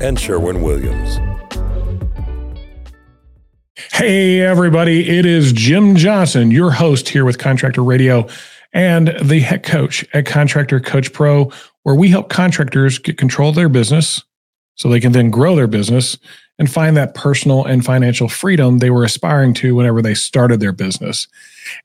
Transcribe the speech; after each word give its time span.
and 0.00 0.18
Sherwin 0.18 0.62
Williams. 0.62 1.18
Hey, 3.92 4.40
everybody, 4.40 5.18
it 5.18 5.24
is 5.24 5.52
Jim 5.52 5.96
Johnson, 5.96 6.50
your 6.50 6.70
host 6.70 7.08
here 7.08 7.24
with 7.24 7.38
Contractor 7.38 7.82
Radio 7.82 8.26
and 8.72 9.14
the 9.22 9.40
head 9.40 9.62
coach 9.62 10.04
at 10.12 10.26
Contractor 10.26 10.80
Coach 10.80 11.12
Pro, 11.12 11.50
where 11.84 11.94
we 11.94 12.08
help 12.08 12.28
contractors 12.28 12.98
get 12.98 13.18
control 13.18 13.50
of 13.50 13.54
their 13.54 13.68
business 13.68 14.24
so 14.74 14.88
they 14.88 15.00
can 15.00 15.12
then 15.12 15.30
grow 15.30 15.54
their 15.54 15.68
business 15.68 16.18
and 16.58 16.70
find 16.70 16.96
that 16.96 17.14
personal 17.14 17.64
and 17.64 17.84
financial 17.84 18.28
freedom 18.28 18.78
they 18.78 18.90
were 18.90 19.04
aspiring 19.04 19.54
to 19.54 19.74
whenever 19.74 20.02
they 20.02 20.14
started 20.14 20.60
their 20.60 20.72
business. 20.72 21.28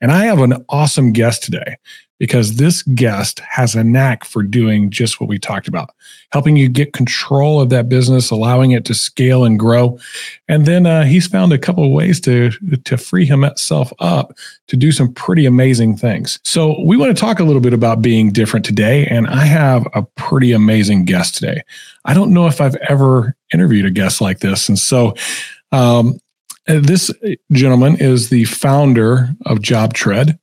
And 0.02 0.12
I 0.12 0.26
have 0.26 0.40
an 0.40 0.66
awesome 0.70 1.12
guest 1.12 1.44
today 1.44 1.78
because 2.20 2.58
this 2.58 2.84
guest 2.84 3.40
has 3.40 3.74
a 3.76 3.84
knack 3.84 4.26
for 4.26 4.44
doing 4.44 4.90
just 4.90 5.20
what 5.20 5.30
we 5.30 5.40
talked 5.40 5.68
about, 5.68 5.90
helping 6.32 6.58
you 6.58 6.68
get 6.68 6.92
control 6.92 7.62
of 7.62 7.70
that 7.70 7.88
business, 7.88 8.30
allowing 8.30 8.72
it 8.72 8.84
to 8.86 8.94
scale 8.94 9.46
and 9.46 9.58
grow. 9.58 9.98
And 10.50 10.66
then 10.66 10.86
uh, 10.86 11.06
he's 11.06 11.28
found 11.28 11.54
a 11.54 11.58
couple 11.58 11.84
of 11.84 11.92
ways 11.92 12.20
to 12.22 12.52
to 12.84 12.98
free 12.98 13.26
himself 13.26 13.92
up 14.00 14.38
to 14.68 14.76
do 14.76 14.92
some 14.92 15.14
pretty 15.14 15.46
amazing 15.46 15.96
things. 15.98 16.40
So 16.44 16.80
we 16.82 16.98
want 16.98 17.16
to 17.16 17.20
talk 17.20 17.40
a 17.40 17.46
little 17.46 17.62
bit 17.62 17.74
about 17.74 18.02
being 18.02 18.32
different 18.32 18.66
today, 18.66 19.08
and 19.08 19.26
I 19.28 19.46
have 19.46 19.88
a 19.94 20.04
pretty 20.04 20.52
amazing 20.52 21.06
guest 21.06 21.36
today. 21.36 21.64
I 22.06 22.14
don't 22.14 22.34
know 22.34 22.48
if 22.48 22.60
I've 22.60 22.76
ever 22.88 23.36
interviewed 23.54 23.86
a 23.86 23.92
guest 23.92 24.22
like 24.22 24.40
this, 24.40 24.70
and 24.70 24.78
so. 24.78 25.16
Um, 25.72 26.20
this 26.66 27.12
gentleman 27.52 27.96
is 27.98 28.30
the 28.30 28.46
founder 28.46 29.30
of 29.48 29.58
JobTread. 29.58 30.38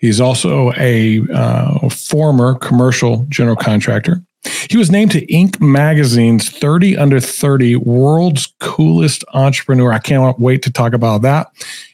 He's 0.00 0.20
also 0.20 0.72
a 0.78 1.20
uh, 1.32 1.88
former 1.90 2.54
commercial 2.54 3.26
general 3.28 3.56
contractor. 3.56 4.22
He 4.70 4.78
was 4.78 4.90
named 4.90 5.10
to 5.12 5.26
Inc. 5.26 5.60
magazine's 5.60 6.48
30 6.48 6.96
under 6.96 7.20
30 7.20 7.76
world's 7.76 8.46
coolest 8.60 9.24
entrepreneur. 9.34 9.92
I 9.92 9.98
can't 9.98 10.38
wait 10.38 10.62
to 10.62 10.72
talk 10.72 10.94
about 10.94 11.20
that. 11.22 11.48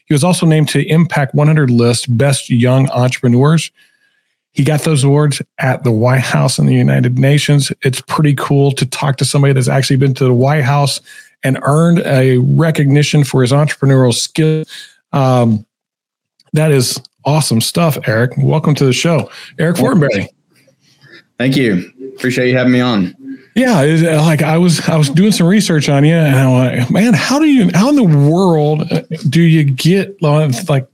He 0.05 0.13
was 0.13 0.23
also 0.23 0.45
named 0.45 0.69
to 0.69 0.87
Impact 0.87 1.35
100 1.35 1.69
list 1.69 2.17
best 2.17 2.49
young 2.49 2.89
entrepreneurs. 2.91 3.71
He 4.53 4.63
got 4.63 4.81
those 4.81 5.03
awards 5.03 5.41
at 5.59 5.83
the 5.83 5.91
White 5.91 6.21
House 6.21 6.57
and 6.57 6.67
the 6.69 6.73
United 6.73 7.19
Nations. 7.19 7.73
It's 7.81 7.99
pretty 7.99 8.33
cool 8.35 8.71
to 8.71 8.85
talk 8.85 9.17
to 9.17 9.25
somebody 9.25 9.53
that's 9.53 9.67
actually 9.67 9.97
been 9.97 10.13
to 10.13 10.23
the 10.23 10.33
White 10.33 10.63
House 10.63 11.01
and 11.43 11.59
earned 11.63 11.99
a 12.05 12.37
recognition 12.37 13.25
for 13.25 13.41
his 13.41 13.51
entrepreneurial 13.51 14.13
skill. 14.13 14.63
Um, 15.11 15.65
that 16.53 16.71
is 16.71 16.99
awesome 17.27 17.59
stuff, 17.61 17.97
Eric. 18.07 18.31
Welcome 18.37 18.73
to 18.75 18.85
the 18.85 18.93
show, 18.93 19.29
Eric 19.59 19.75
Fortenberry. 19.75 20.29
Thank 21.37 21.55
you. 21.55 21.91
Appreciate 22.15 22.49
you 22.49 22.57
having 22.57 22.73
me 22.73 22.79
on. 22.79 23.15
Yeah, 23.53 23.81
like 24.21 24.41
I 24.41 24.57
was, 24.57 24.87
I 24.87 24.95
was 24.97 25.09
doing 25.09 25.31
some 25.31 25.47
research 25.47 25.89
on 25.89 26.05
you, 26.05 26.13
and 26.13 26.35
I'm 26.35 26.79
like, 26.79 26.91
man, 26.91 27.13
how 27.13 27.37
do 27.37 27.45
you, 27.45 27.69
how 27.73 27.89
in 27.89 27.95
the 27.95 28.03
world 28.03 28.91
uh, 28.91 29.01
do 29.29 29.41
you 29.41 29.63
get 29.63 30.19
like, 30.21 30.87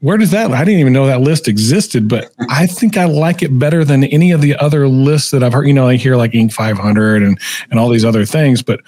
where 0.00 0.16
does 0.16 0.30
that? 0.30 0.50
I 0.50 0.64
didn't 0.64 0.80
even 0.80 0.92
know 0.92 1.06
that 1.06 1.20
list 1.20 1.48
existed, 1.48 2.08
but 2.08 2.30
I 2.48 2.66
think 2.66 2.96
I 2.96 3.04
like 3.04 3.42
it 3.42 3.56
better 3.58 3.84
than 3.84 4.04
any 4.04 4.32
of 4.32 4.40
the 4.40 4.56
other 4.56 4.88
lists 4.88 5.30
that 5.30 5.42
I've 5.42 5.52
heard. 5.52 5.66
You 5.66 5.72
know, 5.72 5.88
I 5.88 5.96
hear 5.96 6.16
like 6.16 6.32
Inc. 6.32 6.52
500 6.52 7.22
and 7.22 7.38
and 7.70 7.78
all 7.78 7.88
these 7.88 8.04
other 8.04 8.24
things, 8.24 8.62
but 8.62 8.80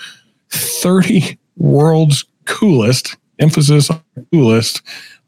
30 0.50 1.38
world's 1.56 2.24
coolest 2.46 3.16
emphasis 3.38 3.90
on 3.90 4.02
coolest 4.32 4.82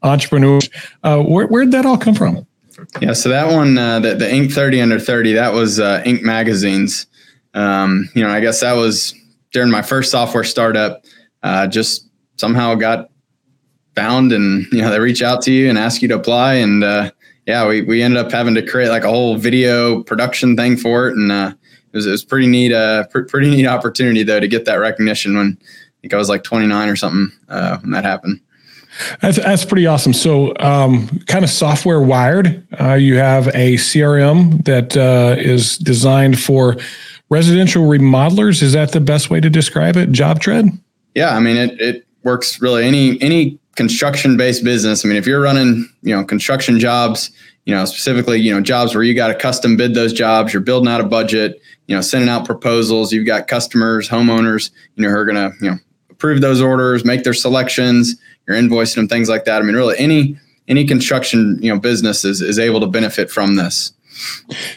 entrepreneurs. 0.07 0.69
Uh, 1.03 1.21
where, 1.21 1.47
where'd 1.47 1.71
that 1.71 1.85
all 1.85 1.97
come 1.97 2.15
from? 2.15 2.45
Yeah, 3.01 3.13
so 3.13 3.29
that 3.29 3.51
one, 3.51 3.77
uh, 3.77 3.99
the, 3.99 4.15
the 4.15 4.25
Inc. 4.25 4.53
30 4.53 4.81
under 4.81 4.99
30, 4.99 5.33
that 5.33 5.53
was 5.53 5.79
uh, 5.79 6.03
Inc. 6.05 6.21
Magazines. 6.21 7.07
Um, 7.53 8.09
you 8.13 8.23
know, 8.23 8.29
I 8.29 8.39
guess 8.39 8.61
that 8.61 8.73
was 8.73 9.15
during 9.51 9.71
my 9.71 9.81
first 9.81 10.11
software 10.11 10.43
startup. 10.43 11.03
Uh, 11.43 11.67
just 11.67 12.09
somehow 12.37 12.75
got 12.75 13.09
found, 13.95 14.31
and 14.31 14.65
you 14.71 14.81
know, 14.81 14.91
they 14.91 14.99
reach 14.99 15.21
out 15.21 15.41
to 15.43 15.51
you 15.51 15.69
and 15.69 15.77
ask 15.77 16.01
you 16.01 16.07
to 16.07 16.15
apply, 16.15 16.55
and 16.55 16.83
uh, 16.83 17.11
yeah, 17.47 17.67
we 17.67 17.81
we 17.81 18.03
ended 18.03 18.23
up 18.23 18.31
having 18.31 18.53
to 18.55 18.61
create 18.61 18.89
like 18.89 19.03
a 19.03 19.09
whole 19.09 19.37
video 19.37 20.03
production 20.03 20.55
thing 20.55 20.77
for 20.77 21.07
it, 21.07 21.15
and 21.15 21.31
uh, 21.31 21.53
it 21.91 21.95
was 21.95 22.05
it 22.05 22.11
was 22.11 22.23
pretty 22.23 22.47
neat, 22.47 22.73
uh, 22.73 23.07
pr- 23.07 23.21
pretty 23.21 23.49
neat 23.49 23.65
opportunity 23.65 24.23
though 24.23 24.39
to 24.39 24.47
get 24.47 24.65
that 24.65 24.75
recognition 24.75 25.35
when 25.35 25.57
I 25.61 26.01
think 26.01 26.13
I 26.13 26.17
was 26.17 26.29
like 26.29 26.43
29 26.43 26.89
or 26.89 26.95
something 26.95 27.31
uh, 27.49 27.77
when 27.79 27.91
that 27.91 28.03
happened. 28.03 28.39
That's, 29.21 29.37
that's 29.37 29.65
pretty 29.65 29.85
awesome. 29.85 30.13
So, 30.13 30.53
um, 30.59 31.07
kind 31.27 31.43
of 31.43 31.49
software 31.49 32.01
wired, 32.01 32.65
uh, 32.79 32.93
you 32.93 33.17
have 33.17 33.47
a 33.49 33.75
CRM 33.75 34.63
that 34.65 34.97
uh, 34.97 35.35
is 35.39 35.77
designed 35.77 36.39
for 36.39 36.77
residential 37.29 37.83
remodelers. 37.85 38.61
Is 38.61 38.73
that 38.73 38.91
the 38.91 39.01
best 39.01 39.29
way 39.29 39.39
to 39.39 39.49
describe 39.49 39.97
it? 39.97 40.11
JobTread? 40.11 40.77
Yeah, 41.15 41.35
I 41.35 41.39
mean 41.39 41.57
it. 41.57 41.81
It 41.81 42.07
works 42.23 42.61
really 42.61 42.85
any 42.85 43.21
any 43.21 43.59
construction 43.75 44.37
based 44.37 44.63
business. 44.63 45.03
I 45.03 45.07
mean, 45.07 45.17
if 45.17 45.25
you're 45.25 45.41
running 45.41 45.89
you 46.03 46.15
know 46.15 46.23
construction 46.23 46.79
jobs, 46.79 47.31
you 47.65 47.73
know 47.73 47.85
specifically 47.85 48.39
you 48.39 48.53
know 48.53 48.61
jobs 48.61 48.93
where 48.93 49.03
you 49.03 49.15
got 49.15 49.27
to 49.27 49.35
custom 49.35 49.77
bid 49.77 49.93
those 49.93 50.13
jobs, 50.13 50.53
you're 50.53 50.61
building 50.61 50.87
out 50.87 51.01
a 51.01 51.05
budget, 51.05 51.61
you 51.87 51.95
know 51.95 52.01
sending 52.01 52.29
out 52.29 52.45
proposals, 52.45 53.11
you've 53.11 53.25
got 53.25 53.47
customers, 53.47 54.07
homeowners, 54.07 54.71
you 54.95 55.03
know 55.03 55.09
who 55.09 55.15
are 55.15 55.25
gonna 55.25 55.51
you 55.61 55.71
know 55.71 55.77
approve 56.09 56.41
those 56.41 56.61
orders, 56.61 57.03
make 57.03 57.23
their 57.23 57.33
selections 57.33 58.15
you're 58.47 58.57
invoicing 58.57 58.95
them, 58.95 59.07
things 59.07 59.29
like 59.29 59.45
that. 59.45 59.61
I 59.61 59.65
mean, 59.65 59.75
really 59.75 59.97
any 59.97 60.37
any 60.67 60.85
construction 60.85 61.59
you 61.61 61.73
know 61.73 61.79
business 61.79 62.25
is, 62.25 62.41
is 62.41 62.59
able 62.59 62.79
to 62.79 62.87
benefit 62.87 63.29
from 63.29 63.55
this. 63.55 63.93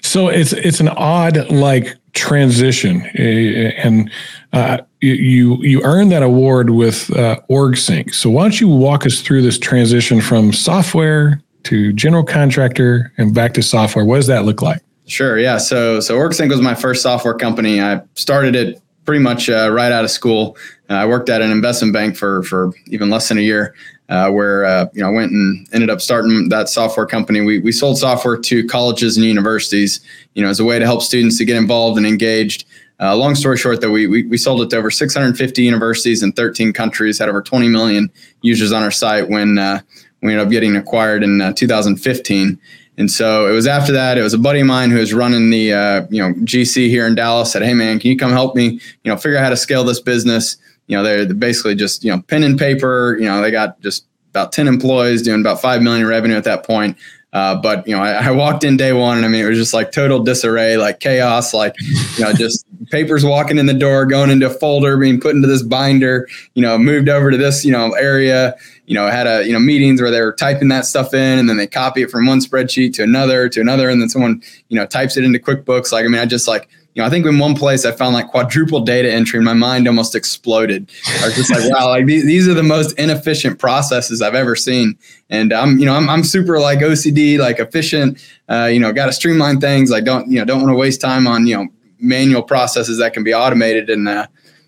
So 0.03 0.29
it's 0.29 0.53
it's 0.53 0.81
an 0.81 0.89
odd 0.89 1.51
like 1.51 1.97
transition, 2.13 3.03
eh, 3.15 3.73
and 3.77 4.11
uh, 4.53 4.79
you 5.01 5.57
you 5.63 5.81
earned 5.83 6.13
that 6.13 6.23
award 6.23 6.71
with 6.71 7.11
uh, 7.17 7.41
OrgSync. 7.51 8.15
So 8.15 8.31
why 8.31 8.43
don't 8.43 8.61
you 8.61 8.69
walk 8.69 9.07
us 9.07 9.21
through 9.23 9.43
this 9.43 9.59
transition 9.59 10.21
from 10.21 10.53
software 10.53 11.43
to 11.65 11.93
general 11.93 12.25
contractor 12.25 13.13
and 13.17 13.35
back 13.35 13.55
to 13.55 13.63
software? 13.63 14.05
What 14.05 14.17
does 14.17 14.27
that 14.27 14.45
look 14.45 14.61
like? 14.63 14.83
Sure. 15.07 15.39
Yeah. 15.39 15.59
So 15.59 16.01
so 16.01 16.19
OrgSync 16.19 16.51
was 16.51 16.61
my 16.61 16.75
first 16.75 17.03
software 17.03 17.35
company. 17.35 17.81
I 17.81 18.03
started 18.15 18.55
it 18.55 18.83
pretty 19.05 19.23
much 19.23 19.49
uh, 19.49 19.71
right 19.73 19.91
out 19.91 20.05
of 20.05 20.11
school. 20.11 20.57
Uh, 20.91 20.95
I 20.95 21.07
worked 21.07 21.29
at 21.29 21.41
an 21.41 21.53
investment 21.53 21.95
bank 21.95 22.17
for 22.17 22.43
for 22.43 22.73
even 22.89 23.11
less 23.11 23.29
than 23.29 23.39
a 23.39 23.43
year, 23.43 23.75
uh, 24.09 24.29
where 24.31 24.65
uh, 24.65 24.87
you 24.93 25.01
know 25.01 25.09
I 25.09 25.13
went 25.13 25.31
and 25.31 25.67
ended 25.73 25.89
up 25.89 26.01
starting 26.01 26.49
that 26.49 26.69
software 26.69 27.07
company. 27.07 27.41
We 27.41 27.61
we 27.61 27.71
sold 27.71 27.97
software 27.99 28.37
to 28.37 28.67
colleges 28.67 29.17
and 29.17 29.25
universities, 29.25 30.01
you 30.35 30.43
know, 30.43 30.49
as 30.49 30.59
a 30.59 30.65
way 30.65 30.81
to 30.81 30.85
help 30.85 31.03
students 31.03 31.39
to 31.39 31.45
get 31.45 31.57
involved 31.57 31.97
and 31.97 32.07
engaged. 32.07 32.67
Uh, 32.99 33.17
long 33.17 33.35
story 33.35 33.57
short, 33.57 33.81
though, 33.81 33.91
we, 33.91 34.07
we 34.09 34.25
we 34.25 34.37
sold 34.37 34.61
it 34.63 34.71
to 34.71 34.77
over 34.77 34.91
650 34.91 35.63
universities 35.63 36.23
in 36.23 36.33
13 36.33 36.73
countries, 36.73 37.19
had 37.19 37.29
over 37.29 37.41
20 37.41 37.69
million 37.69 38.11
users 38.43 38.73
on 38.73 38.83
our 38.83 38.91
site 38.91 39.29
when 39.29 39.59
uh, 39.59 39.81
we 40.23 40.33
ended 40.33 40.45
up 40.45 40.51
getting 40.51 40.77
acquired 40.77 41.23
in 41.23 41.55
2015. 41.55 42.59
And 42.99 43.11
so 43.11 43.47
it 43.47 43.53
was 43.53 43.67
after 43.67 43.93
that. 43.93 44.19
It 44.19 44.23
was 44.23 44.35
a 44.35 44.39
buddy 44.39 44.61
of 44.61 44.67
mine 44.67 44.91
who 44.91 44.99
was 44.99 45.15
running 45.15 45.49
the 45.49 45.73
uh, 45.73 46.07
you 46.11 46.21
know 46.21 46.35
GC 46.41 46.89
here 46.89 47.07
in 47.07 47.15
Dallas. 47.15 47.53
Said, 47.53 47.63
"Hey 47.63 47.75
man, 47.75 48.01
can 48.01 48.11
you 48.11 48.17
come 48.17 48.33
help 48.33 48.57
me? 48.57 48.81
You 49.05 49.11
know, 49.11 49.17
figure 49.17 49.39
out 49.39 49.45
how 49.45 49.51
to 49.51 49.57
scale 49.57 49.85
this 49.85 50.01
business." 50.01 50.57
You 50.91 50.97
know, 50.97 51.03
they're 51.05 51.33
basically 51.33 51.77
just 51.77 52.03
you 52.03 52.11
know 52.11 52.21
pen 52.23 52.43
and 52.43 52.59
paper. 52.59 53.17
You 53.19 53.27
know, 53.27 53.41
they 53.41 53.51
got 53.51 53.81
just 53.81 54.07
about 54.31 54.53
ten 54.53 54.67
employees 54.67 55.23
doing 55.23 55.41
about 55.41 55.63
five 55.63 55.83
million 55.83 56.07
revenue 56.07 56.37
at 56.37 56.45
that 56.45 56.67
point. 56.67 56.97
Uh, 57.33 57.55
but 57.55 57.87
you 57.87 57.95
know, 57.95 58.03
I, 58.03 58.27
I, 58.27 58.31
walked 58.33 58.65
in 58.65 58.77
day 58.77 58.93
one, 58.93 59.17
and 59.17 59.25
I 59.25 59.29
mean, 59.29 59.45
it 59.45 59.49
was 59.49 59.57
just 59.57 59.73
like 59.73 59.93
total 59.93 60.19
disarray, 60.19 60.77
like 60.77 60.99
chaos, 60.99 61.55
like 61.55 61.77
you 62.19 62.25
know, 62.25 62.33
just 62.33 62.67
papers 62.91 63.25
walking 63.25 63.57
in 63.57 63.67
the 63.67 63.75
door, 63.75 64.05
going 64.05 64.31
into 64.31 64.47
a 64.47 64.51
folder, 64.51 64.97
being 64.97 65.21
put 65.21 65.37
into 65.37 65.47
this 65.47 65.63
binder. 65.63 66.29
You 66.55 66.63
know, 66.63 66.77
moved 66.77 67.09
over 67.09 67.31
to 67.31 67.37
this 67.37 67.65
you 67.65 67.71
know 67.71 67.93
area 67.93 68.57
you 68.91 68.95
know, 68.95 69.07
had 69.07 69.29
a, 69.29 69.47
you 69.47 69.53
know, 69.53 69.61
meetings 69.61 70.03
where 70.03 70.11
they 70.11 70.21
were 70.21 70.33
typing 70.33 70.67
that 70.67 70.85
stuff 70.85 71.15
in 71.15 71.39
and 71.39 71.49
then 71.49 71.57
they 71.57 71.67
copy 71.69 72.03
it 72.03 72.11
from 72.11 72.27
one 72.27 72.41
spreadsheet 72.41 72.93
to 72.93 73.05
another, 73.05 73.49
to 73.49 73.61
another. 73.61 73.89
And 73.89 74.03
then 74.03 74.09
someone, 74.09 74.43
you 74.69 74.75
know, 74.75 74.85
types 74.85 75.17
it 75.17 75.23
into 75.23 75.39
QuickBooks. 75.39 75.93
Like, 75.93 76.05
I 76.05 76.09
mean, 76.09 76.21
I 76.21 76.27
just 76.27 76.49
like, 76.49 76.69
you 76.95 77.03
know, 77.03 77.07
I 77.07 77.11
think 77.11 77.25
in 77.25 77.39
one 77.39 77.55
place 77.55 77.85
I 77.85 77.93
found 77.93 78.15
like 78.15 78.29
quadruple 78.29 78.81
data 78.81 79.13
entry 79.13 79.39
and 79.39 79.45
my 79.45 79.53
mind 79.53 79.87
almost 79.87 80.17
exploded. 80.17 80.91
I 81.21 81.27
was 81.27 81.37
just 81.37 81.51
like, 81.51 81.71
wow, 81.73 81.89
like 81.89 82.07
these, 82.07 82.25
these 82.25 82.49
are 82.49 82.55
the 82.55 82.65
most 82.65 82.99
inefficient 82.99 83.61
processes 83.61 84.21
I've 84.21 84.35
ever 84.35 84.57
seen. 84.57 84.99
And 85.29 85.53
I'm, 85.53 85.79
you 85.79 85.87
know, 85.87 85.95
I'm, 85.95 86.11
I'm 86.11 86.25
super 86.25 86.59
like 86.59 86.81
OCD, 86.81 87.39
like 87.39 87.61
efficient, 87.61 88.19
uh, 88.49 88.65
you 88.73 88.81
know, 88.81 88.93
got 88.93 89.07
to 89.07 89.13
streamline 89.13 89.61
things. 89.61 89.91
Like 89.91 90.05
don't, 90.05 90.29
you 90.29 90.41
know, 90.41 90.45
don't 90.45 90.63
want 90.63 90.73
to 90.73 90.77
waste 90.77 91.01
time 91.01 91.29
on, 91.29 91.47
you 91.47 91.57
know, 91.57 91.69
manual 92.01 92.43
processes 92.43 92.99
that 92.99 93.13
can 93.13 93.23
be 93.23 93.33
automated. 93.33 93.89
And, 93.89 94.09
uh, 94.09 94.27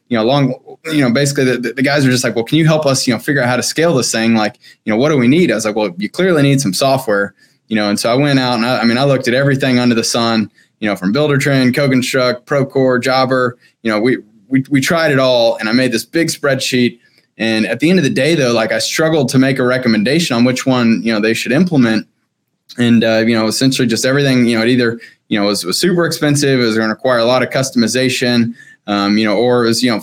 you 0.08 0.16
know, 0.16 0.24
long, 0.24 0.54
you 0.84 1.00
know, 1.00 1.10
basically 1.10 1.44
the, 1.44 1.72
the 1.72 1.82
guys 1.82 2.06
are 2.06 2.10
just 2.10 2.22
like, 2.22 2.36
well, 2.36 2.44
can 2.44 2.58
you 2.58 2.66
help 2.66 2.86
us, 2.86 3.04
you 3.06 3.14
know, 3.14 3.18
figure 3.18 3.42
out 3.42 3.48
how 3.48 3.56
to 3.56 3.62
scale 3.64 3.94
this 3.94 4.12
thing? 4.12 4.34
Like, 4.34 4.60
you 4.84 4.92
know, 4.92 4.96
what 4.96 5.08
do 5.08 5.16
we 5.16 5.26
need? 5.26 5.50
I 5.50 5.54
was 5.56 5.64
like, 5.64 5.74
well, 5.74 5.90
you 5.96 6.08
clearly 6.08 6.42
need 6.42 6.60
some 6.60 6.74
software, 6.74 7.34
you 7.66 7.74
know, 7.74 7.88
and 7.88 7.98
so 7.98 8.12
I 8.12 8.14
went 8.14 8.38
out 8.38 8.54
and 8.54 8.66
I, 8.66 8.80
I 8.80 8.84
mean, 8.84 8.98
I 8.98 9.04
looked 9.04 9.26
at 9.26 9.34
everything 9.34 9.78
under 9.78 9.94
the 9.94 10.04
sun, 10.04 10.52
you 10.82 10.88
know, 10.88 10.96
from 10.96 11.12
Builder 11.12 11.38
Buildertrend, 11.38 11.74
CoConstruct, 11.74 12.44
Procore, 12.44 13.00
Jobber, 13.00 13.56
you 13.82 13.90
know, 13.90 14.00
we, 14.00 14.18
we, 14.48 14.64
we 14.68 14.80
tried 14.80 15.12
it 15.12 15.18
all 15.20 15.56
and 15.58 15.68
I 15.68 15.72
made 15.72 15.92
this 15.92 16.04
big 16.04 16.26
spreadsheet. 16.26 16.98
And 17.38 17.66
at 17.66 17.78
the 17.78 17.88
end 17.88 18.00
of 18.00 18.04
the 18.04 18.10
day, 18.10 18.34
though, 18.34 18.52
like 18.52 18.72
I 18.72 18.80
struggled 18.80 19.28
to 19.28 19.38
make 19.38 19.60
a 19.60 19.62
recommendation 19.64 20.34
on 20.34 20.42
which 20.42 20.66
one, 20.66 21.00
you 21.04 21.12
know, 21.12 21.20
they 21.20 21.34
should 21.34 21.52
implement. 21.52 22.08
And, 22.78 23.04
uh, 23.04 23.22
you 23.24 23.32
know, 23.32 23.46
essentially 23.46 23.86
just 23.86 24.04
everything, 24.04 24.46
you 24.46 24.58
know, 24.58 24.64
it 24.64 24.70
either, 24.70 24.98
you 25.28 25.38
know, 25.38 25.46
was, 25.46 25.64
was 25.64 25.78
super 25.78 26.04
expensive, 26.04 26.58
it 26.58 26.64
was 26.64 26.76
going 26.76 26.88
to 26.88 26.94
require 26.94 27.18
a 27.18 27.24
lot 27.24 27.44
of 27.44 27.50
customization, 27.50 28.52
um, 28.88 29.16
you 29.16 29.24
know, 29.24 29.38
or 29.38 29.64
it 29.64 29.68
was, 29.68 29.84
you 29.84 29.90
know, 29.90 30.02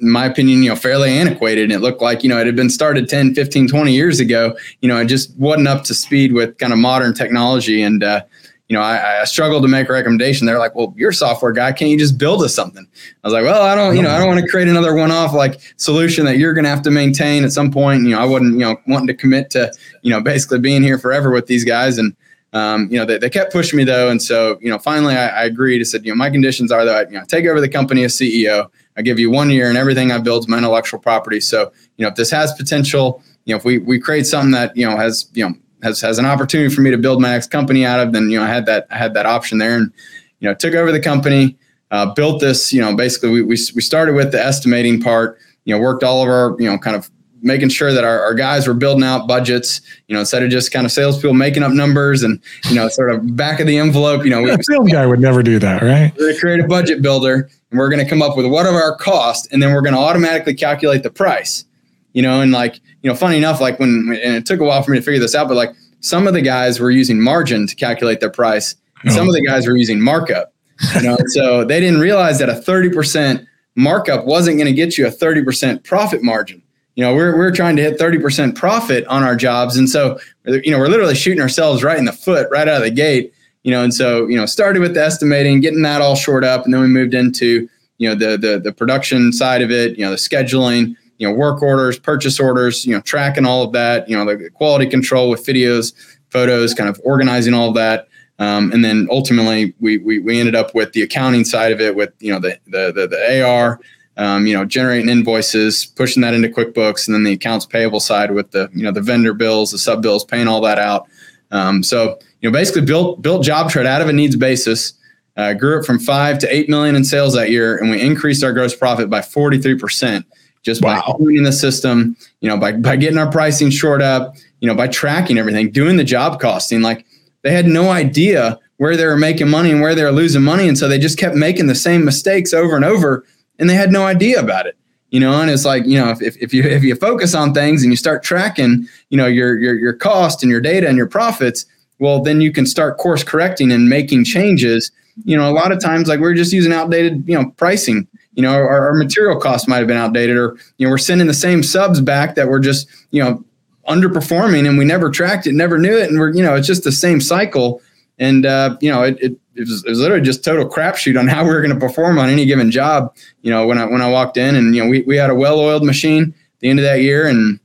in 0.00 0.10
my 0.10 0.26
opinion, 0.26 0.62
you 0.62 0.68
know, 0.68 0.76
fairly 0.76 1.08
antiquated. 1.08 1.64
And 1.64 1.72
it 1.72 1.78
looked 1.78 2.02
like, 2.02 2.22
you 2.22 2.28
know, 2.28 2.38
it 2.38 2.44
had 2.44 2.56
been 2.56 2.70
started 2.70 3.08
10, 3.08 3.34
15, 3.34 3.68
20 3.68 3.92
years 3.92 4.20
ago. 4.20 4.54
You 4.82 4.88
know, 4.90 4.98
it 4.98 5.06
just 5.06 5.34
wasn't 5.38 5.68
up 5.68 5.84
to 5.84 5.94
speed 5.94 6.34
with 6.34 6.58
kind 6.58 6.74
of 6.74 6.78
modern 6.78 7.14
technology. 7.14 7.80
And, 7.80 8.04
uh, 8.04 8.22
you 8.70 8.76
know, 8.76 8.82
I, 8.82 9.22
I 9.22 9.24
struggled 9.24 9.64
to 9.64 9.68
make 9.68 9.88
a 9.88 9.92
recommendation. 9.92 10.46
They're 10.46 10.60
like, 10.60 10.76
well, 10.76 10.94
you're 10.96 11.10
a 11.10 11.14
software 11.14 11.50
guy. 11.50 11.72
Can't 11.72 11.90
you 11.90 11.98
just 11.98 12.16
build 12.16 12.40
us 12.44 12.54
something? 12.54 12.86
I 13.24 13.26
was 13.26 13.32
like, 13.34 13.42
well, 13.42 13.62
I 13.62 13.74
don't, 13.74 13.96
you 13.96 14.02
know, 14.02 14.10
I 14.10 14.18
don't 14.18 14.28
want 14.28 14.38
to 14.38 14.46
create 14.46 14.68
another 14.68 14.94
one 14.94 15.10
off 15.10 15.34
like 15.34 15.60
solution 15.76 16.24
that 16.26 16.38
you're 16.38 16.54
going 16.54 16.62
to 16.62 16.70
have 16.70 16.82
to 16.82 16.90
maintain 16.92 17.42
at 17.42 17.50
some 17.50 17.72
point. 17.72 18.04
You 18.04 18.10
know, 18.10 18.20
I 18.20 18.24
wasn't, 18.24 18.52
you 18.52 18.60
know, 18.60 18.76
wanting 18.86 19.08
to 19.08 19.14
commit 19.14 19.50
to, 19.50 19.72
you 20.02 20.12
know, 20.12 20.20
basically 20.20 20.60
being 20.60 20.84
here 20.84 21.00
forever 21.00 21.32
with 21.32 21.48
these 21.48 21.64
guys. 21.64 21.98
And, 21.98 22.14
um, 22.52 22.86
you 22.92 22.96
know, 22.96 23.04
they, 23.04 23.18
they 23.18 23.28
kept 23.28 23.52
pushing 23.52 23.76
me 23.76 23.82
though. 23.82 24.08
And 24.08 24.22
so, 24.22 24.56
you 24.60 24.70
know, 24.70 24.78
finally 24.78 25.16
I, 25.16 25.26
I 25.26 25.44
agreed. 25.46 25.80
I 25.80 25.82
said, 25.82 26.04
you 26.04 26.12
know, 26.12 26.16
my 26.16 26.30
conditions 26.30 26.70
are 26.70 26.84
that 26.84 26.94
I, 26.94 27.10
you 27.10 27.18
know, 27.18 27.24
take 27.24 27.46
over 27.46 27.60
the 27.60 27.68
company 27.68 28.04
as 28.04 28.14
CEO. 28.14 28.70
I 28.96 29.02
give 29.02 29.18
you 29.18 29.32
one 29.32 29.50
year 29.50 29.68
and 29.68 29.76
everything 29.76 30.12
I 30.12 30.18
build 30.18 30.44
is 30.44 30.48
my 30.48 30.58
intellectual 30.58 31.00
property. 31.00 31.40
So, 31.40 31.72
you 31.96 32.04
know, 32.04 32.08
if 32.10 32.14
this 32.14 32.30
has 32.30 32.52
potential, 32.52 33.20
you 33.46 33.52
know, 33.52 33.58
if 33.58 33.64
we, 33.64 33.78
we 33.78 33.98
create 33.98 34.28
something 34.28 34.52
that, 34.52 34.76
you 34.76 34.88
know, 34.88 34.96
has, 34.96 35.28
you 35.32 35.48
know, 35.48 35.56
has 35.82 36.00
has 36.00 36.18
an 36.18 36.26
opportunity 36.26 36.74
for 36.74 36.80
me 36.80 36.90
to 36.90 36.98
build 36.98 37.20
my 37.20 37.30
next 37.30 37.50
company 37.50 37.84
out 37.84 38.00
of, 38.00 38.12
then 38.12 38.30
you 38.30 38.38
know 38.38 38.44
I 38.44 38.48
had 38.48 38.66
that 38.66 38.86
I 38.90 38.96
had 38.96 39.14
that 39.14 39.26
option 39.26 39.58
there, 39.58 39.76
and 39.76 39.92
you 40.40 40.48
know 40.48 40.54
took 40.54 40.74
over 40.74 40.92
the 40.92 41.00
company, 41.00 41.56
uh, 41.90 42.12
built 42.14 42.40
this. 42.40 42.72
You 42.72 42.80
know, 42.80 42.94
basically 42.94 43.30
we, 43.30 43.42
we 43.42 43.56
we 43.74 43.80
started 43.82 44.14
with 44.14 44.32
the 44.32 44.42
estimating 44.42 45.00
part. 45.00 45.38
You 45.64 45.74
know, 45.74 45.80
worked 45.80 46.02
all 46.02 46.22
of 46.22 46.28
our 46.28 46.56
you 46.58 46.70
know 46.70 46.78
kind 46.78 46.96
of 46.96 47.10
making 47.42 47.68
sure 47.68 47.92
that 47.92 48.04
our, 48.04 48.20
our 48.22 48.34
guys 48.34 48.66
were 48.66 48.74
building 48.74 49.04
out 49.04 49.26
budgets, 49.26 49.80
you 50.08 50.14
know, 50.14 50.20
instead 50.20 50.42
of 50.42 50.50
just 50.50 50.72
kind 50.72 50.84
of 50.84 50.92
salespeople 50.92 51.34
making 51.34 51.62
up 51.62 51.72
numbers 51.72 52.22
and, 52.22 52.40
you 52.68 52.74
know, 52.74 52.88
sort 52.88 53.10
of 53.10 53.36
back 53.36 53.60
of 53.60 53.66
the 53.66 53.78
envelope, 53.78 54.24
you 54.24 54.30
know, 54.30 54.42
we, 54.42 54.50
a 54.50 54.62
sales 54.62 54.90
guy 54.90 55.06
would 55.06 55.20
never 55.20 55.42
do 55.42 55.58
that, 55.58 55.82
right? 55.82 56.12
We're 56.16 56.24
going 56.24 56.34
to 56.34 56.40
create 56.40 56.60
a 56.60 56.68
budget 56.68 57.02
builder 57.02 57.48
and 57.70 57.78
we're 57.78 57.88
going 57.88 58.04
to 58.04 58.08
come 58.08 58.22
up 58.22 58.36
with 58.36 58.46
what 58.46 58.66
are 58.66 58.74
our 58.74 58.96
costs 58.96 59.48
and 59.52 59.62
then 59.62 59.72
we're 59.72 59.82
going 59.82 59.94
to 59.94 60.00
automatically 60.00 60.54
calculate 60.54 61.02
the 61.02 61.10
price, 61.10 61.64
you 62.12 62.22
know, 62.22 62.40
and 62.40 62.52
like, 62.52 62.80
you 63.02 63.10
know, 63.10 63.16
funny 63.16 63.36
enough, 63.36 63.60
like 63.60 63.78
when, 63.78 64.18
and 64.22 64.34
it 64.34 64.46
took 64.46 64.60
a 64.60 64.64
while 64.64 64.82
for 64.82 64.90
me 64.90 64.98
to 64.98 65.02
figure 65.02 65.20
this 65.20 65.34
out, 65.34 65.48
but 65.48 65.56
like 65.56 65.70
some 66.00 66.26
of 66.26 66.34
the 66.34 66.42
guys 66.42 66.80
were 66.80 66.90
using 66.90 67.20
margin 67.20 67.66
to 67.66 67.74
calculate 67.74 68.20
their 68.20 68.30
price. 68.30 68.74
Oh. 69.06 69.10
Some 69.10 69.28
of 69.28 69.34
the 69.34 69.44
oh. 69.46 69.50
guys 69.50 69.66
were 69.66 69.76
using 69.76 70.00
markup. 70.00 70.52
You 70.94 71.02
know, 71.02 71.16
so 71.26 71.64
they 71.64 71.78
didn't 71.78 72.00
realize 72.00 72.38
that 72.38 72.48
a 72.48 72.54
30% 72.54 73.46
markup 73.76 74.24
wasn't 74.24 74.56
going 74.56 74.66
to 74.66 74.72
get 74.72 74.96
you 74.96 75.06
a 75.06 75.10
30% 75.10 75.84
profit 75.84 76.22
margin. 76.22 76.62
You 76.96 77.04
know, 77.04 77.14
we're, 77.14 77.36
we're 77.36 77.52
trying 77.52 77.76
to 77.76 77.82
hit 77.82 77.98
30% 77.98 78.54
profit 78.54 79.06
on 79.06 79.22
our 79.22 79.36
jobs. 79.36 79.76
And 79.76 79.88
so, 79.88 80.18
you 80.44 80.70
know, 80.70 80.78
we're 80.78 80.88
literally 80.88 81.14
shooting 81.14 81.40
ourselves 81.40 81.82
right 81.82 81.98
in 81.98 82.04
the 82.04 82.12
foot 82.12 82.48
right 82.50 82.66
out 82.66 82.78
of 82.78 82.82
the 82.82 82.90
gate. 82.90 83.32
You 83.62 83.70
know, 83.72 83.84
and 83.84 83.92
so, 83.92 84.26
you 84.26 84.36
know, 84.36 84.46
started 84.46 84.80
with 84.80 84.94
the 84.94 85.04
estimating, 85.04 85.60
getting 85.60 85.82
that 85.82 86.00
all 86.00 86.16
short 86.16 86.44
up, 86.44 86.64
and 86.64 86.72
then 86.72 86.80
we 86.80 86.86
moved 86.86 87.12
into, 87.12 87.68
you 87.98 88.08
know, 88.08 88.14
the 88.14 88.38
the 88.38 88.58
the 88.58 88.72
production 88.72 89.34
side 89.34 89.60
of 89.60 89.70
it, 89.70 89.98
you 89.98 90.04
know, 90.04 90.10
the 90.10 90.16
scheduling, 90.16 90.96
you 91.20 91.28
know, 91.28 91.34
work 91.34 91.62
orders, 91.62 91.98
purchase 91.98 92.40
orders, 92.40 92.86
you 92.86 92.94
know, 92.94 93.00
tracking 93.02 93.44
all 93.44 93.62
of 93.62 93.72
that, 93.72 94.08
you 94.08 94.16
know, 94.16 94.24
the 94.24 94.48
quality 94.54 94.86
control 94.86 95.28
with 95.28 95.44
videos, 95.44 95.92
photos, 96.30 96.72
kind 96.72 96.88
of 96.88 96.98
organizing 97.04 97.52
all 97.52 97.68
of 97.68 97.74
that. 97.74 98.08
Um, 98.38 98.72
and 98.72 98.82
then 98.82 99.06
ultimately 99.10 99.74
we, 99.80 99.98
we, 99.98 100.18
we 100.18 100.40
ended 100.40 100.54
up 100.54 100.74
with 100.74 100.94
the 100.94 101.02
accounting 101.02 101.44
side 101.44 101.72
of 101.72 101.80
it 101.80 101.94
with, 101.94 102.10
you 102.20 102.32
know, 102.32 102.40
the, 102.40 102.58
the, 102.68 102.90
the, 102.90 103.06
the 103.06 103.44
AR, 103.44 103.78
um, 104.16 104.46
you 104.46 104.54
know, 104.54 104.64
generating 104.64 105.10
invoices, 105.10 105.84
pushing 105.84 106.22
that 106.22 106.32
into 106.32 106.48
QuickBooks, 106.48 107.06
and 107.06 107.14
then 107.14 107.24
the 107.24 107.34
accounts 107.34 107.66
payable 107.66 108.00
side 108.00 108.30
with 108.30 108.52
the, 108.52 108.70
you 108.72 108.82
know, 108.82 108.90
the 108.90 109.02
vendor 109.02 109.34
bills, 109.34 109.72
the 109.72 109.78
sub 109.78 110.00
bills, 110.00 110.24
paying 110.24 110.48
all 110.48 110.62
that 110.62 110.78
out. 110.78 111.06
Um, 111.50 111.82
so, 111.82 112.18
you 112.40 112.48
know, 112.48 112.52
basically 112.58 112.82
built, 112.82 113.20
built 113.20 113.44
JobTread 113.44 113.84
out 113.84 114.00
of 114.00 114.08
a 114.08 114.12
needs 114.14 114.36
basis, 114.36 114.94
uh, 115.36 115.52
grew 115.52 115.80
it 115.80 115.84
from 115.84 115.98
five 115.98 116.38
to 116.38 116.54
8 116.54 116.70
million 116.70 116.96
in 116.96 117.04
sales 117.04 117.34
that 117.34 117.50
year. 117.50 117.76
And 117.76 117.90
we 117.90 118.00
increased 118.00 118.42
our 118.42 118.54
gross 118.54 118.74
profit 118.74 119.10
by 119.10 119.20
43% 119.20 120.24
just 120.62 120.82
wow. 120.82 121.02
by 121.06 121.18
tuning 121.18 121.42
the 121.42 121.52
system, 121.52 122.16
you 122.40 122.48
know, 122.48 122.56
by, 122.56 122.72
by 122.72 122.96
getting 122.96 123.18
our 123.18 123.30
pricing 123.30 123.70
short 123.70 124.02
up, 124.02 124.34
you 124.60 124.68
know, 124.68 124.74
by 124.74 124.88
tracking 124.88 125.38
everything, 125.38 125.70
doing 125.70 125.96
the 125.96 126.04
job 126.04 126.40
costing. 126.40 126.82
Like 126.82 127.06
they 127.42 127.52
had 127.52 127.66
no 127.66 127.90
idea 127.90 128.58
where 128.76 128.96
they 128.96 129.06
were 129.06 129.16
making 129.16 129.48
money 129.48 129.70
and 129.70 129.80
where 129.80 129.94
they 129.94 130.04
were 130.04 130.12
losing 130.12 130.42
money. 130.42 130.68
And 130.68 130.76
so 130.76 130.88
they 130.88 130.98
just 130.98 131.18
kept 131.18 131.34
making 131.34 131.66
the 131.66 131.74
same 131.74 132.04
mistakes 132.04 132.52
over 132.52 132.76
and 132.76 132.84
over 132.84 133.24
and 133.58 133.68
they 133.68 133.74
had 133.74 133.92
no 133.92 134.04
idea 134.06 134.40
about 134.40 134.66
it. 134.66 134.76
You 135.10 135.18
know, 135.18 135.40
and 135.40 135.50
it's 135.50 135.64
like, 135.64 135.84
you 135.86 135.98
know, 135.98 136.14
if, 136.20 136.36
if 136.36 136.54
you 136.54 136.62
if 136.62 136.84
you 136.84 136.94
focus 136.94 137.34
on 137.34 137.52
things 137.52 137.82
and 137.82 137.92
you 137.92 137.96
start 137.96 138.22
tracking, 138.22 138.86
you 139.08 139.16
know, 139.16 139.26
your 139.26 139.58
your 139.58 139.74
your 139.74 139.92
cost 139.92 140.44
and 140.44 140.50
your 140.50 140.60
data 140.60 140.86
and 140.88 140.96
your 140.96 141.08
profits, 141.08 141.66
well, 141.98 142.22
then 142.22 142.40
you 142.40 142.52
can 142.52 142.64
start 142.64 142.96
course 142.96 143.24
correcting 143.24 143.72
and 143.72 143.88
making 143.88 144.22
changes. 144.24 144.92
You 145.24 145.36
know, 145.36 145.50
a 145.50 145.52
lot 145.52 145.72
of 145.72 145.80
times 145.80 146.06
like 146.06 146.20
we're 146.20 146.34
just 146.34 146.52
using 146.52 146.72
outdated, 146.72 147.26
you 147.26 147.34
know, 147.36 147.50
pricing 147.56 148.06
you 148.34 148.42
know, 148.42 148.52
our, 148.52 148.88
our 148.88 148.94
material 148.94 149.38
costs 149.38 149.66
might 149.66 149.78
have 149.78 149.86
been 149.86 149.96
outdated, 149.96 150.36
or 150.36 150.56
you 150.78 150.86
know, 150.86 150.90
we're 150.90 150.98
sending 150.98 151.26
the 151.26 151.34
same 151.34 151.62
subs 151.62 152.00
back 152.00 152.34
that 152.36 152.48
were 152.48 152.60
just 152.60 152.88
you 153.10 153.22
know 153.22 153.44
underperforming, 153.88 154.68
and 154.68 154.78
we 154.78 154.84
never 154.84 155.10
tracked 155.10 155.46
it, 155.46 155.52
never 155.52 155.78
knew 155.78 155.96
it, 155.96 156.08
and 156.08 156.18
we're 156.18 156.32
you 156.32 156.42
know, 156.42 156.54
it's 156.54 156.66
just 156.66 156.84
the 156.84 156.92
same 156.92 157.20
cycle, 157.20 157.82
and 158.18 158.46
uh, 158.46 158.76
you 158.80 158.90
know, 158.90 159.02
it, 159.02 159.18
it 159.20 159.36
it 159.54 159.68
was, 159.68 159.84
it 159.84 159.90
was, 159.90 159.98
literally 159.98 160.22
just 160.22 160.44
total 160.44 160.68
crapshoot 160.68 161.18
on 161.18 161.28
how 161.28 161.42
we 161.42 161.50
were 161.50 161.60
going 161.60 161.74
to 161.74 161.80
perform 161.80 162.18
on 162.18 162.28
any 162.28 162.46
given 162.46 162.70
job. 162.70 163.14
You 163.42 163.50
know, 163.50 163.66
when 163.66 163.78
I 163.78 163.84
when 163.86 164.02
I 164.02 164.08
walked 164.08 164.36
in, 164.36 164.54
and 164.54 164.74
you 164.74 164.82
know, 164.82 164.88
we 164.88 165.02
we 165.02 165.16
had 165.16 165.30
a 165.30 165.34
well-oiled 165.34 165.84
machine 165.84 166.34
at 166.34 166.60
the 166.60 166.68
end 166.68 166.78
of 166.78 166.84
that 166.84 167.00
year, 167.00 167.26
and 167.26 167.58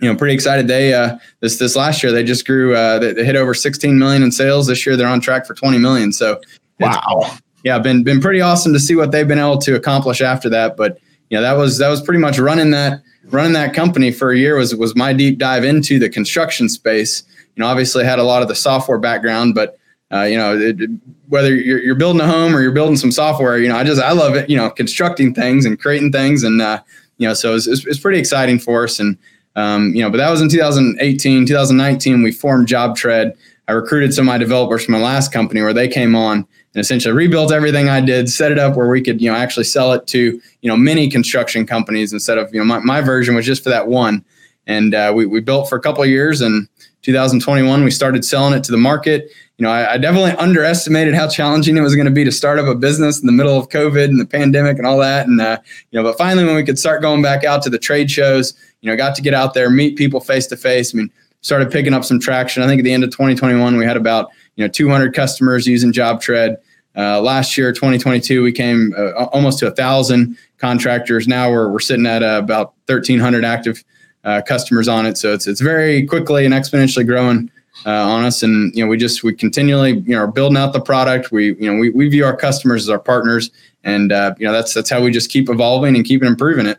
you 0.00 0.12
know, 0.12 0.16
pretty 0.16 0.34
excited. 0.34 0.68
They 0.68 0.92
uh, 0.92 1.16
this 1.40 1.58
this 1.58 1.76
last 1.76 2.02
year 2.02 2.12
they 2.12 2.24
just 2.24 2.46
grew. 2.46 2.74
Uh, 2.74 2.98
they, 2.98 3.12
they 3.12 3.24
hit 3.24 3.36
over 3.36 3.54
16 3.54 3.98
million 3.98 4.22
in 4.22 4.32
sales 4.32 4.66
this 4.66 4.84
year. 4.84 4.96
They're 4.96 5.08
on 5.08 5.20
track 5.20 5.46
for 5.46 5.54
20 5.54 5.78
million. 5.78 6.12
So 6.12 6.40
wow, 6.80 7.36
yeah, 7.64 7.78
been 7.78 8.02
been 8.02 8.20
pretty 8.20 8.40
awesome 8.40 8.72
to 8.72 8.80
see 8.80 8.94
what 8.94 9.12
they've 9.12 9.28
been 9.28 9.38
able 9.38 9.58
to 9.58 9.74
accomplish 9.74 10.20
after 10.20 10.48
that. 10.50 10.76
But 10.76 10.98
you 11.30 11.38
know, 11.38 11.42
that 11.42 11.52
was 11.52 11.78
that 11.78 11.88
was 11.88 12.02
pretty 12.02 12.20
much 12.20 12.38
running 12.38 12.70
that 12.72 13.02
running 13.24 13.52
that 13.52 13.74
company 13.74 14.10
for 14.10 14.32
a 14.32 14.36
year 14.36 14.56
was 14.56 14.74
was 14.74 14.96
my 14.96 15.12
deep 15.12 15.38
dive 15.38 15.64
into 15.64 15.98
the 15.98 16.08
construction 16.08 16.68
space. 16.68 17.22
You 17.56 17.62
know, 17.62 17.66
obviously 17.66 18.04
had 18.04 18.18
a 18.18 18.24
lot 18.24 18.42
of 18.42 18.48
the 18.48 18.54
software 18.54 18.98
background, 18.98 19.54
but 19.54 19.78
uh, 20.12 20.22
you 20.24 20.36
know, 20.36 20.58
it, 20.58 20.90
whether 21.28 21.54
you're, 21.54 21.82
you're 21.82 21.94
building 21.94 22.20
a 22.20 22.26
home 22.26 22.54
or 22.54 22.60
you're 22.60 22.72
building 22.72 22.96
some 22.96 23.10
software, 23.10 23.58
you 23.58 23.68
know, 23.68 23.76
I 23.76 23.84
just 23.84 24.00
I 24.00 24.12
love 24.12 24.34
it. 24.34 24.50
You 24.50 24.56
know, 24.56 24.70
constructing 24.70 25.32
things 25.32 25.64
and 25.64 25.80
creating 25.80 26.12
things, 26.12 26.44
and 26.44 26.60
uh, 26.60 26.82
you 27.16 27.26
know, 27.26 27.34
so 27.34 27.54
it's, 27.54 27.66
it's, 27.66 27.98
pretty 27.98 28.18
exciting 28.18 28.58
for 28.58 28.84
us. 28.84 29.00
And 29.00 29.16
um, 29.56 29.94
you 29.94 30.02
know, 30.02 30.10
but 30.10 30.18
that 30.18 30.30
was 30.30 30.42
in 30.42 30.48
2018, 30.48 31.46
2019. 31.46 32.22
We 32.22 32.32
formed 32.32 32.68
JobTread. 32.68 33.34
I 33.68 33.72
recruited 33.72 34.12
some 34.12 34.24
of 34.24 34.26
my 34.26 34.38
developers 34.38 34.84
from 34.84 34.92
my 34.92 35.00
last 35.00 35.32
company 35.32 35.62
where 35.62 35.72
they 35.72 35.88
came 35.88 36.14
on 36.14 36.46
and 36.74 36.80
essentially 36.80 37.14
rebuilt 37.14 37.52
everything 37.52 37.88
I 37.88 38.00
did, 38.00 38.28
set 38.30 38.50
it 38.50 38.58
up 38.58 38.76
where 38.76 38.88
we 38.88 39.02
could, 39.02 39.20
you 39.20 39.30
know, 39.30 39.36
actually 39.36 39.64
sell 39.64 39.92
it 39.92 40.06
to, 40.08 40.40
you 40.62 40.68
know, 40.68 40.76
many 40.76 41.08
construction 41.08 41.66
companies 41.66 42.12
instead 42.12 42.38
of, 42.38 42.52
you 42.52 42.60
know, 42.60 42.64
my, 42.64 42.78
my 42.78 43.00
version 43.00 43.34
was 43.34 43.44
just 43.44 43.62
for 43.62 43.70
that 43.70 43.88
one. 43.88 44.24
And 44.66 44.94
uh, 44.94 45.12
we, 45.14 45.26
we 45.26 45.40
built 45.40 45.68
for 45.68 45.76
a 45.76 45.80
couple 45.80 46.02
of 46.02 46.08
years 46.08 46.40
and 46.40 46.68
2021, 47.02 47.82
we 47.82 47.90
started 47.90 48.24
selling 48.24 48.54
it 48.54 48.62
to 48.64 48.70
the 48.70 48.78
market. 48.78 49.28
You 49.58 49.64
know, 49.64 49.70
I, 49.70 49.94
I 49.94 49.98
definitely 49.98 50.30
underestimated 50.32 51.14
how 51.14 51.28
challenging 51.28 51.76
it 51.76 51.80
was 51.80 51.94
going 51.94 52.06
to 52.06 52.12
be 52.12 52.24
to 52.24 52.32
start 52.32 52.58
up 52.58 52.66
a 52.66 52.74
business 52.76 53.20
in 53.20 53.26
the 53.26 53.32
middle 53.32 53.58
of 53.58 53.68
COVID 53.68 54.04
and 54.04 54.20
the 54.20 54.26
pandemic 54.26 54.78
and 54.78 54.86
all 54.86 54.98
that. 54.98 55.26
And, 55.26 55.40
uh, 55.40 55.58
you 55.90 56.00
know, 56.00 56.08
but 56.08 56.16
finally, 56.16 56.46
when 56.46 56.54
we 56.54 56.64
could 56.64 56.78
start 56.78 57.02
going 57.02 57.20
back 57.20 57.44
out 57.44 57.62
to 57.62 57.70
the 57.70 57.78
trade 57.78 58.10
shows, 58.10 58.54
you 58.80 58.90
know, 58.90 58.96
got 58.96 59.16
to 59.16 59.22
get 59.22 59.34
out 59.34 59.52
there, 59.52 59.68
meet 59.68 59.96
people 59.96 60.20
face 60.20 60.46
to 60.48 60.56
face. 60.56 60.94
I 60.94 60.98
mean, 60.98 61.10
started 61.40 61.72
picking 61.72 61.92
up 61.92 62.04
some 62.04 62.20
traction. 62.20 62.62
I 62.62 62.66
think 62.66 62.78
at 62.78 62.84
the 62.84 62.92
end 62.92 63.04
of 63.04 63.10
2021, 63.10 63.76
we 63.76 63.84
had 63.84 63.96
about 63.96 64.30
you 64.56 64.64
know 64.64 64.68
200 64.68 65.14
customers 65.14 65.66
using 65.66 65.92
JobTread. 65.92 66.56
Uh, 66.94 67.22
last 67.22 67.56
year, 67.56 67.72
2022, 67.72 68.42
we 68.42 68.52
came 68.52 68.92
uh, 68.96 69.24
almost 69.32 69.58
to 69.60 69.66
a 69.66 69.70
thousand 69.70 70.36
contractors. 70.58 71.26
Now 71.26 71.50
we're 71.50 71.70
we're 71.70 71.80
sitting 71.80 72.06
at 72.06 72.22
uh, 72.22 72.40
about 72.42 72.74
1,300 72.86 73.44
active 73.44 73.82
uh, 74.24 74.42
customers 74.42 74.88
on 74.88 75.06
it. 75.06 75.16
So 75.16 75.32
it's 75.32 75.46
it's 75.46 75.60
very 75.60 76.06
quickly 76.06 76.44
and 76.44 76.54
exponentially 76.54 77.06
growing 77.06 77.50
uh, 77.86 77.90
on 77.90 78.24
us. 78.24 78.42
And 78.42 78.74
you 78.74 78.84
know 78.84 78.88
we 78.88 78.96
just 78.96 79.22
we 79.22 79.34
continually 79.34 79.98
you 79.98 80.14
know 80.14 80.18
are 80.18 80.26
building 80.26 80.56
out 80.56 80.72
the 80.72 80.80
product. 80.80 81.32
We 81.32 81.54
you 81.54 81.72
know 81.72 81.78
we, 81.78 81.90
we 81.90 82.08
view 82.08 82.24
our 82.24 82.36
customers 82.36 82.84
as 82.84 82.90
our 82.90 82.98
partners, 82.98 83.50
and 83.84 84.12
uh, 84.12 84.34
you 84.38 84.46
know 84.46 84.52
that's 84.52 84.74
that's 84.74 84.90
how 84.90 85.02
we 85.02 85.10
just 85.10 85.30
keep 85.30 85.48
evolving 85.48 85.96
and 85.96 86.04
keep 86.04 86.22
improving 86.22 86.66
it. 86.66 86.78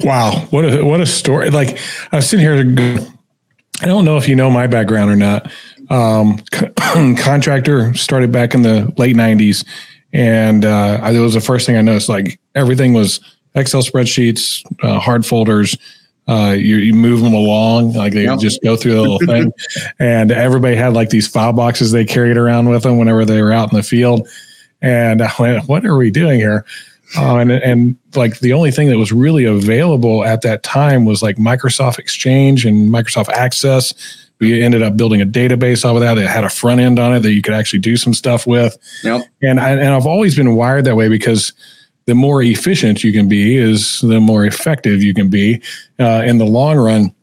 Wow, 0.00 0.46
what 0.50 0.64
a 0.64 0.84
what 0.84 1.00
a 1.00 1.06
story! 1.06 1.50
Like 1.50 1.78
I 2.12 2.16
was 2.16 2.28
sitting 2.28 2.44
here. 2.44 3.06
I 3.82 3.86
don't 3.86 4.04
know 4.04 4.18
if 4.18 4.28
you 4.28 4.36
know 4.36 4.50
my 4.50 4.66
background 4.66 5.10
or 5.10 5.16
not, 5.16 5.50
um, 5.90 6.38
contractor 7.16 7.92
started 7.94 8.32
back 8.32 8.54
in 8.54 8.62
the 8.62 8.92
late 8.96 9.16
90s 9.16 9.66
and 10.12 10.64
uh, 10.64 11.00
it 11.12 11.18
was 11.18 11.34
the 11.34 11.40
first 11.40 11.66
thing 11.66 11.76
i 11.76 11.82
noticed 11.82 12.08
like 12.08 12.40
Everything 12.54 12.92
was 12.92 13.20
Excel 13.54 13.82
spreadsheets, 13.82 14.64
uh, 14.82 14.98
hard 14.98 15.24
folders. 15.24 15.76
Uh, 16.28 16.52
you, 16.52 16.76
you 16.76 16.94
move 16.94 17.20
them 17.22 17.32
along, 17.32 17.92
like 17.94 18.12
they 18.12 18.24
yep. 18.24 18.38
just 18.38 18.62
go 18.62 18.76
through 18.76 18.94
the 18.94 19.00
little 19.00 19.18
thing. 19.18 19.52
and 19.98 20.30
everybody 20.30 20.76
had 20.76 20.92
like 20.92 21.10
these 21.10 21.26
file 21.26 21.52
boxes 21.52 21.90
they 21.90 22.04
carried 22.04 22.36
around 22.36 22.68
with 22.68 22.84
them 22.84 22.98
whenever 22.98 23.24
they 23.24 23.42
were 23.42 23.52
out 23.52 23.72
in 23.72 23.76
the 23.76 23.82
field. 23.82 24.28
And 24.80 25.22
I 25.22 25.32
went, 25.38 25.68
what 25.68 25.84
are 25.84 25.96
we 25.96 26.10
doing 26.10 26.38
here? 26.38 26.64
Uh, 27.16 27.38
and 27.38 27.50
and 27.50 27.96
like 28.14 28.38
the 28.38 28.52
only 28.52 28.70
thing 28.70 28.88
that 28.88 28.96
was 28.96 29.10
really 29.10 29.44
available 29.44 30.24
at 30.24 30.42
that 30.42 30.62
time 30.62 31.04
was 31.04 31.22
like 31.22 31.36
Microsoft 31.36 31.98
Exchange 31.98 32.64
and 32.64 32.88
Microsoft 32.90 33.30
Access. 33.30 33.92
We 34.40 34.62
ended 34.62 34.82
up 34.82 34.96
building 34.96 35.20
a 35.20 35.26
database 35.26 35.84
off 35.84 35.94
of 35.94 36.00
that 36.00 36.14
that 36.14 36.26
had 36.26 36.44
a 36.44 36.50
front 36.50 36.80
end 36.80 36.98
on 36.98 37.14
it 37.14 37.20
that 37.20 37.32
you 37.32 37.42
could 37.42 37.54
actually 37.54 37.80
do 37.80 37.96
some 37.96 38.14
stuff 38.14 38.46
with. 38.46 38.76
Yep. 39.04 39.26
And 39.42 39.60
I, 39.60 39.70
and 39.70 39.88
I've 39.88 40.06
always 40.06 40.34
been 40.34 40.56
wired 40.56 40.86
that 40.86 40.96
way 40.96 41.08
because 41.08 41.52
the 42.06 42.14
more 42.14 42.42
efficient 42.42 43.04
you 43.04 43.12
can 43.12 43.28
be 43.28 43.56
is 43.56 44.00
the 44.00 44.20
more 44.20 44.44
effective 44.44 45.02
you 45.02 45.14
can 45.14 45.28
be 45.28 45.62
uh, 45.98 46.22
in 46.24 46.38
the 46.38 46.46
long 46.46 46.76
run 46.76 47.14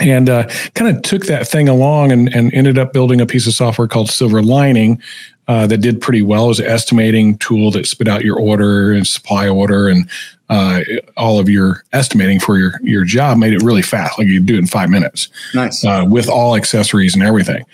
and 0.00 0.28
uh, 0.28 0.48
kind 0.74 0.94
of 0.94 1.02
took 1.02 1.26
that 1.26 1.48
thing 1.48 1.68
along 1.68 2.12
and, 2.12 2.34
and 2.34 2.52
ended 2.54 2.78
up 2.78 2.92
building 2.92 3.20
a 3.20 3.26
piece 3.26 3.46
of 3.46 3.54
software 3.54 3.88
called 3.88 4.10
Silver 4.10 4.42
Lining 4.42 5.00
uh, 5.48 5.66
that 5.66 5.78
did 5.78 6.00
pretty 6.00 6.22
well. 6.22 6.50
as 6.50 6.60
an 6.60 6.66
estimating 6.66 7.36
tool 7.38 7.70
that 7.72 7.86
spit 7.86 8.08
out 8.08 8.24
your 8.24 8.38
order 8.38 8.92
and 8.92 9.06
supply 9.06 9.48
order 9.48 9.88
and 9.88 10.08
uh, 10.50 10.82
all 11.16 11.38
of 11.38 11.48
your 11.48 11.84
estimating 11.92 12.40
for 12.40 12.58
your 12.58 12.72
your 12.82 13.04
job. 13.04 13.38
Made 13.38 13.54
it 13.54 13.62
really 13.62 13.82
fast, 13.82 14.18
like 14.18 14.28
you 14.28 14.40
do 14.40 14.56
it 14.56 14.58
in 14.58 14.66
five 14.66 14.90
minutes. 14.90 15.28
Nice 15.54 15.84
uh, 15.84 16.04
with 16.06 16.28
all 16.28 16.56
accessories 16.56 17.14
and 17.14 17.22
everything. 17.22 17.64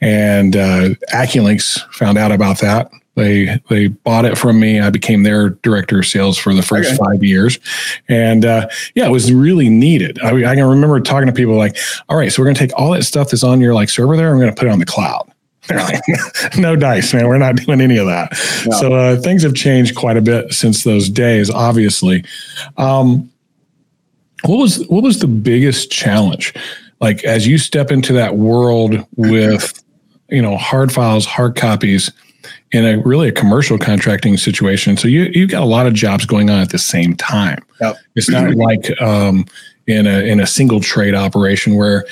And 0.00 0.54
uh, 0.54 0.90
AccuLynx 1.12 1.80
found 1.94 2.18
out 2.18 2.30
about 2.30 2.60
that 2.60 2.90
they 3.16 3.60
they 3.68 3.88
bought 3.88 4.24
it 4.24 4.38
from 4.38 4.60
me. 4.60 4.78
I 4.78 4.90
became 4.90 5.22
their 5.24 5.50
director 5.50 5.98
of 5.98 6.06
sales 6.06 6.38
for 6.38 6.54
the 6.54 6.62
first 6.62 6.90
okay. 6.90 6.98
five 6.98 7.24
years, 7.24 7.58
and 8.08 8.44
uh, 8.44 8.68
yeah, 8.94 9.06
it 9.06 9.10
was 9.10 9.32
really 9.32 9.68
needed. 9.68 10.18
I, 10.22 10.50
I, 10.50 10.54
can 10.54 10.64
remember 10.66 11.00
talking 11.00 11.26
to 11.26 11.32
people 11.32 11.56
like, 11.56 11.78
"All 12.08 12.16
right, 12.16 12.30
so 12.30 12.40
we're 12.40 12.46
going 12.46 12.56
to 12.56 12.66
take 12.66 12.78
all 12.78 12.90
that 12.92 13.04
stuff 13.04 13.30
that's 13.30 13.42
on 13.42 13.60
your 13.60 13.74
like 13.74 13.88
server 13.88 14.16
there, 14.16 14.28
and 14.28 14.36
we're 14.36 14.44
going 14.44 14.54
to 14.54 14.60
put 14.60 14.68
it 14.68 14.70
on 14.70 14.78
the 14.78 14.86
cloud." 14.86 15.32
They're 15.68 15.78
like, 15.78 16.02
"No 16.58 16.76
dice, 16.76 17.12
man. 17.12 17.26
We're 17.26 17.38
not 17.38 17.56
doing 17.56 17.80
any 17.80 17.96
of 17.96 18.06
that." 18.06 18.32
No. 18.66 18.78
So 18.78 18.94
uh, 18.94 19.16
things 19.20 19.42
have 19.42 19.54
changed 19.54 19.96
quite 19.96 20.16
a 20.16 20.22
bit 20.22 20.52
since 20.52 20.84
those 20.84 21.08
days. 21.08 21.50
Obviously, 21.50 22.24
um, 22.76 23.30
what 24.44 24.56
was 24.56 24.86
what 24.88 25.02
was 25.02 25.18
the 25.18 25.26
biggest 25.26 25.90
challenge? 25.90 26.54
Like 27.00 27.24
as 27.24 27.46
you 27.46 27.58
step 27.58 27.90
into 27.90 28.12
that 28.14 28.36
world 28.36 29.04
with 29.16 29.82
you 30.28 30.42
know 30.42 30.56
hard 30.56 30.92
files, 30.92 31.26
hard 31.26 31.56
copies 31.56 32.10
in 32.72 32.84
a 32.84 32.98
really 33.02 33.28
a 33.28 33.32
commercial 33.32 33.78
contracting 33.78 34.36
situation. 34.36 34.96
So 34.96 35.08
you 35.08 35.30
you've 35.32 35.50
got 35.50 35.62
a 35.62 35.66
lot 35.66 35.86
of 35.86 35.94
jobs 35.94 36.26
going 36.26 36.50
on 36.50 36.60
at 36.60 36.70
the 36.70 36.78
same 36.78 37.16
time. 37.16 37.58
Yep. 37.80 37.96
It's 38.14 38.28
not 38.30 38.54
like 38.54 39.00
um, 39.00 39.46
in 39.86 40.06
a 40.06 40.20
in 40.20 40.40
a 40.40 40.46
single 40.46 40.80
trade 40.80 41.14
operation 41.14 41.76
where 41.76 42.04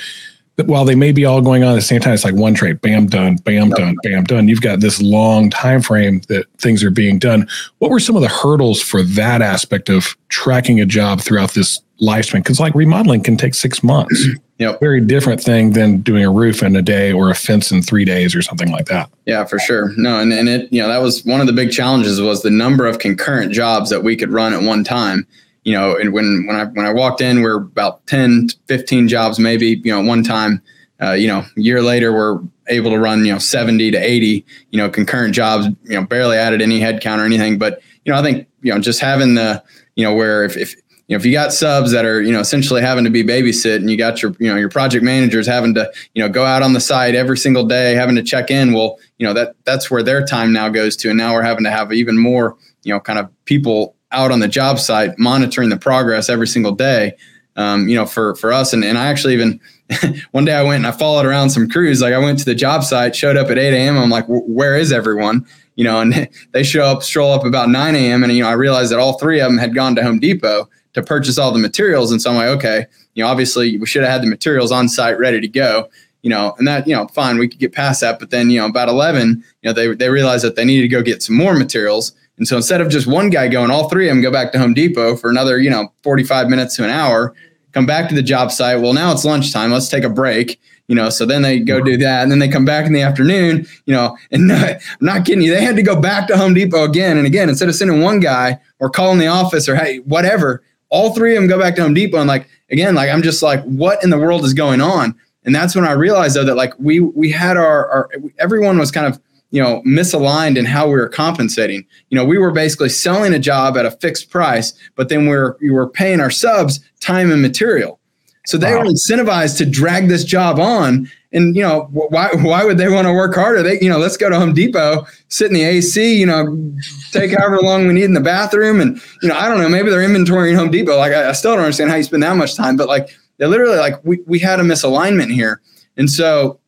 while 0.57 0.85
they 0.85 0.95
may 0.95 1.11
be 1.11 1.25
all 1.25 1.41
going 1.41 1.63
on 1.63 1.71
at 1.71 1.75
the 1.75 1.81
same 1.81 1.99
time, 1.99 2.13
it's 2.13 2.23
like 2.23 2.35
one 2.35 2.53
trade, 2.53 2.79
bam, 2.79 3.07
done, 3.07 3.35
bam, 3.37 3.69
yep. 3.69 3.77
done, 3.77 3.95
bam, 4.03 4.23
done. 4.23 4.47
You've 4.47 4.61
got 4.61 4.79
this 4.79 5.01
long 5.01 5.49
time 5.49 5.81
frame 5.81 6.21
that 6.29 6.45
things 6.57 6.83
are 6.83 6.91
being 6.91 7.19
done. 7.19 7.47
What 7.79 7.91
were 7.91 7.99
some 7.99 8.15
of 8.15 8.21
the 8.21 8.29
hurdles 8.29 8.81
for 8.81 9.03
that 9.03 9.41
aspect 9.41 9.89
of 9.89 10.15
tracking 10.29 10.79
a 10.79 10.85
job 10.85 11.21
throughout 11.21 11.53
this 11.53 11.81
lifespan? 12.01 12.43
Because 12.43 12.59
like 12.59 12.73
remodeling 12.73 13.21
can 13.21 13.35
take 13.35 13.53
six 13.53 13.83
months. 13.83 14.27
Yep. 14.57 14.79
Very 14.79 15.01
different 15.01 15.43
thing 15.43 15.73
than 15.73 15.97
doing 15.97 16.23
a 16.23 16.31
roof 16.31 16.63
in 16.63 16.77
a 16.77 16.81
day 16.81 17.11
or 17.11 17.29
a 17.29 17.35
fence 17.35 17.71
in 17.71 17.81
three 17.81 18.05
days 18.05 18.33
or 18.33 18.41
something 18.41 18.71
like 18.71 18.85
that. 18.85 19.09
Yeah, 19.25 19.43
for 19.43 19.59
sure. 19.59 19.91
No, 19.97 20.21
and, 20.21 20.31
and 20.31 20.47
it, 20.47 20.71
you 20.71 20.81
know, 20.81 20.87
that 20.87 21.01
was 21.01 21.25
one 21.25 21.41
of 21.41 21.47
the 21.47 21.51
big 21.51 21.73
challenges 21.73 22.21
was 22.21 22.41
the 22.41 22.49
number 22.49 22.87
of 22.87 22.99
concurrent 22.99 23.51
jobs 23.51 23.89
that 23.89 24.03
we 24.03 24.15
could 24.15 24.31
run 24.31 24.53
at 24.53 24.61
one 24.61 24.85
time. 24.85 25.27
You 25.65 25.73
know, 25.73 25.97
and 25.97 26.13
when, 26.13 26.45
when 26.47 26.55
I, 26.55 26.65
when 26.65 26.85
I 26.85 26.93
walked 26.93 27.21
in, 27.21 27.37
we 27.41 27.45
are 27.45 27.55
about 27.55 28.05
10, 28.07 28.49
15 28.67 29.07
jobs, 29.07 29.39
maybe, 29.39 29.81
you 29.83 29.91
know, 29.91 30.01
one 30.01 30.23
time, 30.23 30.61
uh, 31.01 31.11
you 31.11 31.27
know, 31.27 31.39
a 31.39 31.61
year 31.61 31.81
later, 31.81 32.13
we're 32.13 32.39
able 32.67 32.91
to 32.91 32.99
run, 32.99 33.25
you 33.25 33.33
know, 33.33 33.39
70 33.39 33.91
to 33.91 33.97
80, 33.97 34.45
you 34.71 34.77
know, 34.77 34.89
concurrent 34.89 35.33
jobs, 35.33 35.67
you 35.83 35.99
know, 35.99 36.05
barely 36.05 36.37
added 36.37 36.61
any 36.61 36.79
headcount 36.79 37.17
or 37.17 37.25
anything. 37.25 37.57
But, 37.57 37.81
you 38.05 38.13
know, 38.13 38.19
I 38.19 38.21
think, 38.21 38.47
you 38.61 38.73
know, 38.73 38.79
just 38.79 39.01
having 39.01 39.35
the, 39.35 39.63
you 39.95 40.03
know, 40.05 40.13
where 40.13 40.43
if, 40.43 40.55
if, 40.55 40.75
you 41.07 41.15
know, 41.15 41.17
if 41.17 41.25
you 41.25 41.31
got 41.31 41.53
subs 41.53 41.91
that 41.91 42.05
are, 42.05 42.21
you 42.21 42.31
know, 42.31 42.39
essentially 42.39 42.81
having 42.81 43.03
to 43.03 43.09
be 43.11 43.23
babysit 43.23 43.75
and 43.77 43.89
you 43.89 43.97
got 43.97 44.21
your, 44.21 44.35
you 44.39 44.47
know, 44.47 44.55
your 44.55 44.69
project 44.69 45.03
managers 45.03 45.45
having 45.45 45.73
to, 45.75 45.91
you 46.13 46.23
know, 46.23 46.29
go 46.29 46.45
out 46.45 46.63
on 46.63 46.73
the 46.73 46.79
site 46.79 47.13
every 47.13 47.37
single 47.37 47.65
day, 47.65 47.93
having 47.93 48.15
to 48.15 48.23
check 48.23 48.49
in, 48.49 48.73
well, 48.73 48.97
you 49.17 49.27
know, 49.27 49.33
that 49.33 49.55
that's 49.65 49.91
where 49.91 50.01
their 50.01 50.25
time 50.25 50.51
now 50.51 50.69
goes 50.69 50.95
to. 50.97 51.09
And 51.09 51.17
now 51.17 51.33
we're 51.33 51.43
having 51.43 51.63
to 51.63 51.71
have 51.71 51.93
even 51.93 52.17
more, 52.17 52.57
you 52.83 52.93
know, 52.93 52.99
kind 52.99 53.19
of 53.19 53.29
people 53.45 53.94
out 54.15 54.31
on 54.31 54.39
the 54.39 54.47
job 54.47 54.79
site 54.79 55.17
monitoring 55.19 55.69
the 55.69 55.77
progress 55.77 56.29
every 56.29 56.47
single 56.47 56.71
day. 56.71 57.13
Um, 57.57 57.87
you 57.87 57.95
know, 57.95 58.05
for 58.05 58.35
for 58.35 58.51
us. 58.51 58.73
And 58.73 58.83
and 58.83 58.97
I 58.97 59.07
actually 59.07 59.33
even 59.33 59.61
one 60.31 60.45
day 60.45 60.53
I 60.53 60.63
went 60.63 60.77
and 60.77 60.87
I 60.87 60.91
followed 60.91 61.25
around 61.25 61.51
some 61.51 61.69
crews. 61.69 62.01
Like 62.01 62.13
I 62.13 62.17
went 62.17 62.39
to 62.39 62.45
the 62.45 62.55
job 62.55 62.83
site, 62.83 63.15
showed 63.15 63.37
up 63.37 63.49
at 63.49 63.57
8 63.57 63.73
a.m. 63.73 63.97
I'm 63.97 64.09
like, 64.09 64.25
where 64.27 64.75
is 64.75 64.91
everyone? 64.91 65.45
You 65.75 65.83
know, 65.83 66.01
and 66.01 66.29
they 66.51 66.63
show 66.63 66.83
up, 66.83 67.03
stroll 67.03 67.31
up 67.31 67.45
about 67.45 67.69
9 67.69 67.95
a.m. 67.95 68.23
And 68.23 68.33
you 68.33 68.43
know, 68.43 68.49
I 68.49 68.53
realized 68.53 68.91
that 68.91 68.99
all 68.99 69.17
three 69.19 69.39
of 69.39 69.49
them 69.49 69.57
had 69.57 69.75
gone 69.75 69.95
to 69.95 70.03
Home 70.03 70.19
Depot 70.19 70.69
to 70.93 71.03
purchase 71.03 71.37
all 71.37 71.51
the 71.51 71.59
materials. 71.59 72.11
And 72.11 72.21
so 72.21 72.31
I'm 72.31 72.37
like, 72.37 72.47
okay, 72.47 72.87
you 73.13 73.23
know, 73.23 73.29
obviously 73.29 73.77
we 73.77 73.85
should 73.85 74.01
have 74.01 74.11
had 74.11 74.21
the 74.23 74.27
materials 74.27 74.71
on 74.71 74.89
site 74.89 75.19
ready 75.19 75.41
to 75.41 75.47
go, 75.47 75.89
you 76.21 76.29
know, 76.29 76.55
and 76.57 76.67
that, 76.67 76.87
you 76.87 76.95
know, 76.95 77.07
fine, 77.09 77.37
we 77.37 77.47
could 77.47 77.59
get 77.59 77.73
past 77.73 78.01
that. 78.01 78.17
But 78.17 78.31
then, 78.31 78.49
you 78.49 78.59
know, 78.59 78.65
about 78.65 78.89
11, 78.89 79.43
you 79.61 79.69
know, 79.69 79.73
they, 79.73 79.93
they 79.93 80.09
realized 80.09 80.43
that 80.45 80.55
they 80.55 80.65
needed 80.65 80.83
to 80.83 80.87
go 80.87 81.01
get 81.01 81.21
some 81.21 81.35
more 81.35 81.53
materials. 81.53 82.13
And 82.37 82.47
so 82.47 82.57
instead 82.57 82.81
of 82.81 82.89
just 82.89 83.07
one 83.07 83.29
guy 83.29 83.47
going, 83.47 83.71
all 83.71 83.89
three 83.89 84.09
of 84.09 84.15
them 84.15 84.21
go 84.21 84.31
back 84.31 84.51
to 84.51 84.59
Home 84.59 84.73
Depot 84.73 85.15
for 85.15 85.29
another, 85.29 85.59
you 85.59 85.69
know, 85.69 85.93
45 86.03 86.49
minutes 86.49 86.75
to 86.75 86.83
an 86.83 86.89
hour, 86.89 87.33
come 87.71 87.85
back 87.85 88.09
to 88.09 88.15
the 88.15 88.23
job 88.23 88.51
site. 88.51 88.81
Well, 88.81 88.93
now 88.93 89.11
it's 89.11 89.25
lunchtime. 89.25 89.71
Let's 89.71 89.89
take 89.89 90.03
a 90.03 90.09
break 90.09 90.59
you 90.87 90.93
know 90.93 91.09
so 91.09 91.25
then 91.25 91.41
they 91.41 91.59
go 91.59 91.81
do 91.81 91.97
that 91.97 92.21
and 92.21 92.31
then 92.31 92.37
they 92.37 92.47
come 92.47 92.63
back 92.63 92.85
in 92.85 92.93
the 92.93 93.01
afternoon 93.01 93.65
you 93.87 93.93
know 93.95 94.15
and 94.29 94.47
no, 94.49 94.55
i'm 94.55 94.79
not 95.01 95.25
kidding 95.25 95.41
you 95.41 95.51
they 95.51 95.63
had 95.63 95.75
to 95.75 95.81
go 95.81 95.99
back 95.99 96.27
to 96.27 96.37
home 96.37 96.53
depot 96.53 96.83
again 96.83 97.17
and 97.17 97.25
again 97.25 97.49
instead 97.49 97.67
of 97.67 97.73
sending 97.73 98.01
one 98.01 98.19
guy 98.19 98.55
or 98.77 98.87
calling 98.87 99.17
the 99.17 99.25
office 99.25 99.67
or 99.67 99.75
hey 99.75 99.97
whatever 100.01 100.61
all 100.89 101.13
three 101.13 101.35
of 101.35 101.41
them 101.41 101.49
go 101.49 101.59
back 101.59 101.75
to 101.75 101.81
Home 101.81 101.93
Depot 101.93 102.19
and 102.19 102.27
like 102.27 102.47
again, 102.71 102.95
like 102.95 103.09
I'm 103.09 103.21
just 103.21 103.43
like, 103.43 103.63
what 103.63 104.03
in 104.03 104.09
the 104.09 104.17
world 104.17 104.45
is 104.45 104.53
going 104.53 104.81
on? 104.81 105.13
And 105.43 105.53
that's 105.53 105.75
when 105.75 105.85
I 105.85 105.91
realized 105.91 106.35
though 106.35 106.45
that 106.45 106.55
like 106.55 106.73
we 106.79 106.99
we 106.99 107.31
had 107.31 107.57
our, 107.57 107.89
our 107.89 108.09
everyone 108.39 108.77
was 108.77 108.91
kind 108.91 109.05
of 109.05 109.19
you 109.55 109.63
know 109.63 109.81
misaligned 109.87 110.57
in 110.57 110.65
how 110.65 110.85
we 110.85 110.95
were 110.95 111.07
compensating. 111.07 111.85
You 112.09 112.17
know, 112.17 112.25
we 112.25 112.37
were 112.37 112.51
basically 112.51 112.89
selling 112.89 113.33
a 113.33 113.39
job 113.39 113.77
at 113.77 113.85
a 113.85 113.91
fixed 113.91 114.29
price, 114.29 114.73
but 114.95 115.07
then 115.07 115.21
we 115.21 115.29
we're 115.29 115.55
we 115.61 115.71
were 115.71 115.87
paying 115.87 116.19
our 116.19 116.29
subs 116.29 116.81
time 116.99 117.31
and 117.31 117.41
material. 117.41 118.01
So 118.47 118.57
they 118.57 118.75
wow. 118.75 118.81
were 118.81 118.85
incentivized 118.85 119.57
to 119.59 119.65
drag 119.65 120.09
this 120.09 120.25
job 120.25 120.59
on. 120.59 121.09
And 121.31 121.55
you 121.55 121.61
know 121.61 121.87
why? 121.93 122.31
Why 122.33 122.65
would 122.65 122.77
they 122.77 122.89
want 122.89 123.07
to 123.07 123.13
work 123.13 123.33
harder? 123.33 123.63
They, 123.63 123.79
you 123.79 123.87
know, 123.87 123.97
let's 123.97 124.17
go 124.17 124.29
to 124.29 124.37
Home 124.37 124.53
Depot, 124.53 125.07
sit 125.29 125.47
in 125.47 125.53
the 125.53 125.63
AC, 125.63 126.19
you 126.19 126.25
know, 126.25 126.73
take 127.13 127.31
however 127.31 127.59
long 127.59 127.87
we 127.87 127.93
need 127.93 128.03
in 128.03 128.13
the 128.13 128.19
bathroom, 128.19 128.81
and 128.81 129.01
you 129.21 129.29
know, 129.29 129.35
I 129.35 129.47
don't 129.47 129.61
know, 129.61 129.69
maybe 129.69 129.89
they're 129.89 130.05
inventorying 130.05 130.57
Home 130.57 130.69
Depot. 130.69 130.97
Like 130.97 131.13
I, 131.13 131.29
I 131.29 131.31
still 131.31 131.51
don't 131.51 131.63
understand 131.63 131.91
how 131.91 131.95
you 131.95 132.03
spend 132.03 132.23
that 132.23 132.35
much 132.35 132.55
time, 132.55 132.75
but 132.75 132.89
like 132.89 133.09
they 133.37 133.45
literally 133.45 133.77
like 133.77 134.03
we 134.03 134.19
we 134.25 134.37
had 134.37 134.59
a 134.59 134.63
misalignment 134.63 135.33
here, 135.33 135.61
and 135.95 136.09
so 136.09 136.59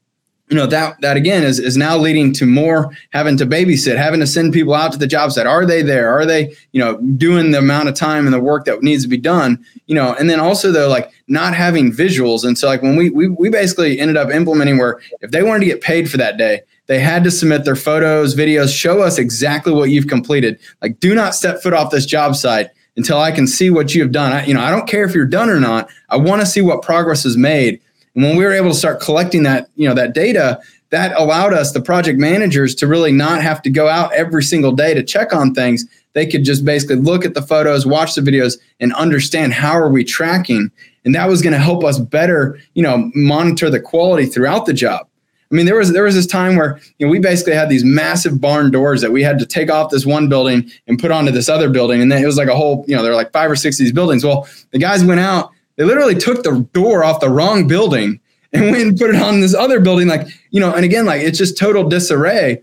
you 0.50 0.56
know 0.56 0.66
that 0.66 1.00
that 1.02 1.18
again 1.18 1.44
is 1.44 1.60
is 1.60 1.76
now 1.76 1.98
leading 1.98 2.32
to 2.34 2.46
more 2.46 2.92
having 3.12 3.38
to 3.38 3.46
babysit 3.46 3.98
having 3.98 4.20
to 4.22 4.28
send 4.28 4.54
people 4.54 4.74
out 4.74 4.92
to 4.94 4.98
the 4.98 5.08
job 5.08 5.32
site. 5.32 5.46
Are 5.46 5.66
they 5.66 5.82
there? 5.82 6.10
Are 6.10 6.26
they 6.26 6.56
you 6.72 6.80
know 6.80 6.98
doing 7.18 7.52
the 7.52 7.58
amount 7.58 7.90
of 7.90 7.96
time 7.96 8.26
and 8.26 8.34
the 8.34 8.40
work 8.40 8.66
that 8.66 8.82
needs 8.82 9.04
to 9.04 9.10
be 9.10 9.18
done? 9.18 9.64
You 9.88 9.96
know 9.96 10.14
and 10.14 10.30
then 10.30 10.40
also 10.40 10.72
though 10.72 10.88
like 10.88 11.12
not 11.28 11.54
having 11.54 11.92
visuals. 11.92 12.46
And 12.46 12.58
so 12.58 12.68
like 12.68 12.82
when 12.82 12.96
we 12.96 13.10
we, 13.10 13.28
we 13.28 13.50
basically 13.50 14.00
ended 14.00 14.16
up 14.16 14.30
implementing 14.30 14.78
where 14.78 15.02
if 15.22 15.32
they 15.32 15.44
wanted 15.44 15.60
to 15.60 15.66
get 15.66 15.82
paid 15.82 16.10
for 16.10 16.18
that 16.18 16.38
day 16.38 16.62
they 16.86 17.00
had 17.00 17.26
to 17.26 17.32
submit 17.32 17.66
their 17.66 17.76
photos 17.76 18.34
videos 18.34 18.74
show 18.74 19.02
us 19.02 19.18
exactly 19.18 19.74
what 19.74 19.90
you've 19.90 20.08
completed. 20.08 20.60
Like 20.82 21.00
do 21.02 21.14
not 21.14 21.36
step 21.36 21.62
foot 21.62 21.74
off 21.74 21.92
this 21.92 22.06
job 22.06 22.36
site 22.36 22.70
until 22.96 23.20
i 23.20 23.32
can 23.32 23.46
see 23.46 23.70
what 23.70 23.94
you 23.94 24.02
have 24.02 24.14
done. 24.14 24.32
I, 24.32 24.46
you 24.46 24.54
know 24.54 24.62
i 24.62 24.72
don't 24.72 24.88
care 24.88 25.04
if 25.04 25.14
you're 25.14 25.26
done 25.26 25.50
or 25.50 25.60
not. 25.60 25.90
I 26.08 26.16
want 26.16 26.42
to 26.42 26.48
see 26.48 26.62
what 26.62 26.84
progress 26.84 27.26
is 27.26 27.36
made 27.36 27.82
and 28.18 28.26
when 28.26 28.36
we 28.36 28.44
were 28.44 28.52
able 28.52 28.72
to 28.72 28.76
start 28.76 29.00
collecting 29.00 29.44
that, 29.44 29.70
you 29.76 29.88
know, 29.88 29.94
that 29.94 30.16
data, 30.16 30.60
that 30.90 31.16
allowed 31.20 31.54
us, 31.54 31.72
the 31.72 31.82
project 31.82 32.18
managers, 32.18 32.74
to 32.76 32.88
really 32.88 33.12
not 33.12 33.44
have 33.44 33.62
to 33.62 33.70
go 33.70 33.88
out 33.88 34.12
every 34.12 34.42
single 34.42 34.72
day 34.72 34.96
to 34.96 35.04
check 35.04 35.36
on 35.36 35.54
things. 35.54 35.86
They 36.14 36.26
could 36.26 36.44
just 36.44 36.66
basically 36.66 36.96
look 36.96 37.26
at 37.26 37.36
the 37.36 37.44
photos, 37.44 37.86
watch 37.86 38.16
the 38.16 38.22
videos, 38.22 38.58
and 38.80 38.92
understand 38.96 39.54
how 39.54 39.74
are 39.74 39.90
we 39.90 40.04
tracking. 40.04 40.72
And 41.06 41.14
that 41.14 41.30
was 41.30 41.44
going 41.44 41.54
to 41.54 41.60
help 41.60 41.84
us 41.84 42.00
better, 42.00 42.58
you 42.74 42.82
know, 42.82 43.12
monitor 43.14 43.70
the 43.70 43.80
quality 43.80 44.26
throughout 44.26 44.66
the 44.66 44.74
job. 44.74 45.08
I 45.52 45.56
mean, 45.56 45.68
there 45.68 45.76
was 45.76 45.94
there 45.94 46.04
was 46.04 46.16
this 46.16 46.28
time 46.28 46.56
where 46.56 46.80
you 46.98 47.06
know 47.06 47.12
we 47.12 47.20
basically 47.20 47.54
had 47.54 47.70
these 47.70 47.84
massive 47.84 48.42
barn 48.42 48.72
doors 48.72 49.00
that 49.02 49.12
we 49.12 49.22
had 49.22 49.38
to 49.40 49.46
take 49.46 49.70
off 49.70 49.92
this 49.92 50.08
one 50.08 50.28
building 50.28 50.70
and 50.88 51.00
put 51.00 51.12
onto 51.12 51.32
this 51.32 51.48
other 51.48 51.70
building, 51.70 52.02
and 52.02 52.12
then 52.12 52.22
it 52.22 52.26
was 52.26 52.36
like 52.36 52.50
a 52.50 52.56
whole 52.56 52.84
you 52.88 52.96
know 52.96 53.02
there 53.02 53.12
were 53.12 53.16
like 53.16 53.32
five 53.32 53.50
or 53.50 53.56
six 53.56 53.80
of 53.80 53.86
these 53.86 53.94
buildings. 53.94 54.26
Well, 54.26 54.46
the 54.72 54.80
guys 54.80 55.06
went 55.06 55.22
out 55.22 55.52
they 55.78 55.84
literally 55.84 56.16
took 56.16 56.44
the 56.44 56.68
door 56.74 57.04
off 57.04 57.20
the 57.22 57.30
wrong 57.30 57.68
building 57.68 58.20
and 58.52 58.64
went 58.72 58.84
and 58.84 58.98
put 58.98 59.12
it 59.12 59.22
on 59.22 59.42
this 59.42 59.56
other 59.56 59.80
building. 59.80 60.08
Like, 60.08 60.28
you 60.52 60.60
know, 60.60 60.74
and 60.74 60.84
again, 60.84 61.06
like 61.06 61.22
it's 61.22 61.38
just 61.38 61.58
total 61.58 61.88
disarray. 61.88 62.62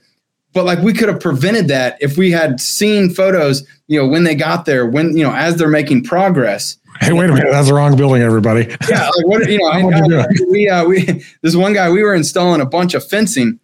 but 0.52 0.64
like 0.64 0.78
we 0.80 0.92
could 0.92 1.08
have 1.08 1.20
prevented 1.20 1.68
that 1.68 1.96
if 2.00 2.16
we 2.16 2.30
had 2.30 2.60
seen 2.60 3.10
photos, 3.10 3.66
you 3.88 4.00
know, 4.00 4.06
when 4.06 4.24
they 4.24 4.34
got 4.34 4.64
there, 4.66 4.86
when 4.86 5.16
you 5.16 5.24
know, 5.24 5.34
as 5.34 5.56
they're 5.56 5.68
making 5.68 6.04
progress. 6.04 6.76
Hey, 7.00 7.12
wait 7.12 7.28
a 7.28 7.32
minute, 7.32 7.50
that's 7.50 7.66
the 7.66 7.74
wrong 7.74 7.96
building, 7.96 8.22
everybody. 8.22 8.68
yeah, 8.88 9.10
like 9.16 9.26
what 9.26 9.50
you 9.50 9.58
know, 9.58 9.66
I, 9.66 9.80
I, 10.22 10.26
we 10.48 10.68
uh, 10.68 10.84
we 10.84 11.04
this 11.42 11.56
one 11.56 11.72
guy 11.72 11.90
we 11.90 12.02
were 12.02 12.14
installing 12.14 12.60
a 12.60 12.66
bunch 12.66 12.94
of 12.94 13.06
fencing 13.06 13.58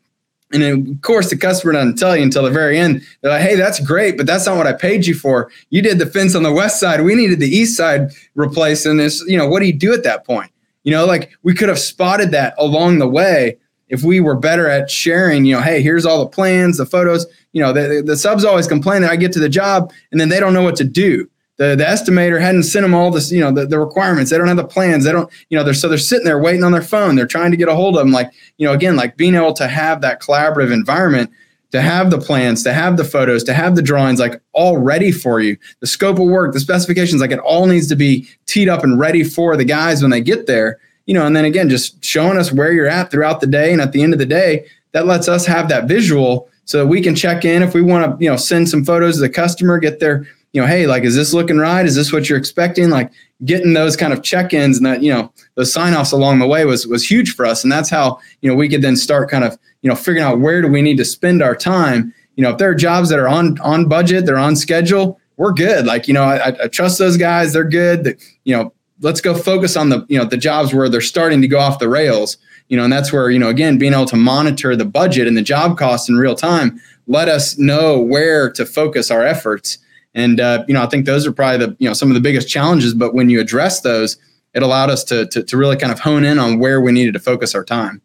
and 0.53 0.89
of 0.89 1.03
course, 1.03 1.31
the 1.31 1.37
customer 1.37 1.73
doesn't 1.73 1.97
tell 1.97 2.17
you 2.17 2.23
until 2.23 2.43
the 2.43 2.51
very 2.51 2.79
end. 2.79 3.03
They're 3.21 3.31
like, 3.31 3.43
hey, 3.43 3.55
that's 3.55 3.79
great, 3.81 4.17
but 4.17 4.27
that's 4.27 4.47
not 4.47 4.57
what 4.57 4.67
I 4.67 4.73
paid 4.73 5.07
you 5.07 5.15
for. 5.15 5.51
You 5.71 5.81
did 5.81 5.99
the 5.99 6.07
fence 6.07 6.35
on 6.35 6.43
the 6.43 6.53
west 6.53 6.81
side. 6.81 7.03
We 7.03 7.15
needed 7.15 7.39
the 7.39 7.49
east 7.49 7.77
side 7.77 8.11
replaced. 8.35 8.87
And 8.87 8.99
this, 8.99 9.25
you 9.27 9.37
know, 9.37 9.49
what 9.49 9.61
do 9.61 9.67
you 9.67 9.73
do 9.73 9.93
at 9.93 10.03
that 10.05 10.25
point? 10.25 10.51
You 10.83 10.93
know, 10.93 11.07
like 11.07 11.31
we 11.43 11.55
could 11.55 11.69
have 11.69 11.79
spotted 11.79 12.33
that 12.33 12.55
along 12.59 12.99
the 12.99 13.09
way 13.09 13.59
if 13.89 14.03
we 14.03 14.21
were 14.21 14.37
better 14.37 14.69
at 14.69 14.91
sharing, 14.91 15.45
you 15.45 15.55
know, 15.55 15.63
hey, 15.63 15.83
here's 15.83 16.07
all 16.07 16.21
the 16.21 16.31
plans, 16.31 16.79
the 16.79 16.87
photos. 16.87 17.27
You 17.53 17.63
know, 17.63 17.73
the, 17.73 18.03
the 18.05 18.17
subs 18.17 18.45
always 18.45 18.67
complain 18.67 19.03
that 19.03 19.11
I 19.11 19.17
get 19.17 19.33
to 19.33 19.41
the 19.41 19.49
job 19.49 19.93
and 20.11 20.21
then 20.21 20.29
they 20.29 20.41
don't 20.41 20.55
know 20.55 20.63
what 20.63 20.77
to 20.77 20.85
do 20.85 21.29
the, 21.61 21.77
the 21.77 21.85
estimator 21.85 22.41
hadn't 22.41 22.63
sent 22.63 22.85
them 22.85 22.95
all 22.95 23.11
this, 23.11 23.31
you 23.31 23.39
know, 23.39 23.53
the, 23.53 23.67
the 23.67 23.79
requirements. 23.79 24.31
They 24.31 24.39
don't 24.39 24.49
have 24.49 24.57
the 24.57 24.65
plans. 24.65 25.05
They 25.05 25.13
don't, 25.13 25.31
you 25.51 25.59
know, 25.59 25.63
they're 25.63 25.75
so 25.75 25.91
they're 25.91 25.99
sitting 25.99 26.25
there 26.25 26.39
waiting 26.39 26.65
on 26.65 26.73
their 26.73 26.81
phone. 26.81 27.17
They're 27.17 27.27
trying 27.27 27.51
to 27.51 27.57
get 27.59 27.69
a 27.69 27.75
hold 27.75 27.97
of 27.97 28.01
them. 28.01 28.13
Like, 28.13 28.31
you 28.57 28.67
know, 28.67 28.73
again, 28.73 28.97
like 28.97 29.19
being 29.19 29.35
able 29.35 29.53
to 29.53 29.69
have 29.69 30.01
that 30.01 30.23
collaborative 30.23 30.73
environment, 30.73 31.31
to 31.73 31.83
have 31.83 32.11
the 32.11 32.17
plans, 32.17 32.63
to 32.63 32.73
have 32.73 32.97
the 32.97 33.05
photos, 33.05 33.45
to 33.45 33.53
have 33.53 33.77
the 33.77 33.83
drawings 33.83 34.19
like 34.19 34.41
all 34.53 34.79
ready 34.79 35.13
for 35.13 35.41
you, 35.41 35.59
the 35.81 35.87
scope 35.87 36.19
of 36.19 36.29
work, 36.29 36.55
the 36.55 36.61
specifications, 36.61 37.21
like 37.21 37.31
it 37.31 37.39
all 37.41 37.67
needs 37.67 37.89
to 37.89 37.95
be 37.97 38.27
teed 38.47 38.71
up 38.71 38.83
and 38.83 38.99
ready 38.99 39.23
for 39.23 39.55
the 39.55 39.65
guys 39.65 40.01
when 40.01 40.11
they 40.11 40.23
get 40.23 40.47
there. 40.47 40.81
You 41.05 41.13
know, 41.13 41.27
and 41.27 41.37
then 41.37 41.45
again, 41.45 41.69
just 41.69 42.03
showing 42.03 42.39
us 42.39 42.51
where 42.51 42.73
you're 42.73 42.89
at 42.89 43.11
throughout 43.11 43.43
the 43.43 43.47
day. 43.47 43.71
And 43.71 43.83
at 43.83 43.93
the 43.93 44.03
end 44.03 44.15
of 44.15 44.19
the 44.19 44.25
day, 44.25 44.67
that 44.93 45.05
lets 45.05 45.29
us 45.29 45.45
have 45.45 45.69
that 45.69 45.89
visual 45.89 46.49
so 46.65 46.79
that 46.79 46.87
we 46.87 47.03
can 47.03 47.15
check 47.15 47.45
in 47.45 47.63
if 47.63 47.75
we 47.75 47.83
want 47.83 48.19
to, 48.19 48.25
you 48.25 48.31
know, 48.31 48.37
send 48.39 48.67
some 48.67 48.83
photos 48.83 49.17
to 49.17 49.21
the 49.21 49.29
customer, 49.29 49.79
get 49.79 50.01
their 50.01 50.27
you 50.53 50.61
know, 50.61 50.67
hey, 50.67 50.87
like, 50.87 51.05
is 51.05 51.15
this 51.15 51.33
looking 51.33 51.59
right? 51.59 51.87
Is 51.87 51.95
this 51.95 52.13
what 52.13 52.29
you're 52.29 52.39
expecting? 52.39 52.91
Like 52.91 53.13
getting 53.45 53.73
those 53.73 53.97
kind 53.97 54.13
of 54.13 54.23
check-ins 54.23 54.77
and 54.77 54.87
that, 54.87 55.03
you 55.03 55.13
know, 55.13 55.33
those 55.55 55.73
sign-offs 55.73 56.13
along 56.13 56.41
the 56.41 56.47
way 56.47 56.65
was 56.65 56.87
was 56.87 57.09
huge 57.09 57.35
for 57.35 57.47
us. 57.47 57.63
And 57.63 57.73
that's 57.73 57.89
how, 57.89 58.19
you 58.41 58.51
know, 58.51 58.57
we 58.57 58.69
could 58.69 58.83
then 58.83 58.97
start 58.97 59.31
kind 59.31 59.45
of, 59.45 59.57
you 59.83 59.89
know, 59.89 59.95
figuring 59.95 60.25
out 60.25 60.41
where 60.41 60.61
do 60.61 60.69
we 60.69 60.83
need 60.83 60.97
to 60.97 61.05
spend 61.05 61.43
our 61.43 61.55
time. 61.55 62.13
You 62.37 62.43
know, 62.43 62.51
if 62.51 62.59
there 62.59 62.71
are 62.71 62.75
jobs 62.75 63.11
that 63.11 63.19
are 63.19 63.29
on 63.29 63.59
on 63.61 63.89
budget, 63.89 64.27
they're 64.27 64.39
on 64.39 64.57
schedule, 64.57 65.21
we're 65.37 65.53
good. 65.53 65.87
Like, 65.87 66.09
you 66.09 66.15
know, 66.15 66.25
I, 66.25 66.49
I 66.65 66.69
trust 66.69 66.99
those 66.99 67.17
guys, 67.17 67.53
they're 67.53 67.65
good. 67.65 68.19
you 68.45 68.57
know, 68.57 68.73
let's 69.01 69.21
go 69.21 69.35
focus 69.35 69.77
on 69.77 69.89
the, 69.89 70.05
you 70.09 70.19
know, 70.19 70.25
the 70.25 70.37
jobs 70.37 70.75
where 70.75 70.89
they're 70.89 71.01
starting 71.01 71.41
to 71.43 71.49
go 71.49 71.59
off 71.59 71.79
the 71.79 71.89
rails. 71.89 72.37
You 72.69 72.77
know, 72.77 72.85
and 72.85 72.93
that's 72.93 73.13
where, 73.13 73.31
you 73.31 73.39
know, 73.39 73.49
again, 73.49 73.79
being 73.79 73.93
able 73.93 74.07
to 74.07 74.17
monitor 74.17 74.77
the 74.77 74.85
budget 74.85 75.27
and 75.27 75.37
the 75.37 75.43
job 75.43 75.77
costs 75.77 76.09
in 76.09 76.17
real 76.17 76.37
time, 76.37 76.81
let 77.09 77.29
us 77.29 77.59
know 77.59 77.99
where 77.99 78.51
to 78.53 78.65
focus 78.65 79.11
our 79.11 79.25
efforts 79.27 79.79
and 80.15 80.41
uh, 80.41 80.65
you 80.67 80.75
know, 80.75 80.83
I 80.83 80.87
think 80.87 81.07
those 81.07 81.27
are 81.27 81.33
probably 81.33 81.67
the 81.67 81.77
you 81.79 81.89
know 81.89 81.95
some 81.95 82.09
of 82.09 82.15
the 82.15 82.21
biggest 82.21 82.49
challenges. 82.49 82.95
But 82.95 83.15
when 83.15 83.31
you 83.31 83.41
address 83.41 83.81
those, 83.81 84.17
it 84.55 84.63
allowed 84.63 84.91
us 84.91 85.05
to, 85.05 85.27
to 85.29 85.43
to 85.43 85.57
really 85.57 85.77
kind 85.77 85.93
of 85.93 86.01
hone 86.01 86.25
in 86.25 86.39
on 86.39 86.59
where 86.59 86.81
we 86.81 86.93
needed 86.93 87.15
to 87.15 87.21
focus 87.21 87.55
our 87.55 87.65
time. 87.65 88.03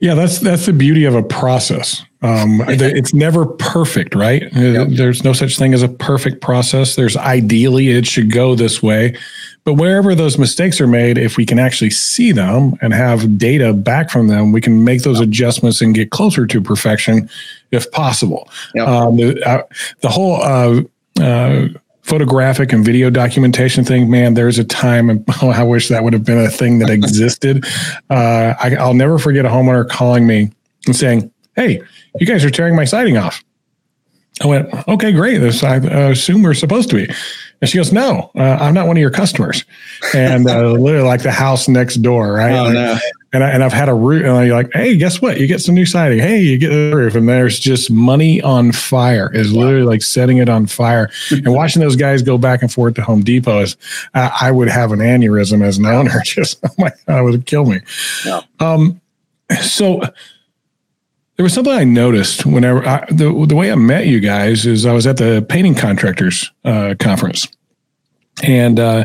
Yeah, 0.00 0.14
that's 0.14 0.38
that's 0.38 0.66
the 0.66 0.72
beauty 0.72 1.04
of 1.04 1.14
a 1.14 1.22
process. 1.22 2.02
Um, 2.22 2.62
it's 2.68 3.14
never 3.14 3.46
perfect, 3.46 4.14
right? 4.14 4.44
Uh, 4.56 4.60
yep. 4.60 4.88
There's 4.90 5.24
no 5.24 5.32
such 5.32 5.58
thing 5.58 5.74
as 5.74 5.82
a 5.82 5.88
perfect 5.88 6.40
process. 6.40 6.94
There's 6.94 7.16
ideally 7.16 7.88
it 7.88 8.06
should 8.06 8.32
go 8.32 8.54
this 8.54 8.82
way, 8.82 9.16
but 9.64 9.74
wherever 9.74 10.14
those 10.14 10.38
mistakes 10.38 10.80
are 10.80 10.86
made, 10.86 11.18
if 11.18 11.36
we 11.36 11.44
can 11.44 11.58
actually 11.58 11.90
see 11.90 12.30
them 12.30 12.74
and 12.80 12.94
have 12.94 13.36
data 13.36 13.72
back 13.72 14.10
from 14.10 14.28
them, 14.28 14.52
we 14.52 14.60
can 14.60 14.84
make 14.84 15.02
those 15.02 15.18
adjustments 15.18 15.80
and 15.80 15.94
get 15.94 16.10
closer 16.10 16.46
to 16.46 16.60
perfection, 16.60 17.28
if 17.72 17.90
possible. 17.90 18.48
Yep. 18.76 18.88
Um, 18.88 19.16
the, 19.16 19.48
uh, 19.48 19.62
the 20.02 20.08
whole 20.08 20.40
uh, 20.40 20.82
uh, 21.20 21.68
photographic 22.02 22.72
and 22.72 22.84
video 22.84 23.10
documentation 23.10 23.84
thing, 23.84 24.08
man, 24.08 24.34
there's 24.34 24.58
a 24.58 24.64
time, 24.64 25.24
oh, 25.42 25.50
I 25.50 25.64
wish 25.64 25.88
that 25.88 26.04
would 26.04 26.12
have 26.12 26.24
been 26.24 26.38
a 26.38 26.50
thing 26.50 26.78
that 26.78 26.90
existed. 26.90 27.64
Uh, 28.10 28.54
I, 28.58 28.86
will 28.86 28.94
never 28.94 29.18
forget 29.18 29.44
a 29.44 29.48
homeowner 29.48 29.88
calling 29.88 30.26
me 30.26 30.52
and 30.86 30.94
saying, 30.94 31.30
Hey, 31.56 31.82
you 32.20 32.26
guys 32.26 32.44
are 32.44 32.50
tearing 32.50 32.76
my 32.76 32.84
siding 32.84 33.16
off. 33.16 33.42
I 34.42 34.46
went, 34.46 34.88
Okay, 34.88 35.12
great. 35.12 35.38
This, 35.38 35.64
I 35.64 35.76
assume 35.76 36.42
we're 36.42 36.54
supposed 36.54 36.90
to 36.90 36.96
be. 36.96 37.12
And 37.60 37.68
she 37.68 37.78
goes, 37.78 37.92
No, 37.92 38.30
uh, 38.36 38.58
I'm 38.60 38.74
not 38.74 38.86
one 38.86 38.96
of 38.96 39.00
your 39.00 39.10
customers. 39.10 39.64
And 40.14 40.48
uh, 40.48 40.70
literally 40.72 41.06
like 41.06 41.22
the 41.22 41.32
house 41.32 41.66
next 41.66 41.96
door, 41.96 42.34
right? 42.34 42.52
Oh, 42.52 42.64
like, 42.64 42.74
no. 42.74 42.98
And, 43.32 43.42
I, 43.42 43.50
and 43.50 43.62
I've 43.62 43.72
had 43.72 43.88
a 43.88 43.94
roof, 43.94 44.24
and 44.24 44.32
I'm 44.32 44.48
like, 44.48 44.72
hey, 44.72 44.96
guess 44.96 45.20
what? 45.20 45.38
You 45.38 45.46
get 45.46 45.60
some 45.60 45.74
new 45.74 45.84
siding. 45.84 46.20
Hey, 46.20 46.40
you 46.40 46.56
get 46.58 46.70
the 46.70 46.96
roof. 46.96 47.14
And 47.14 47.28
there's 47.28 47.58
just 47.58 47.90
money 47.90 48.40
on 48.40 48.72
fire, 48.72 49.30
is 49.34 49.52
wow. 49.52 49.64
literally 49.64 49.84
like 49.84 50.02
setting 50.02 50.38
it 50.38 50.48
on 50.48 50.66
fire. 50.66 51.10
and 51.30 51.46
watching 51.52 51.82
those 51.82 51.96
guys 51.96 52.22
go 52.22 52.38
back 52.38 52.62
and 52.62 52.72
forth 52.72 52.94
to 52.94 53.02
Home 53.02 53.22
Depot 53.22 53.60
is, 53.60 53.76
uh, 54.14 54.30
I 54.40 54.50
would 54.52 54.68
have 54.68 54.92
an 54.92 55.00
aneurysm 55.00 55.62
as 55.62 55.76
an 55.76 55.86
owner. 55.86 56.20
Just, 56.24 56.60
oh 56.64 56.74
my 56.78 56.92
God, 57.06 57.18
it 57.18 57.22
would 57.22 57.46
kill 57.46 57.66
me. 57.66 57.80
Yeah. 58.24 58.40
Um, 58.60 59.00
so, 59.60 60.00
there 61.36 61.44
was 61.44 61.52
something 61.52 61.72
I 61.72 61.84
noticed 61.84 62.46
whenever 62.46 62.86
I, 62.86 63.04
the 63.10 63.44
the 63.46 63.54
way 63.54 63.70
I 63.70 63.74
met 63.74 64.06
you 64.06 64.20
guys 64.20 64.64
is 64.64 64.86
I 64.86 64.92
was 64.92 65.06
at 65.06 65.18
the 65.18 65.44
painting 65.46 65.74
contractors 65.74 66.50
uh, 66.64 66.94
conference, 66.98 67.46
and 68.42 68.80
uh, 68.80 69.04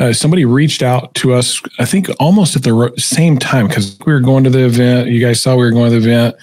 uh, 0.00 0.12
somebody 0.14 0.46
reached 0.46 0.82
out 0.82 1.14
to 1.14 1.34
us. 1.34 1.60
I 1.78 1.84
think 1.84 2.08
almost 2.18 2.56
at 2.56 2.62
the 2.62 2.92
same 2.96 3.38
time 3.38 3.68
because 3.68 3.98
we 4.06 4.12
were 4.12 4.20
going 4.20 4.44
to 4.44 4.50
the 4.50 4.64
event. 4.64 5.10
You 5.10 5.20
guys 5.20 5.42
saw 5.42 5.54
we 5.54 5.64
were 5.64 5.70
going 5.70 5.92
to 5.92 6.00
the 6.00 6.08
event, 6.08 6.36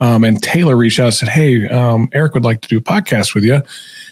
um, 0.00 0.24
and 0.24 0.42
Taylor 0.42 0.76
reached 0.76 0.98
out 0.98 1.06
and 1.06 1.14
said, 1.14 1.28
"Hey, 1.28 1.68
um, 1.68 2.08
Eric 2.12 2.34
would 2.34 2.44
like 2.44 2.60
to 2.62 2.68
do 2.68 2.78
a 2.78 2.80
podcast 2.80 3.34
with 3.34 3.44
you." 3.44 3.62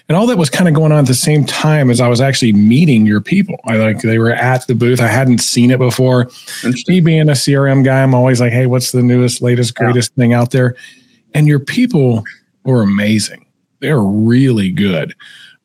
And 0.08 0.16
all 0.16 0.26
that 0.26 0.38
was 0.38 0.50
kind 0.50 0.68
of 0.68 0.74
going 0.74 0.92
on 0.92 0.98
at 0.98 1.06
the 1.06 1.14
same 1.14 1.44
time 1.44 1.90
as 1.90 2.00
I 2.00 2.08
was 2.08 2.20
actually 2.20 2.52
meeting 2.52 3.06
your 3.06 3.20
people. 3.20 3.56
I 3.64 3.76
like 3.76 4.02
they 4.02 4.18
were 4.18 4.32
at 4.32 4.66
the 4.66 4.74
booth. 4.74 5.00
I 5.00 5.08
hadn't 5.08 5.38
seen 5.38 5.70
it 5.70 5.78
before. 5.78 6.30
Me 6.86 7.00
being 7.00 7.28
a 7.28 7.32
CRM 7.32 7.84
guy, 7.84 8.02
I'm 8.02 8.14
always 8.14 8.40
like, 8.40 8.52
hey, 8.52 8.66
what's 8.66 8.92
the 8.92 9.02
newest, 9.02 9.42
latest, 9.42 9.74
greatest 9.74 10.12
yeah. 10.14 10.22
thing 10.22 10.32
out 10.32 10.50
there? 10.50 10.76
And 11.34 11.46
your 11.46 11.60
people 11.60 12.24
were 12.64 12.82
amazing. 12.82 13.46
They're 13.80 14.02
really 14.02 14.70
good. 14.70 15.14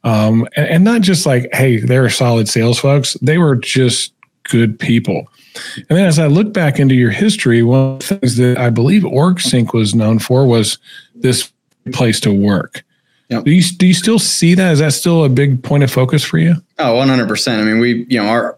Um, 0.03 0.47
and, 0.55 0.67
and 0.67 0.83
not 0.83 1.01
just 1.01 1.25
like, 1.25 1.49
hey, 1.53 1.77
they're 1.77 2.09
solid 2.09 2.47
sales 2.47 2.79
folks. 2.79 3.13
They 3.21 3.37
were 3.37 3.55
just 3.55 4.13
good 4.43 4.79
people. 4.79 5.27
And 5.75 5.97
then 5.97 6.05
as 6.05 6.19
I 6.19 6.27
look 6.27 6.53
back 6.53 6.79
into 6.79 6.95
your 6.95 7.11
history, 7.11 7.63
one 7.63 7.79
of 7.79 7.99
the 7.99 8.05
things 8.05 8.37
that 8.37 8.57
I 8.57 8.69
believe 8.69 9.03
OrgSync 9.03 9.73
was 9.73 9.95
known 9.95 10.19
for 10.19 10.45
was 10.45 10.77
this 11.15 11.51
place 11.93 12.19
to 12.21 12.31
work. 12.31 12.83
Yep. 13.29 13.43
Do 13.43 13.51
you 13.51 13.61
do 13.61 13.85
you 13.85 13.93
still 13.93 14.19
see 14.19 14.53
that? 14.55 14.71
Is 14.73 14.79
that 14.79 14.93
still 14.93 15.25
a 15.25 15.29
big 15.29 15.61
point 15.61 15.83
of 15.83 15.91
focus 15.91 16.23
for 16.23 16.37
you? 16.37 16.55
Oh, 16.79 16.93
100%. 16.93 17.59
I 17.59 17.63
mean, 17.63 17.79
we, 17.79 18.05
you 18.07 18.21
know, 18.21 18.29
our 18.29 18.57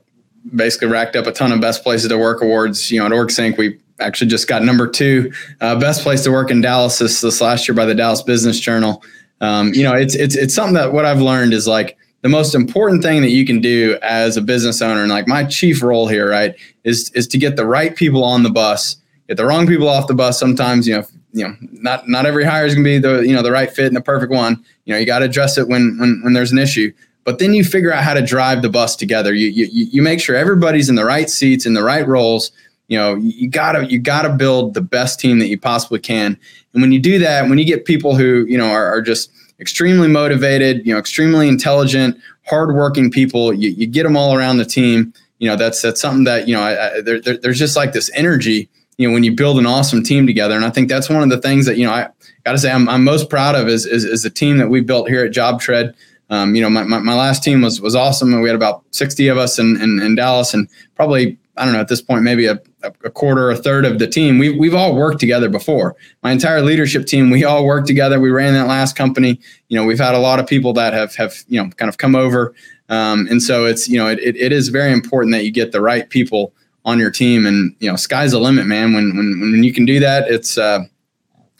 basically 0.56 0.88
racked 0.90 1.16
up 1.16 1.26
a 1.26 1.32
ton 1.32 1.52
of 1.52 1.60
best 1.60 1.84
places 1.84 2.10
to 2.10 2.18
work 2.18 2.42
awards. 2.42 2.92
You 2.92 3.00
know, 3.00 3.08
at 3.08 3.12
OrgSync, 3.12 3.58
we 3.58 3.80
actually 4.00 4.30
just 4.30 4.48
got 4.48 4.64
number 4.64 4.88
two 4.88 5.32
uh, 5.62 5.80
best 5.80 6.04
place 6.04 6.24
to 6.24 6.32
work 6.32 6.52
in 6.52 6.62
Dallas 6.62 7.00
this, 7.00 7.22
this 7.22 7.42
last 7.42 7.68
year 7.68 7.76
by 7.76 7.86
the 7.86 7.96
Dallas 7.96 8.22
Business 8.22 8.60
Journal. 8.60 9.04
Um, 9.42 9.74
you 9.74 9.84
know, 9.84 9.94
it's 9.94 10.16
it's 10.16 10.36
it's 10.36 10.54
something 10.54 10.74
that 10.76 10.94
what 10.94 11.06
I've 11.06 11.22
learned 11.22 11.54
is 11.54 11.68
like 11.68 11.98
the 12.22 12.30
most 12.30 12.54
important 12.54 13.02
thing 13.02 13.22
that 13.22 13.30
you 13.30 13.46
can 13.46 13.62
do 13.62 13.98
as 14.02 14.36
a 14.36 14.42
business 14.42 14.82
owner, 14.82 15.02
and 15.02 15.10
like 15.10 15.28
my 15.28 15.44
chief 15.46 15.82
role 15.82 16.08
here, 16.08 16.30
right, 16.30 16.56
is 16.84 17.10
is 17.12 17.28
to 17.28 17.38
get 17.38 17.56
the 17.56 17.66
right 17.66 17.96
people 17.96 18.24
on 18.24 18.44
the 18.44 18.50
bus, 18.50 18.98
get 19.28 19.38
the 19.38 19.46
wrong 19.46 19.68
people 19.68 19.88
off 19.88 20.08
the 20.08 20.14
bus. 20.14 20.38
Sometimes, 20.38 20.88
you 20.88 20.96
know, 20.96 21.06
you 21.32 21.48
know, 21.48 21.56
not 21.72 22.08
not 22.08 22.26
every 22.26 22.44
hire 22.44 22.66
is 22.66 22.74
going 22.74 22.84
to 22.84 22.90
be 22.90 23.00
the 23.00 23.22
you 23.22 23.34
know 23.34 23.42
the 23.42 23.52
right 23.52 23.72
fit 23.72 23.88
and 23.88 23.96
the 23.96 24.02
perfect 24.02 24.32
one. 24.32 24.64
You 24.86 24.94
know, 24.94 25.00
you 25.00 25.06
got 25.06 25.20
to 25.20 25.26
address 25.26 25.58
it 25.58 25.68
when 25.68 25.98
when 26.00 26.20
when 26.24 26.34
there's 26.34 26.52
an 26.52 26.58
issue. 26.58 26.92
But 27.24 27.40
then 27.40 27.54
you 27.54 27.64
figure 27.64 27.94
out 27.94 28.04
how 28.04 28.16
to 28.16 28.22
drive 28.22 28.62
the 28.62 28.70
bus 28.70 28.96
together. 28.96 29.34
You 29.34 29.50
you 29.50 29.68
you 29.72 30.02
make 30.02 30.20
sure 30.20 30.36
everybody's 30.36 30.90
in 30.90 30.96
the 30.96 31.06
right 31.06 31.30
seats 31.30 31.66
in 31.66 31.74
the 31.74 31.84
right 31.84 32.08
roles. 32.08 32.52
You 32.88 32.98
know, 32.98 33.16
you 33.16 33.50
gotta 33.50 33.86
you 33.86 34.00
gotta 34.00 34.30
build 34.30 34.74
the 34.74 34.82
best 34.82 35.20
team 35.20 35.40
that 35.40 35.48
you 35.48 35.60
possibly 35.60 36.00
can. 36.00 36.38
And 36.74 36.82
when 36.82 36.92
you 36.92 37.00
do 37.00 37.20
that, 37.20 37.50
when 37.50 37.58
you 37.58 37.66
get 37.66 37.86
people 37.86 38.16
who 38.16 38.46
you 38.48 38.58
know 38.58 38.68
are, 38.68 38.86
are 38.86 39.02
just 39.02 39.32
extremely 39.60 40.08
motivated, 40.08 40.86
you 40.86 40.94
know, 40.94 41.00
extremely 41.00 41.48
intelligent, 41.48 42.18
hardworking 42.46 43.12
people, 43.12 43.54
you, 43.54 43.72
you 43.72 43.86
get 43.88 44.04
them 44.04 44.16
all 44.16 44.36
around 44.36 44.58
the 44.58 44.66
team. 44.66 45.14
You 45.40 45.50
know, 45.50 45.56
that's 45.56 45.82
that's 45.82 46.02
something 46.02 46.24
that 46.26 46.48
you 46.48 46.56
know 46.56 46.62
I, 46.62 46.98
I, 46.98 47.02
there, 47.02 47.20
there, 47.20 47.38
there's 47.38 47.60
just 47.60 47.76
like 47.76 47.94
this 47.94 48.12
energy 48.14 48.70
you 49.00 49.08
know 49.08 49.14
when 49.14 49.24
you 49.24 49.34
build 49.34 49.58
an 49.58 49.66
awesome 49.66 50.04
team 50.04 50.28
together. 50.28 50.56
And 50.56 50.66
i 50.66 50.70
think 50.70 50.90
that's 50.90 51.10
one 51.10 51.24
of 51.24 51.30
the 51.30 51.40
things 51.42 51.66
that 51.66 51.78
you 51.78 51.86
know 51.86 51.94
i 51.94 52.08
gotta 52.44 52.60
say 52.60 52.70
i'm, 52.70 52.88
I'm 52.88 53.04
most 53.04 53.30
proud 53.30 53.56
of 53.56 53.68
is, 53.68 53.86
is, 53.88 54.04
is 54.04 54.22
the 54.22 54.30
team 54.30 54.58
that 54.58 54.68
we 54.70 54.82
built 54.82 55.10
here 55.10 55.26
at 55.26 55.32
JobTread. 55.32 55.96
Um, 56.30 56.54
you 56.54 56.62
know 56.62 56.70
my, 56.70 56.84
my, 56.84 57.00
my, 57.00 57.16
last 57.16 57.44
team 57.44 57.62
was 57.62 57.82
was 57.82 57.96
awesome. 57.96 58.34
And 58.34 58.44
we 58.44 58.50
had 58.50 58.56
about 58.56 58.84
60 58.92 59.30
of 59.30 59.38
us 59.38 59.58
in, 59.58 59.82
in, 59.82 60.00
in 60.00 60.16
dallas 60.16 60.54
and 60.54 60.68
probably 60.96 61.40
i 61.60 61.66
don't 61.66 61.74
know 61.74 61.80
at 61.80 61.88
this 61.88 62.02
point 62.02 62.24
maybe 62.24 62.46
a, 62.46 62.60
a 62.84 63.10
quarter 63.10 63.48
or 63.48 63.52
a 63.52 63.58
third 63.58 63.86
of 63.86 64.00
the 64.00 64.08
team 64.08 64.40
We've, 64.40 64.58
we've 64.58 64.74
all 64.74 64.96
worked 64.96 65.20
together 65.20 65.50
before 65.50 65.96
my 66.24 66.32
entire 66.32 66.62
leadership 66.62 67.06
team 67.06 67.30
we 67.30 67.44
all 67.44 67.66
worked 67.66 67.88
together 67.88 68.20
we 68.20 68.32
ran 68.32 68.54
that 68.54 68.68
last 68.68 68.96
company 68.96 69.40
you 69.68 69.78
know 69.78 69.86
we've 69.86 70.00
had 70.00 70.16
a 70.16 70.20
lot 70.20 70.40
of 70.40 70.48
people 70.48 70.74
that 70.74 70.94
have 70.94 71.16
have 71.16 71.36
you 71.48 71.62
know 71.62 71.70
kind 71.72 71.90
of 71.90 71.98
come 71.98 72.16
over 72.16 72.54
um, 72.90 73.28
and 73.30 73.44
so 73.44 73.66
it's 73.66 73.88
you 73.88 73.98
know 73.98 74.08
it, 74.08 74.20
it, 74.20 74.36
it 74.36 74.52
is 74.52 74.70
very 74.70 74.92
important 74.92 75.34
that 75.34 75.44
you 75.44 75.52
get 75.52 75.72
the 75.72 75.82
right 75.82 76.10
people 76.10 76.54
on 76.86 77.00
your 77.00 77.12
team. 77.12 77.46
And 77.46 77.76
you 77.80 77.90
know, 77.90 77.96
sky's 77.96 78.32
the 78.32 78.40
limit, 78.40 78.66
man. 78.66 78.94
When 78.94 79.16
when 79.16 79.40
when 79.40 79.64
you 79.64 79.74
can 79.74 79.86
do 79.86 80.00
that, 80.00 80.30
it's 80.30 80.58
uh, 80.58 80.84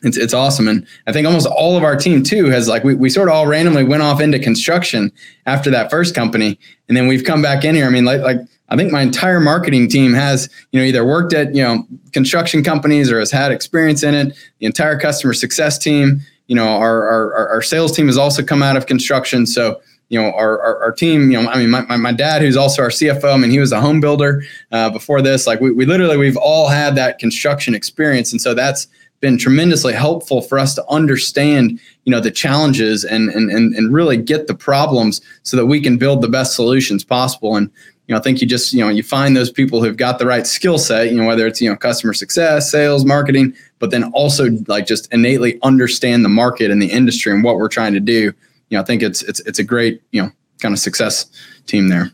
it's 0.04 0.18
it's 0.18 0.34
awesome. 0.34 0.68
And 0.68 0.86
I 1.08 1.12
think 1.12 1.28
almost 1.28 1.48
all 1.48 1.78
of 1.78 1.84
our 1.84 1.96
team 1.96 2.24
too 2.24 2.46
has 2.46 2.68
like 2.68 2.84
we, 2.84 2.96
we 2.96 3.10
sort 3.10 3.30
of 3.30 3.36
all 3.36 3.48
randomly 3.48 3.84
went 3.84 4.04
off 4.04 4.22
into 4.22 4.40
construction 4.40 5.12
after 5.46 5.70
that 5.72 5.90
first 5.90 6.16
company. 6.16 6.60
And 6.88 6.98
then 6.98 7.08
we've 7.08 7.24
come 7.24 7.42
back 7.42 7.64
in 7.64 7.76
here. 7.76 7.86
I 7.86 7.90
mean, 7.90 8.06
like 8.06 8.22
like 8.22 8.40
I 8.70 8.76
think 8.76 8.92
my 8.92 9.02
entire 9.02 9.40
marketing 9.40 9.90
team 9.90 10.14
has, 10.14 10.50
you 10.72 10.80
know, 10.80 10.86
either 10.86 11.06
worked 11.06 11.34
at, 11.34 11.56
you 11.56 11.64
know, 11.64 11.88
construction 12.14 12.64
companies 12.64 13.12
or 13.12 13.20
has 13.20 13.32
had 13.32 13.52
experience 13.52 14.04
in 14.04 14.14
it. 14.14 14.36
The 14.60 14.66
entire 14.66 15.00
customer 15.00 15.34
success 15.34 15.78
team, 15.78 16.22
you 16.48 16.56
know, 16.56 16.68
our 16.68 17.08
our, 17.08 17.50
our 17.50 17.62
sales 17.62 17.96
team 17.96 18.08
has 18.08 18.18
also 18.18 18.44
come 18.44 18.64
out 18.64 18.78
of 18.78 18.86
construction. 18.86 19.46
So 19.46 19.82
you 20.10 20.20
know, 20.20 20.32
our, 20.32 20.60
our, 20.62 20.84
our, 20.84 20.92
team, 20.92 21.32
you 21.32 21.40
know, 21.40 21.48
I 21.48 21.60
mean, 21.60 21.70
my, 21.70 21.82
my, 21.82 21.96
my, 21.96 22.12
dad, 22.12 22.42
who's 22.42 22.58
also 22.58 22.82
our 22.82 22.90
CFO, 22.90 23.32
I 23.32 23.38
mean, 23.38 23.52
he 23.52 23.60
was 23.60 23.72
a 23.72 23.80
home 23.80 24.02
builder 24.02 24.44
uh, 24.72 24.90
before 24.90 25.22
this. 25.22 25.46
Like 25.46 25.62
we, 25.62 25.70
we 25.72 25.86
literally, 25.86 26.18
we've 26.18 26.36
all 26.36 26.68
had 26.68 26.96
that 26.96 27.20
construction 27.20 27.76
experience. 27.76 28.32
And 28.32 28.42
so 28.42 28.56
that's 28.56 28.88
been 29.20 29.38
tremendously 29.38 29.94
helpful 29.94 30.42
for 30.42 30.58
us 30.58 30.74
to 30.76 30.86
understand, 30.88 31.80
you 32.06 32.12
know, 32.12 32.20
the 32.20 32.32
challenges 32.32 33.04
and, 33.04 33.30
and, 33.30 33.52
and, 33.52 33.76
and 33.76 33.94
really 33.94 34.18
get 34.18 34.48
the 34.48 34.56
problems 34.56 35.22
so 35.44 35.56
that 35.58 35.68
we 35.68 35.80
can 35.80 35.98
build 35.98 36.24
the 36.24 36.28
best 36.28 36.56
solutions 36.56 37.04
possible. 37.04 37.56
And, 37.56 37.70
you 38.10 38.14
know, 38.14 38.20
I 38.20 38.22
think 38.22 38.42
you 38.42 38.48
just, 38.48 38.74
you 38.74 38.80
know, 38.80 38.90
you 38.90 39.04
find 39.04 39.38
those 39.38 39.52
people 39.52 39.82
who've 39.82 39.96
got 39.96 40.20
the 40.20 40.26
right 40.26 40.46
skill 40.46 40.78
set, 40.78 41.12
you 41.12 41.16
know, 41.22 41.26
whether 41.26 41.48
it's, 41.48 41.62
you 41.62 41.70
know, 41.70 41.78
customer 41.78 42.14
success, 42.14 42.70
sales, 42.70 43.06
marketing, 43.06 43.54
but 43.78 43.92
then 43.92 44.12
also 44.12 44.50
like 44.68 44.86
just 44.86 45.14
innately 45.14 45.58
understand 45.62 46.26
the 46.26 46.30
market 46.30 46.70
and 46.70 46.82
the 46.82 46.92
industry 46.92 47.32
and 47.32 47.46
what 47.46 47.56
we're 47.56 47.70
trying 47.70 47.94
to 47.94 48.02
do 48.02 48.34
you 48.70 48.78
know, 48.78 48.82
I 48.82 48.86
think 48.86 49.04
it's 49.04 49.22
it's 49.24 49.40
it's 49.42 49.60
a 49.60 49.64
great 49.64 50.02
you 50.12 50.22
know 50.22 50.32
kind 50.60 50.74
of 50.74 50.80
success 50.80 51.26
team 51.66 51.90
there. 51.90 52.12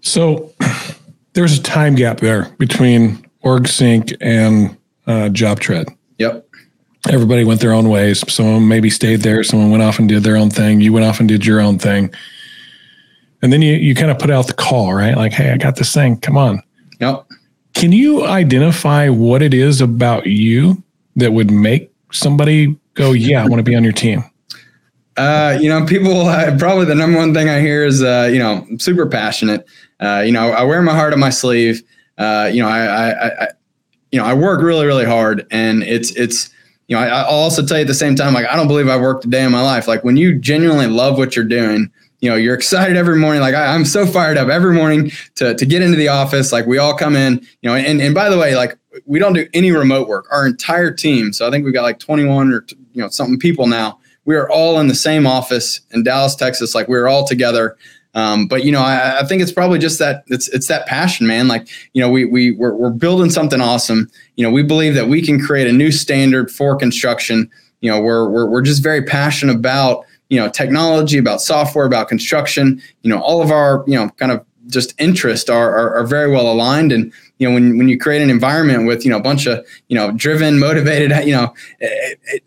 So 0.00 0.52
there's 1.32 1.58
a 1.58 1.62
time 1.62 1.94
gap 1.94 2.20
there 2.20 2.44
between 2.58 3.26
OrgSync 3.44 4.16
and 4.20 4.76
uh, 5.06 5.28
JobTread. 5.30 5.94
Yep. 6.18 6.46
Everybody 7.08 7.44
went 7.44 7.60
their 7.60 7.72
own 7.72 7.88
ways. 7.88 8.30
Someone 8.32 8.68
maybe 8.68 8.90
stayed 8.90 9.20
there. 9.20 9.42
Someone 9.44 9.70
went 9.70 9.82
off 9.82 9.98
and 9.98 10.08
did 10.08 10.24
their 10.24 10.36
own 10.36 10.50
thing. 10.50 10.80
You 10.80 10.92
went 10.92 11.06
off 11.06 11.20
and 11.20 11.28
did 11.28 11.46
your 11.46 11.60
own 11.60 11.78
thing. 11.78 12.12
And 13.42 13.52
then 13.52 13.62
you, 13.62 13.74
you 13.74 13.94
kind 13.94 14.10
of 14.10 14.18
put 14.18 14.30
out 14.30 14.46
the 14.46 14.54
call, 14.54 14.92
right? 14.94 15.16
Like, 15.16 15.32
hey, 15.32 15.50
I 15.50 15.56
got 15.56 15.76
this 15.76 15.92
thing. 15.94 16.18
Come 16.18 16.36
on. 16.36 16.62
Yep. 17.00 17.26
Can 17.74 17.92
you 17.92 18.24
identify 18.26 19.08
what 19.08 19.42
it 19.42 19.54
is 19.54 19.80
about 19.80 20.26
you 20.26 20.82
that 21.16 21.32
would 21.32 21.50
make 21.50 21.92
somebody 22.10 22.76
go, 22.94 23.12
yeah, 23.12 23.42
I 23.42 23.46
want 23.46 23.60
to 23.60 23.62
be 23.62 23.76
on 23.76 23.84
your 23.84 23.92
team? 23.92 24.24
Uh, 25.16 25.58
you 25.60 25.68
know, 25.68 25.84
people 25.84 26.22
uh, 26.26 26.56
probably 26.58 26.86
the 26.86 26.94
number 26.94 27.18
one 27.18 27.34
thing 27.34 27.48
I 27.48 27.60
hear 27.60 27.84
is, 27.84 28.02
uh, 28.02 28.28
you 28.32 28.38
know, 28.38 28.66
I'm 28.68 28.78
super 28.78 29.06
passionate. 29.06 29.66
Uh, 30.00 30.22
you 30.24 30.32
know, 30.32 30.50
I 30.50 30.62
wear 30.62 30.80
my 30.82 30.94
heart 30.94 31.12
on 31.12 31.20
my 31.20 31.30
sleeve. 31.30 31.82
Uh, 32.16 32.50
you 32.52 32.62
know, 32.62 32.68
I, 32.68 33.10
I, 33.10 33.44
I, 33.44 33.48
you 34.10 34.18
know, 34.18 34.24
I 34.24 34.34
work 34.34 34.62
really, 34.62 34.86
really 34.86 35.04
hard, 35.04 35.46
and 35.50 35.82
it's, 35.82 36.10
it's, 36.12 36.50
you 36.88 36.96
know, 36.96 37.02
I, 37.02 37.22
will 37.22 37.38
also 37.38 37.64
tell 37.64 37.76
you 37.76 37.82
at 37.82 37.86
the 37.86 37.94
same 37.94 38.16
time, 38.16 38.32
like, 38.32 38.46
I 38.46 38.56
don't 38.56 38.66
believe 38.66 38.88
I've 38.88 39.00
worked 39.00 39.24
a 39.26 39.28
day 39.28 39.44
in 39.44 39.52
my 39.52 39.60
life. 39.60 39.86
Like, 39.86 40.02
when 40.02 40.16
you 40.16 40.36
genuinely 40.36 40.86
love 40.86 41.18
what 41.18 41.36
you're 41.36 41.44
doing, 41.44 41.92
you 42.20 42.28
know, 42.28 42.36
you're 42.36 42.54
excited 42.54 42.96
every 42.96 43.16
morning. 43.16 43.40
Like, 43.40 43.54
I, 43.54 43.74
am 43.74 43.84
so 43.84 44.06
fired 44.06 44.36
up 44.36 44.48
every 44.48 44.74
morning 44.74 45.10
to 45.36 45.54
to 45.54 45.66
get 45.66 45.82
into 45.82 45.96
the 45.96 46.08
office. 46.08 46.52
Like, 46.52 46.66
we 46.66 46.78
all 46.78 46.94
come 46.94 47.16
in, 47.16 47.40
you 47.62 47.70
know, 47.70 47.74
and 47.74 48.00
and 48.00 48.14
by 48.14 48.28
the 48.28 48.38
way, 48.38 48.56
like, 48.56 48.78
we 49.06 49.18
don't 49.18 49.34
do 49.34 49.46
any 49.54 49.70
remote 49.70 50.08
work. 50.08 50.26
Our 50.30 50.46
entire 50.46 50.92
team. 50.92 51.32
So 51.32 51.46
I 51.46 51.50
think 51.50 51.64
we've 51.64 51.74
got 51.74 51.82
like 51.82 51.98
21 51.98 52.52
or 52.52 52.66
you 52.92 53.02
know 53.02 53.08
something 53.08 53.38
people 53.38 53.66
now 53.66 53.98
we 54.28 54.36
are 54.36 54.48
all 54.50 54.78
in 54.78 54.88
the 54.88 54.94
same 54.94 55.26
office 55.26 55.80
in 55.92 56.02
Dallas, 56.02 56.34
Texas. 56.36 56.74
Like 56.74 56.86
we 56.86 56.98
are 56.98 57.08
all 57.08 57.26
together. 57.26 57.78
Um, 58.12 58.46
but 58.46 58.62
you 58.62 58.70
know, 58.70 58.82
I, 58.82 59.20
I, 59.20 59.24
think 59.24 59.40
it's 59.40 59.50
probably 59.50 59.78
just 59.78 59.98
that 60.00 60.24
it's 60.26 60.48
it's 60.48 60.66
that 60.66 60.86
passion, 60.86 61.26
man. 61.26 61.48
Like 61.48 61.66
you 61.94 62.02
know, 62.02 62.10
we 62.10 62.26
we 62.26 62.50
we're, 62.50 62.74
we're 62.74 62.90
building 62.90 63.30
something 63.30 63.62
awesome. 63.62 64.10
You 64.36 64.44
know, 64.44 64.50
we 64.50 64.62
believe 64.62 64.94
that 64.96 65.08
we 65.08 65.22
can 65.22 65.40
create 65.40 65.66
a 65.66 65.72
new 65.72 65.90
standard 65.90 66.50
for 66.50 66.76
construction. 66.76 67.50
You 67.80 67.90
know, 67.90 68.02
we're 68.02 68.28
we're 68.28 68.44
we're 68.44 68.60
just 68.60 68.82
very 68.82 69.02
passionate 69.02 69.56
about 69.56 70.04
you 70.28 70.38
know 70.38 70.48
technology, 70.48 71.18
about 71.18 71.40
software, 71.40 71.86
about 71.86 72.08
construction. 72.08 72.80
You 73.02 73.10
know, 73.10 73.20
all 73.20 73.42
of 73.42 73.50
our 73.50 73.84
you 73.86 73.94
know 73.94 74.08
kind 74.10 74.32
of 74.32 74.44
just 74.68 74.94
interest 75.00 75.48
are, 75.48 75.74
are, 75.74 75.96
are 75.96 76.06
very 76.06 76.30
well 76.30 76.50
aligned 76.52 76.92
and 76.92 77.12
you 77.38 77.48
know 77.48 77.54
when 77.54 77.78
when 77.78 77.88
you 77.88 77.98
create 77.98 78.22
an 78.22 78.30
environment 78.30 78.86
with 78.86 79.04
you 79.04 79.10
know 79.10 79.16
a 79.16 79.22
bunch 79.22 79.46
of 79.46 79.66
you 79.88 79.96
know 79.96 80.10
driven 80.12 80.58
motivated 80.58 81.10
you 81.26 81.32
know 81.32 81.52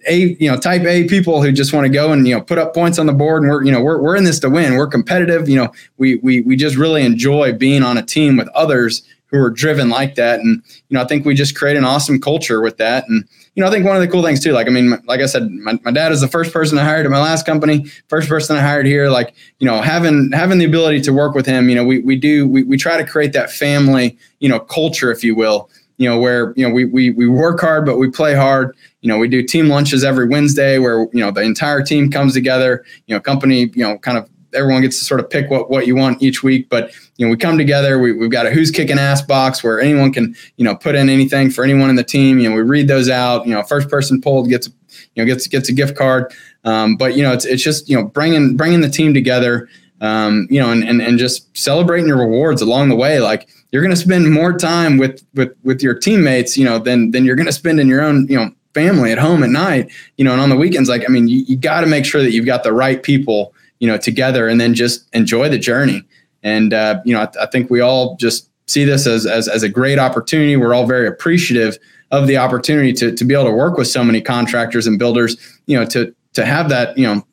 a, 0.08 0.36
you 0.40 0.50
know 0.50 0.58
type 0.58 0.84
A 0.84 1.08
people 1.08 1.42
who 1.42 1.52
just 1.52 1.74
want 1.74 1.86
to 1.86 1.90
go 1.90 2.12
and 2.12 2.28
you 2.28 2.36
know 2.36 2.42
put 2.42 2.58
up 2.58 2.74
points 2.74 3.00
on 3.00 3.08
the 3.08 3.14
board 3.14 3.42
and 3.42 3.52
we're 3.52 3.64
you 3.64 3.72
know 3.72 3.82
we're 3.82 4.00
we're 4.00 4.16
in 4.16 4.24
this 4.24 4.40
to 4.40 4.50
win 4.50 4.76
we're 4.76 4.88
competitive 4.88 5.50
you 5.50 5.56
know 5.56 5.72
we 5.98 6.16
we 6.18 6.42
we 6.42 6.56
just 6.56 6.76
really 6.76 7.04
enjoy 7.04 7.52
being 7.52 7.84
on 7.84 7.98
a 7.98 8.04
team 8.04 8.38
with 8.38 8.48
others 8.50 9.02
who 9.28 9.42
are 9.42 9.50
driven 9.50 9.90
like 9.90 10.16
that 10.16 10.40
and 10.42 10.62
you 10.90 10.96
know 10.96 11.02
I 11.02 11.08
think 11.08 11.26
we 11.26 11.34
just 11.34 11.56
create 11.56 11.78
an 11.78 11.86
awesome 11.86 12.20
culture 12.20 12.62
with 12.62 12.78
that 12.78 13.08
and 13.08 13.28
you 13.56 13.62
know, 13.62 13.68
I 13.68 13.72
think 13.72 13.86
one 13.86 13.98
of 13.98 14.02
the 14.02 14.08
cool 14.08 14.24
things 14.24 14.40
too, 14.40 14.54
like, 14.54 14.68
I 14.68 14.70
mean, 14.70 14.98
like 15.06 15.20
I 15.20 15.26
said, 15.26 15.50
my, 15.52 15.78
my 15.84 15.92
dad 15.92 16.14
is 16.14 16.22
the 16.22 16.28
first 16.28 16.54
person 16.54 16.78
I 16.78 16.86
hired 16.86 17.06
at 17.06 17.12
my 17.12 17.20
last 17.20 17.46
company, 17.46 17.86
first 18.08 18.30
person 18.30 18.56
I 18.56 18.62
hired 18.62 18.86
here. 18.86 19.10
Like, 19.10 19.36
you 19.60 19.68
know, 19.68 19.82
having 19.82 20.32
having 20.32 20.58
the 20.58 20.66
ability 20.66 21.02
to 21.02 21.12
work 21.12 21.36
with 21.36 21.46
him, 21.46 21.68
you 21.70 21.76
know, 21.76 21.84
we 21.84 22.00
we 22.00 22.16
do 22.16 22.48
we, 22.48 22.64
we 22.64 22.78
try 22.78 22.98
to 22.98 23.06
create 23.06 23.34
that 23.34 23.52
family, 23.52 24.18
you 24.40 24.48
know, 24.48 24.60
culture, 24.60 25.12
if 25.12 25.22
you 25.22 25.36
will, 25.36 25.70
you 25.98 26.10
know, 26.10 26.18
where 26.18 26.54
you 26.56 26.66
know 26.66 26.74
we 26.74 26.86
we 26.86 27.12
we 27.12 27.28
work 27.28 27.60
hard, 27.60 27.86
but 27.86 27.98
we 27.98 28.10
play 28.10 28.34
hard. 28.36 28.76
You 29.02 29.10
know, 29.10 29.18
we 29.18 29.28
do 29.28 29.44
team 29.44 29.68
lunches 29.68 30.04
every 30.04 30.28
Wednesday 30.30 30.78
where 30.78 31.02
you 31.12 31.20
know 31.20 31.32
the 31.32 31.42
entire 31.42 31.84
team 31.84 32.10
comes 32.10 32.34
together. 32.34 32.86
You 33.08 33.16
know, 33.16 33.20
company, 33.20 33.70
you 33.74 33.84
know, 33.84 33.98
kind 33.98 34.18
of 34.18 34.30
everyone 34.54 34.82
gets 34.82 35.00
to 35.00 35.06
sort 35.06 35.20
of 35.20 35.30
pick 35.30 35.50
what, 35.50 35.70
what 35.70 35.88
you 35.88 35.96
want 35.96 36.22
each 36.22 36.42
week. 36.42 36.70
But 36.70 36.92
you 37.22 37.28
know, 37.28 37.32
we 37.32 37.38
come 37.38 37.56
together. 37.56 38.00
We, 38.00 38.14
we've 38.14 38.32
got 38.32 38.48
a 38.48 38.50
who's 38.50 38.72
kicking 38.72 38.98
ass 38.98 39.22
box 39.22 39.64
where 39.64 39.80
anyone 39.80 40.12
can 40.12 40.36
you 40.58 40.66
know 40.66 40.76
put 40.76 40.96
in 40.96 41.08
anything 41.08 41.52
for 41.52 41.64
anyone 41.64 41.88
in 41.92 41.96
the 41.96 42.04
team. 42.04 42.40
You 42.40 42.50
know, 42.50 42.56
we 42.56 42.64
read 42.64 42.88
those 42.88 43.12
out. 43.12 43.46
You 43.46 43.54
know, 43.54 43.62
first 43.62 43.90
person 43.90 44.20
pulled 44.20 44.50
gets 44.50 44.70
you 45.14 45.24
know 45.24 45.26
gets 45.26 45.46
gets 45.46 45.70
a 45.70 45.72
gift 45.72 45.96
card. 45.96 46.34
Um, 46.64 46.98
but 46.98 47.16
you 47.16 47.22
know, 47.22 47.32
it's 47.32 47.46
it's 47.46 47.62
just 47.62 47.88
you 47.88 47.96
know 47.96 48.06
bringing 48.06 48.58
bringing 48.58 48.82
the 48.82 48.90
team 48.90 49.14
together. 49.14 49.70
Um, 50.02 50.48
you 50.50 50.60
know, 50.60 50.72
and, 50.72 50.84
and 50.84 51.00
and 51.00 51.20
just 51.20 51.56
celebrating 51.56 52.08
your 52.08 52.18
rewards 52.18 52.60
along 52.60 52.90
the 52.90 52.96
way. 52.96 53.20
Like 53.20 53.48
you're 53.72 53.84
going 53.84 53.94
to 53.94 54.02
spend 54.02 54.34
more 54.34 54.58
time 54.58 54.98
with 54.98 55.24
with 55.36 55.56
with 55.64 55.84
your 55.84 55.94
teammates, 55.94 56.58
you 56.58 56.66
know, 56.66 56.80
than 56.80 57.12
than 57.12 57.24
you're 57.24 57.36
going 57.36 57.46
to 57.46 57.54
spend 57.54 57.80
in 57.80 57.88
your 57.88 58.02
own 58.02 58.26
you 58.30 58.36
know 58.36 58.50
family 58.74 59.12
at 59.12 59.20
home 59.20 59.44
at 59.44 59.52
night. 59.52 59.92
You 60.18 60.26
know, 60.26 60.32
and 60.32 60.42
on 60.42 60.50
the 60.50 60.58
weekends, 60.58 60.90
like 60.90 61.04
I 61.08 61.12
mean, 61.12 61.28
you, 61.28 61.44
you 61.48 61.56
got 61.56 61.82
to 61.82 61.88
make 61.88 62.04
sure 62.04 62.24
that 62.24 62.32
you've 62.32 62.48
got 62.48 62.64
the 62.64 62.74
right 62.74 63.04
people 63.04 63.54
you 63.82 63.88
know, 63.88 63.98
together 63.98 64.48
and 64.48 64.62
then 64.62 64.76
just 64.76 65.08
enjoy 65.14 65.50
the 65.50 65.58
journey. 65.58 66.04
And, 66.44 66.74
uh, 66.74 67.02
you 67.06 67.14
know, 67.14 67.22
I, 67.22 67.44
I, 67.44 67.46
think 67.48 67.70
we 67.70 67.82
all 67.82 68.16
just 68.18 68.50
see 68.68 68.84
this 68.84 69.06
as, 69.06 69.26
as, 69.26 69.48
as 69.48 69.64
a 69.64 69.70
great 69.70 70.00
opportunity. 70.00 70.56
We're 70.56 70.74
all 70.74 70.88
very 70.88 71.08
appreciative 71.08 71.78
of 72.12 72.28
the 72.28 72.38
opportunity 72.38 72.94
to, 72.94 73.16
to 73.16 73.24
be 73.24 73.34
able 73.34 73.46
to 73.46 73.52
work 73.52 73.78
with 73.78 73.88
so 73.88 74.04
many 74.04 74.22
contractors 74.22 74.88
and 74.88 75.00
builders, 75.00 75.38
you 75.66 75.78
know, 75.78 75.86
to, 75.88 76.14
to 76.34 76.46
have 76.46 76.70
that, 76.70 76.98
you 76.98 77.06
know, 77.06 77.26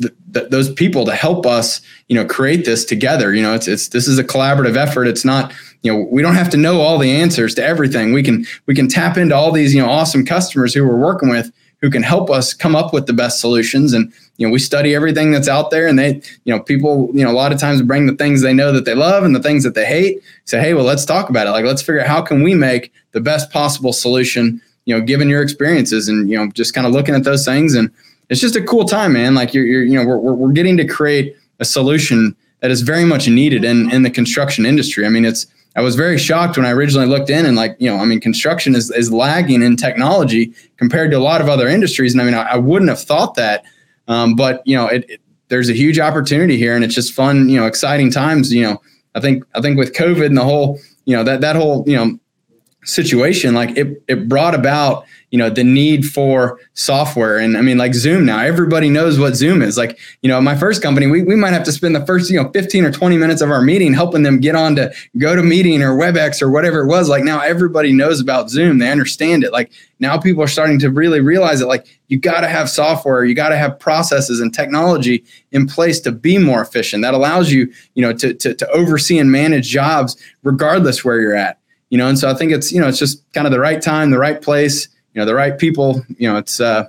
th- 0.00 0.14
th- 0.32 0.50
those 0.50 0.72
people 0.72 1.04
to 1.06 1.14
help 1.14 1.46
us, 1.46 1.80
you 2.08 2.14
know, 2.14 2.24
create 2.24 2.64
this 2.64 2.84
together. 2.84 3.34
You 3.34 3.42
know, 3.42 3.54
it's, 3.54 3.68
it's, 3.68 3.88
this 3.88 4.08
is 4.08 4.18
a 4.18 4.24
collaborative 4.24 4.76
effort. 4.76 5.06
It's 5.06 5.24
not, 5.24 5.52
you 5.82 5.92
know, 5.92 6.06
we 6.10 6.22
don't 6.22 6.34
have 6.34 6.50
to 6.50 6.56
know 6.56 6.80
all 6.80 6.98
the 6.98 7.10
answers 7.10 7.54
to 7.54 7.64
everything. 7.64 8.12
We 8.12 8.22
can, 8.22 8.46
we 8.66 8.74
can 8.74 8.88
tap 8.88 9.16
into 9.16 9.34
all 9.34 9.52
these, 9.52 9.74
you 9.74 9.80
know, 9.80 9.88
awesome 9.88 10.24
customers 10.24 10.74
who 10.74 10.86
we're 10.86 10.96
working 10.96 11.28
with 11.28 11.52
who 11.84 11.90
can 11.90 12.02
help 12.02 12.30
us 12.30 12.54
come 12.54 12.74
up 12.74 12.94
with 12.94 13.04
the 13.04 13.12
best 13.12 13.42
solutions. 13.42 13.92
And 13.92 14.10
you 14.38 14.46
know 14.46 14.50
we 14.50 14.58
study 14.58 14.94
everything 14.94 15.32
that's 15.32 15.48
out 15.48 15.70
there 15.70 15.86
and 15.86 15.98
they 15.98 16.14
you 16.44 16.54
know 16.54 16.58
people 16.58 17.10
you 17.12 17.22
know 17.22 17.30
a 17.30 17.36
lot 17.36 17.52
of 17.52 17.60
times 17.60 17.82
bring 17.82 18.06
the 18.06 18.14
things 18.14 18.40
they 18.40 18.54
know 18.54 18.72
that 18.72 18.86
they 18.86 18.94
love 18.94 19.22
and 19.22 19.36
the 19.36 19.42
things 19.42 19.64
that 19.64 19.74
they 19.74 19.84
hate 19.84 20.22
say 20.46 20.58
hey 20.58 20.72
well 20.72 20.86
let's 20.86 21.04
talk 21.04 21.28
about 21.28 21.46
it. 21.46 21.50
Like 21.50 21.66
let's 21.66 21.82
figure 21.82 22.00
out 22.00 22.06
how 22.06 22.22
can 22.22 22.42
we 22.42 22.54
make 22.54 22.90
the 23.12 23.20
best 23.20 23.50
possible 23.50 23.92
solution 23.92 24.62
you 24.86 24.96
know 24.96 25.04
given 25.04 25.28
your 25.28 25.42
experiences. 25.42 26.08
And 26.08 26.30
you 26.30 26.38
know 26.38 26.50
just 26.52 26.72
kind 26.72 26.86
of 26.86 26.94
looking 26.94 27.14
at 27.14 27.24
those 27.24 27.44
things 27.44 27.74
and 27.74 27.90
it's 28.30 28.40
just 28.40 28.56
a 28.56 28.62
cool 28.62 28.86
time 28.86 29.12
man. 29.12 29.34
Like 29.34 29.52
you're, 29.52 29.66
you're 29.66 29.84
you 29.84 30.02
know 30.02 30.06
we're, 30.06 30.32
we're 30.32 30.52
getting 30.52 30.78
to 30.78 30.86
create 30.86 31.36
a 31.60 31.66
solution 31.66 32.34
that 32.60 32.70
is 32.70 32.80
very 32.80 33.04
much 33.04 33.28
needed 33.28 33.62
in 33.62 33.90
in 33.90 34.04
the 34.04 34.10
construction 34.10 34.64
industry. 34.64 35.04
I 35.04 35.10
mean 35.10 35.26
it's 35.26 35.46
I 35.76 35.82
was 35.82 35.96
very 35.96 36.18
shocked 36.18 36.56
when 36.56 36.64
I 36.64 36.70
originally 36.70 37.06
looked 37.06 37.30
in 37.30 37.44
and 37.46 37.56
like, 37.56 37.76
you 37.78 37.90
know, 37.90 37.96
I 37.96 38.04
mean, 38.04 38.20
construction 38.20 38.74
is, 38.74 38.90
is 38.90 39.12
lagging 39.12 39.62
in 39.62 39.76
technology 39.76 40.52
compared 40.76 41.10
to 41.10 41.18
a 41.18 41.20
lot 41.20 41.40
of 41.40 41.48
other 41.48 41.66
industries. 41.66 42.12
And 42.12 42.22
I 42.22 42.24
mean, 42.24 42.34
I, 42.34 42.42
I 42.42 42.56
wouldn't 42.56 42.88
have 42.88 43.00
thought 43.00 43.34
that. 43.34 43.64
Um, 44.06 44.36
but 44.36 44.62
you 44.66 44.76
know, 44.76 44.86
it, 44.86 45.04
it, 45.08 45.20
there's 45.48 45.68
a 45.68 45.72
huge 45.72 45.98
opportunity 45.98 46.56
here 46.56 46.74
and 46.74 46.84
it's 46.84 46.94
just 46.94 47.12
fun, 47.12 47.48
you 47.48 47.58
know, 47.58 47.66
exciting 47.66 48.10
times, 48.10 48.52
you 48.52 48.62
know, 48.62 48.80
I 49.14 49.20
think, 49.20 49.44
I 49.54 49.60
think 49.60 49.78
with 49.78 49.92
COVID 49.94 50.26
and 50.26 50.36
the 50.36 50.44
whole, 50.44 50.78
you 51.06 51.16
know, 51.16 51.24
that, 51.24 51.40
that 51.40 51.56
whole, 51.56 51.84
you 51.86 51.96
know, 51.96 52.18
situation, 52.84 53.54
like 53.54 53.76
it, 53.76 54.02
it 54.08 54.28
brought 54.28 54.54
about, 54.54 55.06
you 55.34 55.38
know 55.38 55.50
the 55.50 55.64
need 55.64 56.06
for 56.06 56.60
software. 56.74 57.38
And 57.38 57.58
i 57.58 57.60
mean 57.60 57.76
like 57.76 57.92
zoom 57.92 58.24
now 58.24 58.38
everybody 58.38 58.88
knows 58.88 59.18
what 59.18 59.34
zoom 59.34 59.62
is. 59.62 59.76
Like 59.76 59.98
you 60.22 60.28
know 60.28 60.40
my 60.40 60.54
first 60.54 60.80
company 60.80 61.08
we, 61.08 61.24
we 61.24 61.34
might 61.34 61.52
have 61.52 61.64
to 61.64 61.72
spend 61.72 61.96
the 61.96 62.06
first 62.06 62.30
you 62.30 62.40
know 62.40 62.48
15 62.50 62.84
or 62.84 62.92
20 62.92 63.16
minutes 63.16 63.42
of 63.42 63.50
our 63.50 63.60
meeting 63.60 63.92
helping 63.92 64.22
them 64.22 64.38
get 64.38 64.54
on 64.54 64.76
to 64.76 64.94
GoToMeeting 65.18 65.80
or 65.80 65.98
webex 65.98 66.40
or 66.40 66.52
whatever 66.52 66.84
it 66.84 66.86
was. 66.86 67.08
Like 67.08 67.24
now 67.24 67.40
everybody 67.40 67.92
knows 67.92 68.20
about 68.20 68.48
zoom. 68.48 68.78
They 68.78 68.92
understand 68.92 69.42
it. 69.42 69.50
Like 69.50 69.72
now 69.98 70.16
people 70.18 70.40
are 70.40 70.46
starting 70.46 70.78
to 70.78 70.88
really 70.88 71.20
realize 71.20 71.58
that 71.58 71.66
like 71.66 71.88
you 72.06 72.16
got 72.16 72.42
to 72.42 72.48
have 72.48 72.70
software 72.70 73.24
you 73.24 73.34
got 73.34 73.48
to 73.48 73.56
have 73.56 73.76
processes 73.80 74.38
and 74.38 74.54
technology 74.54 75.24
in 75.50 75.66
place 75.66 75.98
to 76.02 76.12
be 76.12 76.38
more 76.38 76.62
efficient. 76.62 77.02
That 77.02 77.14
allows 77.14 77.50
you 77.50 77.72
you 77.94 78.02
know 78.02 78.12
to, 78.12 78.34
to, 78.34 78.54
to 78.54 78.70
oversee 78.70 79.18
and 79.18 79.32
manage 79.32 79.66
jobs 79.66 80.16
regardless 80.44 81.04
where 81.04 81.20
you're 81.20 81.34
at. 81.34 81.58
You 81.90 81.98
know 81.98 82.08
and 82.08 82.18
so 82.18 82.30
i 82.30 82.34
think 82.34 82.50
it's 82.50 82.72
you 82.72 82.80
know 82.80 82.88
it's 82.88 82.98
just 82.98 83.22
kind 83.34 83.46
of 83.46 83.52
the 83.52 83.60
right 83.60 83.80
time 83.80 84.10
the 84.10 84.18
right 84.18 84.40
place 84.40 84.88
you 85.14 85.20
know 85.20 85.24
the 85.24 85.34
right 85.34 85.56
people. 85.58 86.04
You 86.18 86.32
know, 86.32 86.38
it's 86.38 86.60
uh, 86.60 86.88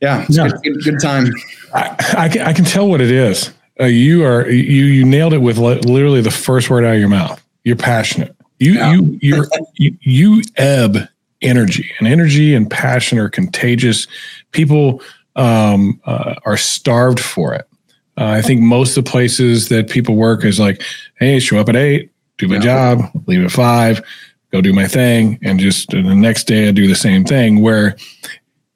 yeah, 0.00 0.24
it's. 0.28 0.36
Good, 0.36 0.52
good, 0.62 0.84
good 0.84 1.00
time. 1.00 1.26
I, 1.74 1.96
I, 2.18 2.28
can, 2.28 2.42
I 2.42 2.52
can 2.52 2.64
tell 2.64 2.88
what 2.88 3.00
it 3.00 3.10
is. 3.10 3.52
Uh, 3.80 3.84
you 3.84 4.24
are 4.24 4.48
you 4.48 4.84
you 4.84 5.04
nailed 5.04 5.32
it 5.32 5.38
with 5.38 5.58
li- 5.58 5.80
literally 5.80 6.20
the 6.20 6.30
first 6.30 6.68
word 6.70 6.84
out 6.84 6.94
of 6.94 7.00
your 7.00 7.08
mouth. 7.08 7.42
You're 7.64 7.76
passionate. 7.76 8.34
You 8.58 8.72
Yeah. 8.74 8.92
you 8.92 9.18
you're, 9.22 9.46
you 9.74 9.96
you 10.00 10.42
ebb 10.56 11.08
energy, 11.40 11.90
and 11.98 12.06
energy 12.06 12.54
and 12.54 12.70
passion 12.70 13.18
are 13.18 13.28
contagious. 13.28 14.06
People 14.52 15.02
um, 15.36 16.00
uh, 16.04 16.34
are 16.44 16.56
starved 16.56 17.18
for 17.20 17.54
it. 17.54 17.66
Uh, 18.18 18.26
I 18.26 18.42
think 18.42 18.60
most 18.60 18.96
of 18.96 19.04
the 19.04 19.10
places 19.10 19.68
that 19.70 19.88
people 19.88 20.14
work 20.16 20.44
is 20.44 20.60
like, 20.60 20.82
hey, 21.18 21.40
show 21.40 21.58
up 21.58 21.68
at 21.70 21.76
eight, 21.76 22.10
do 22.38 22.46
my 22.46 22.56
Yeah. 22.56 22.60
job, 22.60 23.10
leave 23.26 23.42
at 23.42 23.50
five, 23.50 24.02
go 24.52 24.60
do 24.60 24.72
my 24.72 24.86
thing, 24.86 25.38
and 25.42 25.58
just 25.58 25.90
the 25.90 26.02
next 26.02 26.44
day 26.44 26.68
I 26.68 26.72
do 26.72 26.86
the 26.86 26.94
same 26.94 27.24
thing. 27.24 27.60
Where 27.60 27.96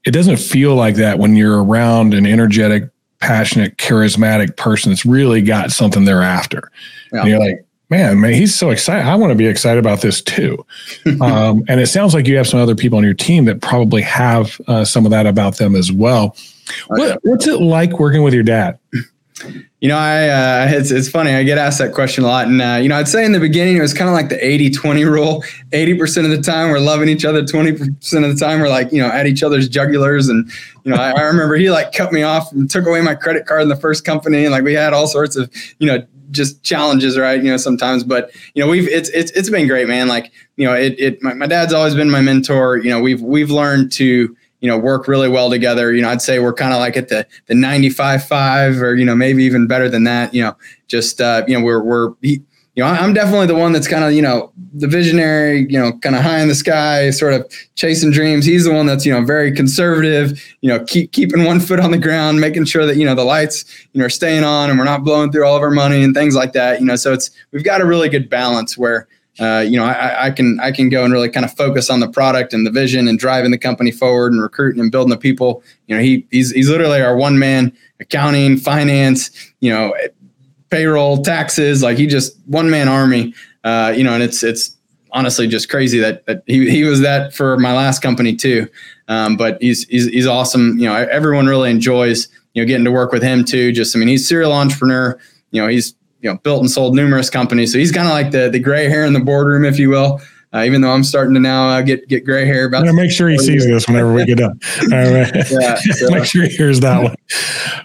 it 0.05 0.13
doesn't 0.13 0.39
feel 0.39 0.75
like 0.75 0.95
that 0.97 1.19
when 1.19 1.37
you're 1.37 1.63
around 1.63 2.15
an 2.15 2.27
energetic, 2.27 2.91
passionate, 3.21 3.77
charismatic 3.77 4.57
person 4.57 4.91
that's 4.91 5.05
really 5.05 5.43
got 5.43 5.71
something 5.73 6.05
they're 6.05 6.23
after. 6.23 6.71
Yeah. 7.13 7.21
And 7.21 7.29
you're 7.29 7.41
like, 7.41 7.67
man, 7.91 8.21
man, 8.21 8.33
he's 8.33 8.55
so 8.55 8.71
excited. 8.71 9.07
I 9.07 9.17
want 9.17 9.33
to 9.33 9.37
be 9.37 9.47
excited 9.47 9.79
about 9.79 10.01
this 10.01 10.23
too. 10.23 10.65
um, 11.21 11.65
and 11.69 11.81
it 11.81 11.89
sounds 11.89 12.15
like 12.15 12.27
you 12.27 12.37
have 12.37 12.47
some 12.47 12.61
other 12.61 12.75
people 12.75 12.99
on 12.99 13.05
your 13.05 13.15
team 13.15 13.45
that 13.47 13.61
probably 13.61 14.03
have 14.03 14.61
uh, 14.69 14.85
some 14.85 15.05
of 15.05 15.11
that 15.11 15.27
about 15.27 15.59
them 15.59 15.75
as 15.75 15.91
well. 15.93 16.37
What, 16.89 17.21
what's 17.23 17.47
it 17.47 17.61
like 17.61 17.99
working 17.99 18.23
with 18.23 18.35
your 18.35 18.43
dad? 18.43 18.79
You 19.81 19.89
know, 19.89 19.99
I 19.99 20.29
uh, 20.29 20.67
it's 20.71 20.91
it's 20.91 21.11
funny. 21.11 21.33
I 21.33 21.43
get 21.43 21.59
asked 21.59 21.79
that 21.79 21.93
question 21.93 22.25
a 22.25 22.27
lot, 22.27 22.47
and 22.47 22.63
uh, 22.63 22.79
you 22.81 22.89
know, 22.89 22.97
I'd 22.97 23.07
say 23.07 23.25
in 23.25 23.33
the 23.33 23.41
beginning 23.41 23.77
it 23.77 23.83
was 23.83 23.93
kind 23.93 24.09
of 24.09 24.15
like 24.15 24.31
the 24.31 24.37
80-20 24.37 25.05
rule. 25.05 25.45
Eighty 25.73 25.95
percent 25.95 26.27
of 26.27 26.35
the 26.35 26.43
time 26.43 26.71
we're 26.71 26.79
loving 26.79 27.11
each 27.11 27.25
other. 27.25 27.45
Twenty 27.45 27.73
percent 27.73 28.25
of 28.25 28.35
the 28.35 28.43
time 28.43 28.61
we're 28.61 28.71
like 28.71 28.93
you 28.93 29.03
know 29.03 29.09
at 29.09 29.27
each 29.27 29.43
other's 29.43 29.69
jugulars. 29.69 30.31
And 30.31 30.51
you 30.85 30.91
know, 30.91 30.97
I, 30.97 31.11
I 31.11 31.23
remember 31.23 31.57
he 31.57 31.71
like 31.71 31.93
cut 31.93 32.13
me 32.13 32.23
off 32.23 32.51
and 32.53 32.71
took 32.71 32.87
away 32.87 33.03
my 33.03 33.15
credit 33.15 33.45
card 33.45 33.63
in 33.63 33.69
the 33.69 33.77
first 33.77 34.07
company, 34.07 34.45
and 34.45 34.53
like 34.53 34.65
we 34.65 34.73
had 34.73 34.95
all 34.95 35.07
sorts 35.07 35.37
of 35.37 35.53
you 35.79 35.87
know 35.87 36.07
just 36.31 36.63
challenges, 36.63 37.19
right? 37.19 37.43
You 37.43 37.51
know, 37.51 37.57
sometimes, 37.57 38.05
but 38.05 38.31
you 38.55 38.65
know, 38.65 38.71
we've 38.71 38.89
it's 38.89 39.11
it's 39.11 39.31
it's 39.33 39.51
been 39.51 39.69
great, 39.69 39.87
man. 39.87 40.09
Like 40.09 40.33
you 40.57 40.67
know, 40.67 40.75
it 40.75 40.99
it 40.99 41.23
my, 41.23 41.35
my 41.35 41.47
dad's 41.47 41.75
always 41.75 41.95
been 41.95 42.11
my 42.11 42.23
mentor. 42.23 42.79
You 42.79 42.91
know, 42.91 43.01
we've 43.01 43.21
we've 43.21 43.51
learned 43.51 43.93
to 43.93 44.35
you 44.67 44.73
know 44.73 44.77
work 44.77 45.07
really 45.07 45.29
well 45.29 45.49
together 45.49 45.93
you 45.93 46.03
know 46.03 46.09
i'd 46.09 46.21
say 46.21 46.41
we're 46.41 46.53
kind 46.53 46.73
of 46.73 46.81
like 46.81 46.97
at 46.97 47.09
the 47.09 47.25
the 47.47 47.55
95 47.55 48.27
5 48.27 48.83
or 48.83 48.97
you 48.97 49.05
know 49.05 49.15
maybe 49.15 49.45
even 49.45 49.69
better 49.69 49.89
than 49.89 50.03
that 50.03 50.35
you 50.35 50.43
know 50.43 50.57
just 50.89 51.21
uh 51.21 51.45
you 51.47 51.57
know 51.57 51.65
we're 51.65 51.81
we're 51.81 52.15
he, 52.21 52.43
you 52.75 52.83
know 52.83 52.87
i'm 52.87 53.15
definitely 53.15 53.47
the 53.47 53.55
one 53.55 53.71
that's 53.71 53.87
kind 53.87 54.03
of 54.03 54.13
you 54.13 54.21
know 54.21 54.53
the 54.75 54.89
visionary 54.89 55.69
you 55.71 55.79
know 55.79 55.93
kind 56.01 56.17
of 56.17 56.23
high 56.23 56.41
in 56.41 56.49
the 56.49 56.55
sky 56.55 57.11
sort 57.11 57.33
of 57.33 57.49
chasing 57.77 58.11
dreams 58.11 58.45
he's 58.45 58.65
the 58.65 58.73
one 58.73 58.87
that's 58.87 59.07
you 59.07 59.13
know 59.13 59.25
very 59.25 59.53
conservative 59.53 60.45
you 60.63 60.69
know 60.69 60.83
keep 60.87 61.13
keeping 61.13 61.45
one 61.45 61.61
foot 61.61 61.79
on 61.79 61.93
the 61.93 61.99
ground 61.99 62.41
making 62.41 62.65
sure 62.65 62.85
that 62.87 62.97
you 62.97 63.05
know 63.05 63.15
the 63.15 63.25
lights 63.25 63.65
you 63.93 64.01
know 64.01 64.07
are 64.07 64.11
staying 64.11 64.43
on 64.43 64.69
and 64.69 64.81
we're 64.81 64.85
not 64.85 65.05
blowing 65.05 65.31
through 65.31 65.47
all 65.47 65.55
of 65.55 65.63
our 65.63 65.71
money 65.71 66.03
and 66.03 66.13
things 66.13 66.35
like 66.35 66.53
that 66.55 66.81
you 66.81 66.87
know 66.87 66.97
so 66.97 67.13
it's 67.13 67.31
we've 67.53 67.63
got 67.63 67.81
a 67.81 67.85
really 67.87 68.09
good 68.09 68.29
balance 68.29 68.77
where 68.77 69.07
uh, 69.39 69.65
you 69.67 69.77
know, 69.77 69.85
I, 69.85 70.27
I 70.27 70.31
can 70.31 70.59
I 70.61 70.73
can 70.73 70.89
go 70.89 71.05
and 71.05 71.13
really 71.13 71.29
kind 71.29 71.45
of 71.45 71.53
focus 71.55 71.91
on 71.91 72.01
the 72.01 72.09
product 72.09 72.55
and 72.55 72.67
the 72.67 72.71
vision 72.71 73.07
and 73.07 73.19
driving 73.19 73.51
the 73.51 73.59
company 73.59 73.91
forward 73.91 74.33
and 74.33 74.41
recruiting 74.41 74.81
and 74.81 74.91
building 74.91 75.11
the 75.11 75.19
people. 75.19 75.63
You 75.87 75.97
know, 75.97 76.03
he 76.03 76.27
he's 76.31 76.53
he's 76.53 76.71
literally 76.71 77.03
our 77.03 77.17
one 77.17 77.39
man 77.39 77.77
accounting, 78.01 78.57
finance, 78.57 79.31
you 79.61 79.71
know, 79.71 79.95
payroll, 80.71 81.23
taxes. 81.23 81.83
Like 81.83 81.99
he 81.99 82.07
just 82.07 82.39
one 82.47 82.71
man 82.71 82.89
army. 82.89 83.35
Uh, 83.65 83.93
you 83.95 84.05
know, 84.05 84.15
and 84.15 84.23
it's 84.23 84.43
it's 84.43 84.77
honestly 85.13 85.47
just 85.47 85.69
crazy 85.69 85.99
that 85.99 86.25
that 86.27 86.43
he 86.47 86.71
he 86.71 86.85
was 86.85 87.01
that 87.01 87.35
for 87.35 87.59
my 87.59 87.75
last 87.75 88.01
company 88.01 88.35
too. 88.35 88.69
Um, 89.09 89.37
but 89.37 89.61
he's 89.61 89.87
he's 89.89 90.07
he's 90.07 90.27
awesome. 90.27 90.79
You 90.79 90.87
know, 90.87 90.95
everyone 90.95 91.47
really 91.47 91.71
enjoys 91.71 92.29
you 92.55 92.63
know 92.63 92.67
getting 92.67 92.85
to 92.85 92.93
work 92.93 93.13
with 93.13 93.23
him 93.23 93.45
too. 93.45 93.73
Just 93.73 93.95
I 93.95 93.99
mean, 93.99 94.09
he's 94.09 94.27
serial 94.27 94.53
entrepreneur. 94.53 95.19
You 95.51 95.63
know, 95.63 95.69
he's 95.69 95.95
you 96.21 96.31
know 96.31 96.39
built 96.39 96.61
and 96.61 96.71
sold 96.71 96.95
numerous 96.95 97.31
companies. 97.31 97.73
So 97.73 97.79
he's 97.79 97.93
kind 97.93 98.07
of 98.09 98.13
like 98.13 98.31
the 98.31 98.49
the 98.51 98.59
gray 98.59 98.89
hair 98.89 99.05
in 99.05 99.13
the 99.13 99.21
boardroom, 99.21 99.65
if 99.65 99.79
you 99.79 99.91
will. 99.91 100.21
Uh, 100.55 100.63
even 100.65 100.81
though 100.81 100.93
I'm 100.93 101.05
starting 101.05 101.35
to 101.35 101.41
now 101.41 101.69
uh, 101.69 101.83
get 101.83 102.09
get 102.09 102.25
gray 102.25 102.47
hair 102.47 102.65
about. 102.67 102.87
Make 102.95 103.11
sure 103.11 103.29
he 103.29 103.37
sees 103.37 103.67
this 103.67 103.87
whenever 103.89 104.13
we 104.15 104.25
get 104.25 104.41
up. 104.41 104.53
All 104.83 104.89
right. 104.89 105.33
Yeah, 105.51 105.75
so- 105.77 106.11
make 106.11 106.25
sure 106.25 106.45
he 106.45 106.49
hears 106.49 106.81
that 106.81 107.03
one. 107.03 107.15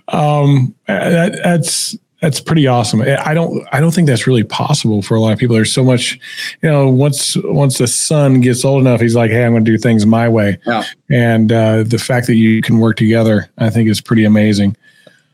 Um, 0.07 0.75
that, 0.87 1.39
that's 1.43 1.97
that's 2.21 2.39
pretty 2.39 2.67
awesome. 2.67 3.01
I 3.01 3.33
don't 3.33 3.67
I 3.71 3.79
don't 3.79 3.91
think 3.91 4.07
that's 4.07 4.27
really 4.27 4.43
possible 4.43 5.01
for 5.01 5.15
a 5.15 5.19
lot 5.19 5.33
of 5.33 5.39
people. 5.39 5.55
There's 5.55 5.73
so 5.73 5.83
much, 5.83 6.19
you 6.61 6.69
know. 6.69 6.87
Once 6.87 7.35
once 7.45 7.79
the 7.79 7.87
son 7.87 8.41
gets 8.41 8.63
old 8.63 8.81
enough, 8.81 9.01
he's 9.01 9.15
like, 9.15 9.31
"Hey, 9.31 9.43
I'm 9.43 9.53
going 9.53 9.65
to 9.65 9.71
do 9.71 9.77
things 9.77 10.05
my 10.05 10.29
way." 10.29 10.59
Yeah. 10.67 10.83
And 11.09 11.51
uh, 11.51 11.83
the 11.83 11.97
fact 11.97 12.27
that 12.27 12.35
you 12.35 12.61
can 12.61 12.77
work 12.79 12.95
together, 12.95 13.49
I 13.57 13.71
think, 13.71 13.89
is 13.89 14.01
pretty 14.01 14.23
amazing. 14.23 14.77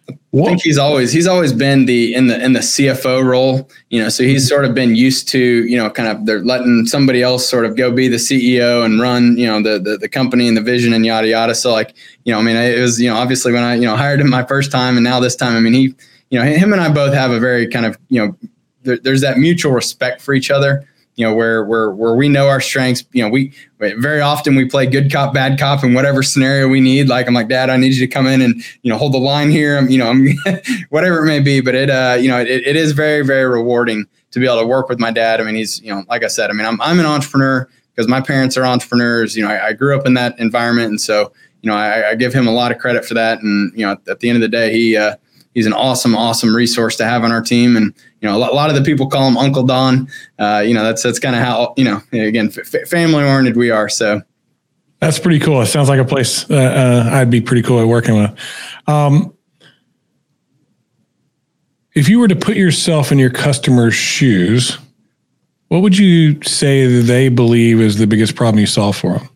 I 0.09 0.43
think 0.45 0.61
he's 0.61 0.77
always 0.77 1.11
he's 1.11 1.27
always 1.27 1.51
been 1.51 1.85
the 1.85 2.13
in 2.13 2.27
the 2.27 2.43
in 2.43 2.53
the 2.53 2.59
CFO 2.59 3.23
role, 3.23 3.69
you 3.89 4.01
know. 4.01 4.09
So 4.09 4.23
he's 4.23 4.43
mm-hmm. 4.43 4.47
sort 4.49 4.65
of 4.65 4.73
been 4.73 4.95
used 4.95 5.27
to 5.29 5.39
you 5.39 5.77
know 5.77 5.89
kind 5.89 6.09
of 6.09 6.25
they're 6.25 6.43
letting 6.43 6.85
somebody 6.85 7.21
else 7.21 7.49
sort 7.49 7.65
of 7.65 7.75
go 7.75 7.91
be 7.91 8.07
the 8.07 8.17
CEO 8.17 8.85
and 8.85 9.01
run 9.01 9.37
you 9.37 9.47
know 9.47 9.61
the 9.61 9.79
the, 9.79 9.97
the 9.97 10.09
company 10.09 10.47
and 10.47 10.55
the 10.55 10.61
vision 10.61 10.93
and 10.93 11.05
yada 11.05 11.27
yada. 11.27 11.55
So 11.55 11.71
like 11.71 11.95
you 12.23 12.33
know 12.33 12.39
I 12.39 12.43
mean 12.43 12.55
it 12.55 12.79
was 12.79 13.01
you 13.01 13.09
know 13.09 13.17
obviously 13.17 13.51
when 13.51 13.63
I 13.63 13.75
you 13.75 13.85
know 13.85 13.95
hired 13.95 14.21
him 14.21 14.29
my 14.29 14.43
first 14.43 14.71
time 14.71 14.95
and 14.95 15.03
now 15.03 15.19
this 15.19 15.35
time 15.35 15.55
I 15.55 15.59
mean 15.59 15.73
he 15.73 15.95
you 16.29 16.39
know 16.39 16.45
him 16.45 16.71
and 16.71 16.81
I 16.81 16.91
both 16.91 17.13
have 17.13 17.31
a 17.31 17.39
very 17.39 17.67
kind 17.67 17.85
of 17.85 17.97
you 18.09 18.25
know 18.25 18.37
there, 18.83 18.97
there's 18.97 19.21
that 19.21 19.37
mutual 19.37 19.71
respect 19.71 20.21
for 20.21 20.33
each 20.33 20.51
other. 20.51 20.87
You 21.17 21.25
know 21.25 21.33
where 21.33 21.65
where 21.65 21.89
where 21.89 22.13
we 22.13 22.29
know 22.29 22.47
our 22.47 22.61
strengths. 22.61 23.03
You 23.11 23.23
know 23.23 23.29
we 23.29 23.51
very 23.79 24.21
often 24.21 24.55
we 24.55 24.65
play 24.65 24.85
good 24.85 25.11
cop 25.11 25.33
bad 25.33 25.57
cop 25.57 25.83
in 25.83 25.95
whatever 25.95 26.21
scenario 26.21 26.67
we 26.67 26.79
need. 26.79 27.09
Like 27.09 27.27
I'm 27.27 27.33
like 27.33 27.49
Dad, 27.49 27.71
I 27.71 27.77
need 27.77 27.95
you 27.95 28.05
to 28.05 28.07
come 28.07 28.27
in 28.27 28.39
and 28.39 28.63
you 28.83 28.91
know 28.91 28.99
hold 28.99 29.15
the 29.15 29.17
line 29.17 29.49
here. 29.49 29.79
I'm 29.79 29.89
you 29.89 29.97
know 29.97 30.09
I'm 30.09 30.27
whatever 30.89 31.23
it 31.23 31.25
may 31.25 31.39
be. 31.39 31.59
But 31.59 31.73
it 31.73 31.89
uh 31.89 32.17
you 32.21 32.29
know 32.29 32.39
it, 32.39 32.47
it 32.47 32.75
is 32.75 32.91
very 32.91 33.25
very 33.25 33.45
rewarding 33.45 34.05
to 34.29 34.39
be 34.39 34.45
able 34.45 34.61
to 34.61 34.67
work 34.67 34.89
with 34.89 34.99
my 34.99 35.09
dad. 35.09 35.41
I 35.41 35.43
mean 35.43 35.55
he's 35.55 35.81
you 35.81 35.89
know 35.89 36.03
like 36.07 36.23
I 36.23 36.27
said 36.27 36.51
I 36.51 36.53
mean 36.53 36.67
I'm 36.67 36.79
I'm 36.81 36.99
an 36.99 37.07
entrepreneur 37.07 37.67
because 37.95 38.07
my 38.07 38.21
parents 38.21 38.55
are 38.55 38.63
entrepreneurs. 38.63 39.35
You 39.35 39.41
know 39.43 39.49
I, 39.49 39.69
I 39.69 39.73
grew 39.73 39.97
up 39.97 40.05
in 40.05 40.13
that 40.13 40.37
environment 40.37 40.89
and 40.89 41.01
so 41.01 41.33
you 41.63 41.71
know 41.71 41.75
I, 41.75 42.11
I 42.11 42.15
give 42.15 42.31
him 42.31 42.45
a 42.45 42.53
lot 42.53 42.71
of 42.71 42.77
credit 42.77 43.05
for 43.05 43.15
that. 43.15 43.41
And 43.41 43.71
you 43.75 43.83
know 43.83 43.93
at, 43.93 44.07
at 44.07 44.19
the 44.19 44.29
end 44.29 44.35
of 44.35 44.41
the 44.43 44.55
day 44.55 44.71
he 44.71 44.95
uh, 44.95 45.15
he's 45.57 45.65
an 45.65 45.73
awesome 45.73 46.15
awesome 46.15 46.55
resource 46.55 46.95
to 46.95 47.03
have 47.03 47.23
on 47.23 47.31
our 47.31 47.41
team 47.41 47.75
and 47.75 47.91
you 48.21 48.29
know 48.29 48.37
a 48.37 48.37
lot, 48.37 48.69
of 48.69 48.75
the 48.75 48.83
people 48.83 49.07
call 49.07 49.27
him 49.27 49.35
uncle 49.37 49.63
don 49.63 50.07
uh, 50.37 50.63
you 50.63 50.71
know 50.71 50.83
that's 50.83 51.01
that's 51.01 51.17
kind 51.17 51.35
of 51.35 51.41
how 51.41 51.73
you 51.75 51.83
know 51.83 51.99
again 52.13 52.51
f- 52.55 52.87
family 52.87 53.23
oriented 53.23 53.57
we 53.57 53.71
are 53.71 53.89
so 53.89 54.21
that's 54.99 55.19
pretty 55.19 55.39
cool. 55.39 55.61
It 55.61 55.67
sounds 55.67 55.89
like 55.89 55.99
a 55.99 56.05
place 56.05 56.49
uh, 56.49 56.55
uh, 56.55 57.09
I'd 57.13 57.29
be 57.29 57.41
pretty 57.41 57.61
cool 57.61 57.79
at 57.79 57.87
working 57.87 58.17
with. 58.17 58.35
Um, 58.87 59.33
if 61.93 62.09
you 62.09 62.19
were 62.19 62.27
to 62.27 62.35
put 62.35 62.57
yourself 62.57 63.11
in 63.11 63.19
your 63.19 63.29
customer's 63.29 63.93
shoes, 63.93 64.77
what 65.67 65.81
would 65.81 65.97
you 65.97 66.41
say 66.43 66.87
that 66.87 67.03
they 67.03 67.29
believe 67.29 67.79
is 67.79 67.97
the 67.97 68.07
biggest 68.07 68.35
problem 68.35 68.59
you 68.59 68.65
solve 68.65 68.97
for 68.97 69.19
them? 69.19 69.29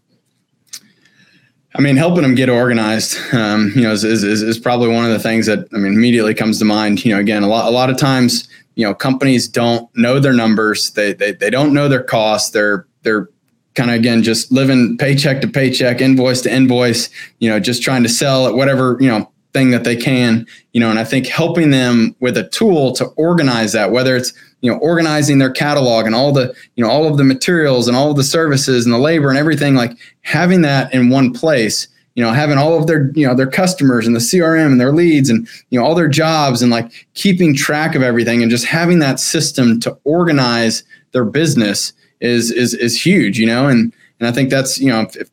I 1.74 1.82
mean, 1.82 1.96
helping 1.96 2.24
them 2.24 2.36
get 2.36 2.50
organized, 2.50 3.18
um, 3.34 3.72
you 3.76 3.84
know, 3.84 3.94
is, 3.94 4.04
is, 4.04 4.24
is 4.24 4.60
probably 4.60 4.90
one 4.90 5.06
of 5.06 5.12
the 5.12 5.20
things 5.20 5.46
that 5.46 5.68
I 5.74 5.78
mean 5.78 5.94
immediately 5.94 6.34
comes 6.34 6.60
to 6.60 6.66
mind. 6.66 7.04
You 7.06 7.14
know, 7.14 7.20
again, 7.20 7.44
a 7.44 7.48
lot 7.48 7.68
a 7.68 7.72
lot 7.72 7.90
of 7.90 7.98
times, 7.98 8.50
you 8.76 8.86
know, 8.86 8.94
companies 8.94 9.48
don't 9.48 9.90
know 9.96 10.20
their 10.20 10.34
numbers. 10.34 10.92
They 10.92 11.14
they, 11.14 11.32
they 11.32 11.50
don't 11.50 11.74
know 11.74 11.88
their 11.88 12.04
costs. 12.04 12.50
They're 12.50 12.86
they're 13.04 13.30
kind 13.76 13.90
of 13.90 13.96
again 13.96 14.22
just 14.22 14.52
living 14.52 14.98
paycheck 14.98 15.40
to 15.42 15.48
paycheck, 15.48 16.02
invoice 16.02 16.42
to 16.42 16.54
invoice. 16.54 17.10
You 17.40 17.50
know, 17.50 17.60
just 17.60 17.82
trying 17.82 18.04
to 18.04 18.10
sell 18.10 18.48
at 18.48 18.56
whatever 18.56 18.98
you 19.00 19.08
know 19.08 19.32
thing 19.54 19.72
that 19.72 19.86
they 19.86 19.96
can. 19.96 20.46
You 20.74 20.82
know, 20.82 20.90
and 20.90 21.00
I 21.00 21.06
think 21.06 21.28
helping 21.28 21.72
them 21.72 22.16
with 22.20 22.36
a 22.38 22.50
tool 22.50 22.92
to 22.94 23.06
organize 23.16 23.72
that, 23.72 23.92
whether 23.92 24.18
it's 24.18 24.34
you 24.62 24.72
know 24.72 24.78
organizing 24.78 25.40
their 25.40 25.52
catalog 25.52 26.06
and 26.06 26.16
all 26.16 26.32
the 26.32 26.56
you 26.76 26.84
know 26.84 26.90
all 26.90 27.08
of 27.08 27.18
the 27.18 27.24
materials 27.24 27.88
and 27.88 27.98
all 27.98 28.12
of 28.12 28.18
the 28.18 28.24
services 28.24 28.86
and 28.86 28.94
the 28.94 29.00
labor 29.00 29.30
and 29.30 29.38
everything 29.38 29.76
like 29.76 29.98
having 30.22 30.62
that 30.62 30.94
in 30.94 31.10
one 31.10 31.34
place 31.34 31.88
you 32.16 32.24
know 32.24 32.32
having 32.32 32.58
all 32.58 32.78
of 32.78 32.88
their 32.88 33.12
you 33.14 33.28
know 33.28 33.34
their 33.34 33.50
customers 33.50 34.08
and 34.08 34.16
the 34.16 34.20
crm 34.20 34.72
and 34.72 34.80
their 34.80 34.94
leads 34.94 35.30
and 35.30 35.48
you 35.70 35.80
know 35.80 35.86
all 35.86 35.96
their 35.96 36.08
jobs 36.08 36.62
and 36.62 36.72
like 36.72 37.08
keeping 37.14 37.56
track 37.56 37.96
of 37.96 38.02
everything 38.02 38.42
and 38.42 38.52
just 38.52 38.66
having 38.66 39.00
that 39.00 39.20
system 39.20 39.80
to 39.80 39.98
organize 40.04 40.84
their 41.12 41.26
business 41.26 41.94
is 42.22 42.52
is 42.52 42.74
is 42.74 43.06
huge 43.06 43.40
you 43.40 43.46
know? 43.46 43.68
And 43.68 43.94
and 44.20 44.28
i 44.28 44.32
think 44.32 44.50
that's 44.50 44.80
you 44.80 44.90
know 44.90 45.08
if, 45.16 45.30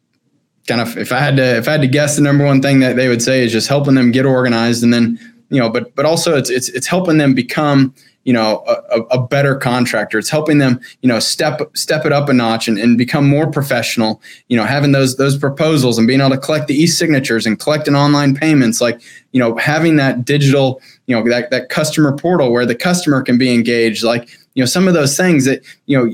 kind 0.66 0.80
of 0.80 0.96
if 0.96 1.12
i 1.12 1.18
had 1.18 1.36
to 1.36 1.56
if 1.56 1.68
i 1.68 1.72
had 1.72 1.80
to 1.82 1.88
guess 1.88 2.16
the 2.16 2.22
number 2.22 2.44
one 2.44 2.62
thing 2.62 2.80
that 2.80 2.96
they 2.96 3.08
would 3.08 3.22
say 3.22 3.44
is 3.44 3.52
just 3.52 3.68
helping 3.68 3.94
them 3.94 4.10
get 4.10 4.24
organized 4.24 4.82
and 4.82 4.92
then 4.92 5.18
you 5.50 5.60
know 5.60 5.68
but 5.68 5.94
but 5.94 6.04
also 6.04 6.36
it's 6.36 6.50
it's 6.50 6.68
it's 6.70 6.86
helping 6.86 7.18
them 7.18 7.34
become 7.34 7.94
you 8.28 8.34
know 8.34 8.62
a, 8.90 9.00
a 9.16 9.26
better 9.26 9.56
contractor. 9.56 10.18
It's 10.18 10.28
helping 10.28 10.58
them 10.58 10.80
you 11.00 11.08
know 11.08 11.18
step 11.18 11.62
step 11.74 12.04
it 12.04 12.12
up 12.12 12.28
a 12.28 12.34
notch 12.34 12.68
and, 12.68 12.76
and 12.76 12.98
become 12.98 13.26
more 13.26 13.50
professional. 13.50 14.20
You 14.48 14.58
know 14.58 14.64
having 14.64 14.92
those 14.92 15.16
those 15.16 15.38
proposals 15.38 15.96
and 15.96 16.06
being 16.06 16.20
able 16.20 16.32
to 16.32 16.38
collect 16.38 16.66
the 16.68 16.74
e-signatures 16.74 17.46
and 17.46 17.58
collecting 17.58 17.94
online 17.94 18.34
payments 18.34 18.82
like 18.82 19.00
you 19.32 19.40
know 19.40 19.56
having 19.56 19.96
that 19.96 20.26
digital 20.26 20.82
you 21.06 21.16
know 21.16 21.26
that, 21.26 21.48
that 21.48 21.70
customer 21.70 22.14
portal 22.14 22.52
where 22.52 22.66
the 22.66 22.74
customer 22.74 23.22
can 23.22 23.38
be 23.38 23.50
engaged. 23.50 24.04
Like 24.04 24.28
you 24.52 24.62
know 24.62 24.66
some 24.66 24.86
of 24.88 24.92
those 24.92 25.16
things 25.16 25.46
that 25.46 25.62
you 25.86 25.96
know 25.96 26.04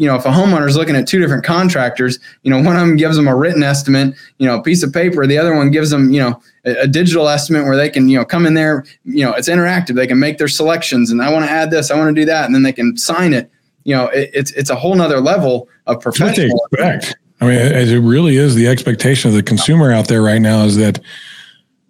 you, 0.00 0.06
know, 0.06 0.16
if 0.16 0.24
a 0.24 0.30
homeowner 0.30 0.66
is 0.66 0.76
looking 0.76 0.96
at 0.96 1.06
two 1.06 1.20
different 1.20 1.44
contractors, 1.44 2.18
you 2.42 2.50
know, 2.50 2.56
one 2.56 2.74
of 2.74 2.80
them 2.80 2.96
gives 2.96 3.16
them 3.16 3.28
a 3.28 3.36
written 3.36 3.62
estimate, 3.62 4.14
you 4.38 4.46
know, 4.46 4.56
a 4.56 4.62
piece 4.62 4.82
of 4.82 4.94
paper, 4.94 5.26
the 5.26 5.36
other 5.36 5.54
one 5.54 5.70
gives 5.70 5.90
them, 5.90 6.10
you 6.10 6.18
know, 6.18 6.40
a, 6.64 6.84
a 6.84 6.86
digital 6.86 7.28
estimate 7.28 7.66
where 7.66 7.76
they 7.76 7.90
can, 7.90 8.08
you 8.08 8.16
know, 8.16 8.24
come 8.24 8.46
in 8.46 8.54
there, 8.54 8.86
you 9.04 9.22
know, 9.22 9.34
it's 9.34 9.46
interactive. 9.46 9.96
They 9.96 10.06
can 10.06 10.18
make 10.18 10.38
their 10.38 10.48
selections 10.48 11.10
and 11.10 11.20
I 11.20 11.30
want 11.30 11.44
to 11.44 11.50
add 11.50 11.70
this, 11.70 11.90
I 11.90 11.98
want 11.98 12.16
to 12.16 12.18
do 12.18 12.24
that. 12.24 12.46
And 12.46 12.54
then 12.54 12.62
they 12.62 12.72
can 12.72 12.96
sign 12.96 13.34
it. 13.34 13.50
You 13.84 13.94
know, 13.94 14.06
it, 14.06 14.30
it's, 14.32 14.52
it's 14.52 14.70
a 14.70 14.74
whole 14.74 14.94
nother 14.94 15.20
level 15.20 15.68
of 15.86 16.00
professional. 16.00 16.66
What. 16.70 17.14
I 17.42 17.46
mean, 17.46 17.58
as 17.58 17.92
it 17.92 17.98
really 17.98 18.36
is 18.36 18.54
the 18.54 18.68
expectation 18.68 19.28
of 19.28 19.34
the 19.34 19.42
consumer 19.42 19.92
out 19.92 20.08
there 20.08 20.22
right 20.22 20.40
now 20.40 20.64
is 20.64 20.76
that 20.76 20.98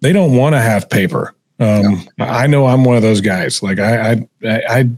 they 0.01 0.11
don't 0.11 0.35
want 0.35 0.53
to 0.53 0.59
have 0.59 0.89
paper. 0.89 1.33
Um, 1.61 2.09
I 2.19 2.47
know 2.47 2.65
I'm 2.65 2.83
one 2.83 2.97
of 2.97 3.03
those 3.03 3.21
guys. 3.21 3.63
Like 3.63 3.79
I, 3.79 4.11
I, 4.11 4.27
I, 4.43 4.61
I, 4.69 4.89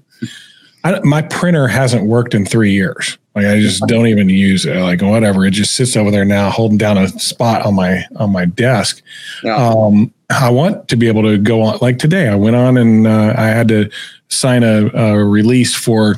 my 1.04 1.22
printer 1.22 1.68
hasn't 1.68 2.06
worked 2.06 2.34
in 2.34 2.46
three 2.46 2.72
years. 2.72 3.18
Like 3.36 3.46
I 3.46 3.60
just 3.60 3.84
don't 3.88 4.08
even 4.08 4.30
use 4.30 4.66
it. 4.66 4.76
Like 4.76 5.02
whatever, 5.02 5.46
it 5.46 5.52
just 5.52 5.76
sits 5.76 5.96
over 5.96 6.12
there 6.12 6.26
now, 6.26 6.50
holding 6.50 6.78
down 6.78 6.98
a 6.98 7.08
spot 7.08 7.66
on 7.66 7.76
my 7.76 8.06
on 8.18 8.32
my 8.32 8.46
desk. 8.46 9.02
Yeah. 9.44 9.56
Um, 9.56 10.14
I 10.30 10.50
want 10.50 10.88
to 10.90 10.96
be 10.96 11.08
able 11.08 11.24
to 11.24 11.38
go 11.38 11.62
on. 11.62 11.80
Like 11.82 11.98
today, 11.98 12.28
I 12.28 12.36
went 12.36 12.56
on 12.56 12.78
and 12.78 13.08
uh, 13.08 13.34
I 13.38 13.48
had 13.48 13.68
to 13.70 13.90
sign 14.28 14.64
a, 14.64 14.90
a 14.94 15.26
release 15.26 15.74
for 15.74 16.18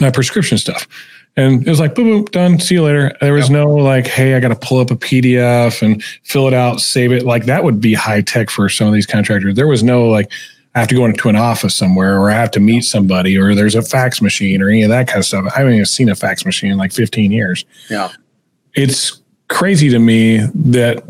my 0.00 0.10
prescription 0.10 0.58
stuff. 0.58 0.86
And 1.36 1.66
it 1.66 1.70
was 1.70 1.80
like, 1.80 1.94
boom, 1.94 2.06
boom, 2.06 2.24
done. 2.26 2.60
See 2.60 2.76
you 2.76 2.84
later. 2.84 3.12
There 3.20 3.32
was 3.32 3.50
no 3.50 3.66
like, 3.66 4.06
hey, 4.06 4.34
I 4.34 4.40
got 4.40 4.48
to 4.48 4.56
pull 4.56 4.78
up 4.78 4.92
a 4.92 4.96
PDF 4.96 5.82
and 5.82 6.02
fill 6.22 6.46
it 6.46 6.54
out, 6.54 6.80
save 6.80 7.10
it. 7.10 7.24
Like 7.24 7.46
that 7.46 7.64
would 7.64 7.80
be 7.80 7.92
high 7.92 8.20
tech 8.20 8.50
for 8.50 8.68
some 8.68 8.86
of 8.86 8.94
these 8.94 9.06
contractors. 9.06 9.56
There 9.56 9.66
was 9.66 9.82
no 9.82 10.08
like, 10.08 10.30
I 10.74 10.80
have 10.80 10.88
to 10.88 10.94
go 10.94 11.04
into 11.04 11.28
an 11.28 11.36
office 11.36 11.74
somewhere 11.74 12.20
or 12.20 12.30
I 12.30 12.34
have 12.34 12.50
to 12.52 12.60
meet 12.60 12.82
somebody 12.82 13.38
or 13.38 13.54
there's 13.54 13.76
a 13.76 13.82
fax 13.82 14.20
machine 14.20 14.60
or 14.60 14.68
any 14.68 14.82
of 14.82 14.88
that 14.88 15.06
kind 15.06 15.18
of 15.18 15.24
stuff. 15.24 15.44
I 15.54 15.58
haven't 15.58 15.74
even 15.74 15.86
seen 15.86 16.08
a 16.08 16.16
fax 16.16 16.44
machine 16.44 16.72
in 16.72 16.78
like 16.78 16.92
15 16.92 17.30
years. 17.30 17.64
Yeah. 17.88 18.10
It's 18.74 19.20
crazy 19.48 19.88
to 19.90 20.00
me 20.00 20.38
that 20.54 21.04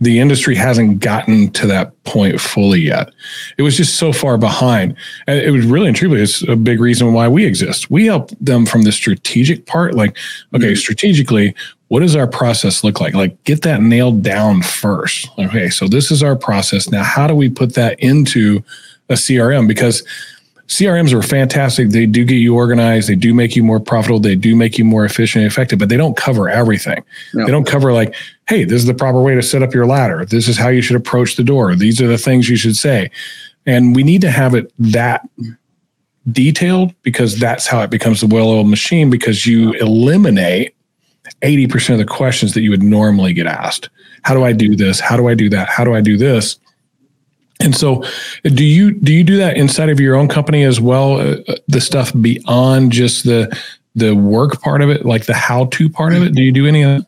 the 0.00 0.20
industry 0.20 0.54
hasn't 0.54 1.00
gotten 1.00 1.50
to 1.52 1.66
that 1.66 2.04
point 2.04 2.40
fully 2.40 2.80
yet. 2.80 3.10
It 3.56 3.62
was 3.62 3.76
just 3.76 3.96
so 3.96 4.12
far 4.12 4.38
behind. 4.38 4.94
And 5.26 5.40
it 5.40 5.50
was 5.50 5.66
really 5.66 5.88
and 5.88 5.96
truly, 5.96 6.20
it's 6.20 6.46
a 6.46 6.54
big 6.54 6.80
reason 6.80 7.12
why 7.12 7.28
we 7.28 7.44
exist. 7.44 7.90
We 7.90 8.06
help 8.06 8.30
them 8.40 8.64
from 8.64 8.82
the 8.82 8.92
strategic 8.92 9.66
part. 9.66 9.94
Like, 9.94 10.16
okay, 10.54 10.66
mm-hmm. 10.66 10.74
strategically, 10.74 11.54
what 11.88 12.00
does 12.00 12.14
our 12.14 12.28
process 12.28 12.84
look 12.84 13.00
like? 13.00 13.14
Like, 13.14 13.42
get 13.44 13.62
that 13.62 13.82
nailed 13.82 14.22
down 14.22 14.62
first. 14.62 15.28
Okay, 15.38 15.68
so 15.68 15.88
this 15.88 16.10
is 16.10 16.22
our 16.22 16.36
process. 16.36 16.90
Now, 16.90 17.02
how 17.02 17.26
do 17.26 17.34
we 17.34 17.48
put 17.48 17.74
that 17.74 17.98
into 17.98 18.62
a 19.08 19.14
CRM? 19.14 19.66
Because 19.68 20.02
CRMs 20.68 21.14
are 21.14 21.22
fantastic. 21.22 21.88
They 21.90 22.04
do 22.04 22.24
get 22.26 22.36
you 22.36 22.54
organized. 22.54 23.08
They 23.08 23.14
do 23.14 23.32
make 23.32 23.56
you 23.56 23.64
more 23.64 23.80
profitable. 23.80 24.20
They 24.20 24.36
do 24.36 24.54
make 24.54 24.76
you 24.76 24.84
more 24.84 25.06
efficient 25.06 25.42
and 25.42 25.50
effective, 25.50 25.78
but 25.78 25.88
they 25.88 25.96
don't 25.96 26.16
cover 26.16 26.48
everything. 26.50 27.02
No. 27.32 27.46
They 27.46 27.50
don't 27.50 27.66
cover 27.66 27.92
like, 27.94 28.14
hey, 28.48 28.64
this 28.64 28.76
is 28.76 28.86
the 28.86 28.94
proper 28.94 29.22
way 29.22 29.34
to 29.34 29.42
set 29.42 29.62
up 29.62 29.72
your 29.72 29.86
ladder. 29.86 30.26
This 30.26 30.46
is 30.46 30.58
how 30.58 30.68
you 30.68 30.82
should 30.82 30.96
approach 30.96 31.36
the 31.36 31.44
door. 31.44 31.74
These 31.74 32.02
are 32.02 32.06
the 32.06 32.18
things 32.18 32.50
you 32.50 32.56
should 32.56 32.76
say. 32.76 33.10
And 33.64 33.96
we 33.96 34.02
need 34.02 34.20
to 34.20 34.30
have 34.30 34.54
it 34.54 34.70
that 34.78 35.26
detailed 36.30 36.94
because 37.02 37.38
that's 37.38 37.66
how 37.66 37.80
it 37.80 37.88
becomes 37.88 38.20
the 38.20 38.26
well-oiled 38.26 38.68
machine 38.68 39.08
because 39.08 39.46
you 39.46 39.72
eliminate 39.72 40.74
80% 41.42 41.92
of 41.92 41.98
the 41.98 42.04
questions 42.04 42.52
that 42.52 42.60
you 42.60 42.70
would 42.70 42.82
normally 42.82 43.32
get 43.32 43.46
asked. 43.46 43.88
How 44.22 44.34
do 44.34 44.44
I 44.44 44.52
do 44.52 44.76
this? 44.76 45.00
How 45.00 45.16
do 45.16 45.28
I 45.28 45.34
do 45.34 45.48
that? 45.48 45.68
How 45.68 45.84
do 45.84 45.94
I 45.94 46.02
do 46.02 46.18
this? 46.18 46.58
And 47.60 47.74
so, 47.74 48.04
do 48.44 48.64
you 48.64 48.92
do 48.92 49.12
you 49.12 49.24
do 49.24 49.36
that 49.38 49.56
inside 49.56 49.88
of 49.88 49.98
your 49.98 50.14
own 50.14 50.28
company 50.28 50.62
as 50.62 50.80
well? 50.80 51.14
Uh, 51.14 51.36
uh, 51.48 51.56
the 51.66 51.80
stuff 51.80 52.12
beyond 52.20 52.92
just 52.92 53.24
the 53.24 53.56
the 53.94 54.14
work 54.14 54.60
part 54.60 54.80
of 54.80 54.90
it, 54.90 55.04
like 55.04 55.26
the 55.26 55.34
how 55.34 55.64
to 55.66 55.88
part 55.88 56.12
of 56.12 56.22
it. 56.22 56.34
Do 56.34 56.42
you 56.42 56.52
do 56.52 56.66
any 56.66 56.82
of 56.82 56.98
that? 56.98 57.06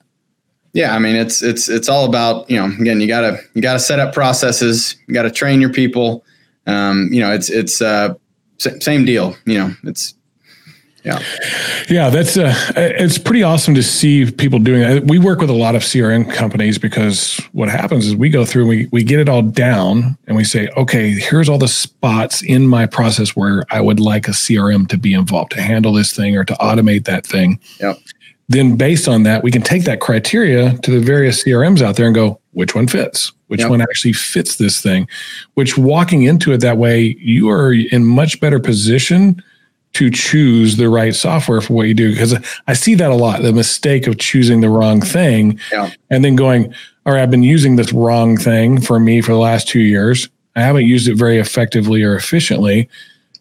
Yeah, 0.72 0.94
I 0.94 0.98
mean 0.98 1.16
it's 1.16 1.42
it's 1.42 1.68
it's 1.68 1.88
all 1.88 2.04
about 2.04 2.48
you 2.50 2.56
know 2.56 2.66
again 2.80 3.00
you 3.00 3.08
gotta 3.08 3.38
you 3.54 3.62
gotta 3.62 3.78
set 3.78 4.00
up 4.00 4.12
processes, 4.12 4.96
you 5.06 5.14
gotta 5.14 5.30
train 5.30 5.60
your 5.60 5.72
people. 5.72 6.24
Um, 6.66 7.08
you 7.12 7.20
know 7.20 7.32
it's 7.32 7.48
it's 7.50 7.80
uh, 7.80 8.14
same 8.58 9.04
deal. 9.04 9.36
You 9.46 9.58
know 9.58 9.74
it's 9.84 10.14
yeah. 11.04 11.22
Yeah, 11.88 12.10
that's 12.10 12.36
uh, 12.36 12.54
it's 12.76 13.18
pretty 13.18 13.42
awesome 13.42 13.74
to 13.74 13.82
see 13.82 14.30
people 14.30 14.58
doing 14.58 14.80
that. 14.80 15.06
We 15.06 15.18
work 15.18 15.40
with 15.40 15.50
a 15.50 15.54
lot 15.54 15.74
of 15.74 15.82
CRM 15.82 16.32
companies 16.32 16.78
because 16.78 17.40
what 17.52 17.68
happens 17.68 18.06
is 18.06 18.14
we 18.14 18.28
go 18.28 18.44
through 18.44 18.66
we 18.66 18.88
we 18.92 19.02
get 19.02 19.18
it 19.18 19.28
all 19.28 19.42
down 19.42 20.16
and 20.26 20.36
we 20.36 20.44
say, 20.44 20.68
okay, 20.76 21.10
here's 21.10 21.48
all 21.48 21.58
the 21.58 21.68
spots 21.68 22.42
in 22.42 22.66
my 22.66 22.86
process 22.86 23.34
where 23.34 23.64
I 23.70 23.80
would 23.80 24.00
like 24.00 24.28
a 24.28 24.32
CRM 24.32 24.88
to 24.88 24.98
be 24.98 25.14
involved 25.14 25.52
to 25.52 25.62
handle 25.62 25.92
this 25.92 26.14
thing 26.14 26.36
or 26.36 26.44
to 26.44 26.54
automate 26.54 27.04
that 27.06 27.26
thing. 27.26 27.60
Yep. 27.80 27.98
Then 28.48 28.76
based 28.76 29.06
on 29.06 29.22
that, 29.22 29.44
we 29.44 29.52
can 29.52 29.62
take 29.62 29.84
that 29.84 30.00
criteria 30.00 30.76
to 30.78 30.90
the 30.90 30.98
various 30.98 31.44
CRMs 31.44 31.82
out 31.82 31.94
there 31.94 32.06
and 32.06 32.14
go, 32.14 32.40
which 32.50 32.74
one 32.74 32.88
fits? 32.88 33.32
Which 33.46 33.60
yep. 33.60 33.70
one 33.70 33.80
actually 33.80 34.12
fits 34.12 34.56
this 34.56 34.82
thing? 34.82 35.08
Which 35.54 35.78
walking 35.78 36.24
into 36.24 36.52
it 36.52 36.58
that 36.58 36.76
way, 36.76 37.16
you 37.20 37.48
are 37.48 37.72
in 37.72 38.04
much 38.04 38.40
better 38.40 38.58
position 38.58 39.40
to 39.92 40.10
choose 40.10 40.76
the 40.76 40.88
right 40.88 41.14
software 41.14 41.60
for 41.60 41.72
what 41.72 41.88
you 41.88 41.94
do 41.94 42.10
because 42.12 42.34
I 42.66 42.74
see 42.74 42.94
that 42.94 43.10
a 43.10 43.14
lot 43.14 43.42
the 43.42 43.52
mistake 43.52 44.06
of 44.06 44.18
choosing 44.18 44.60
the 44.60 44.68
wrong 44.68 45.00
thing 45.00 45.58
yeah. 45.72 45.90
and 46.10 46.24
then 46.24 46.36
going 46.36 46.72
all 47.04 47.14
right 47.14 47.22
I've 47.22 47.30
been 47.30 47.42
using 47.42 47.76
this 47.76 47.92
wrong 47.92 48.36
thing 48.36 48.80
for 48.80 49.00
me 49.00 49.20
for 49.20 49.32
the 49.32 49.38
last 49.38 49.68
2 49.68 49.80
years. 49.80 50.28
I 50.54 50.60
haven't 50.60 50.86
used 50.86 51.08
it 51.08 51.16
very 51.16 51.38
effectively 51.38 52.02
or 52.02 52.14
efficiently. 52.14 52.88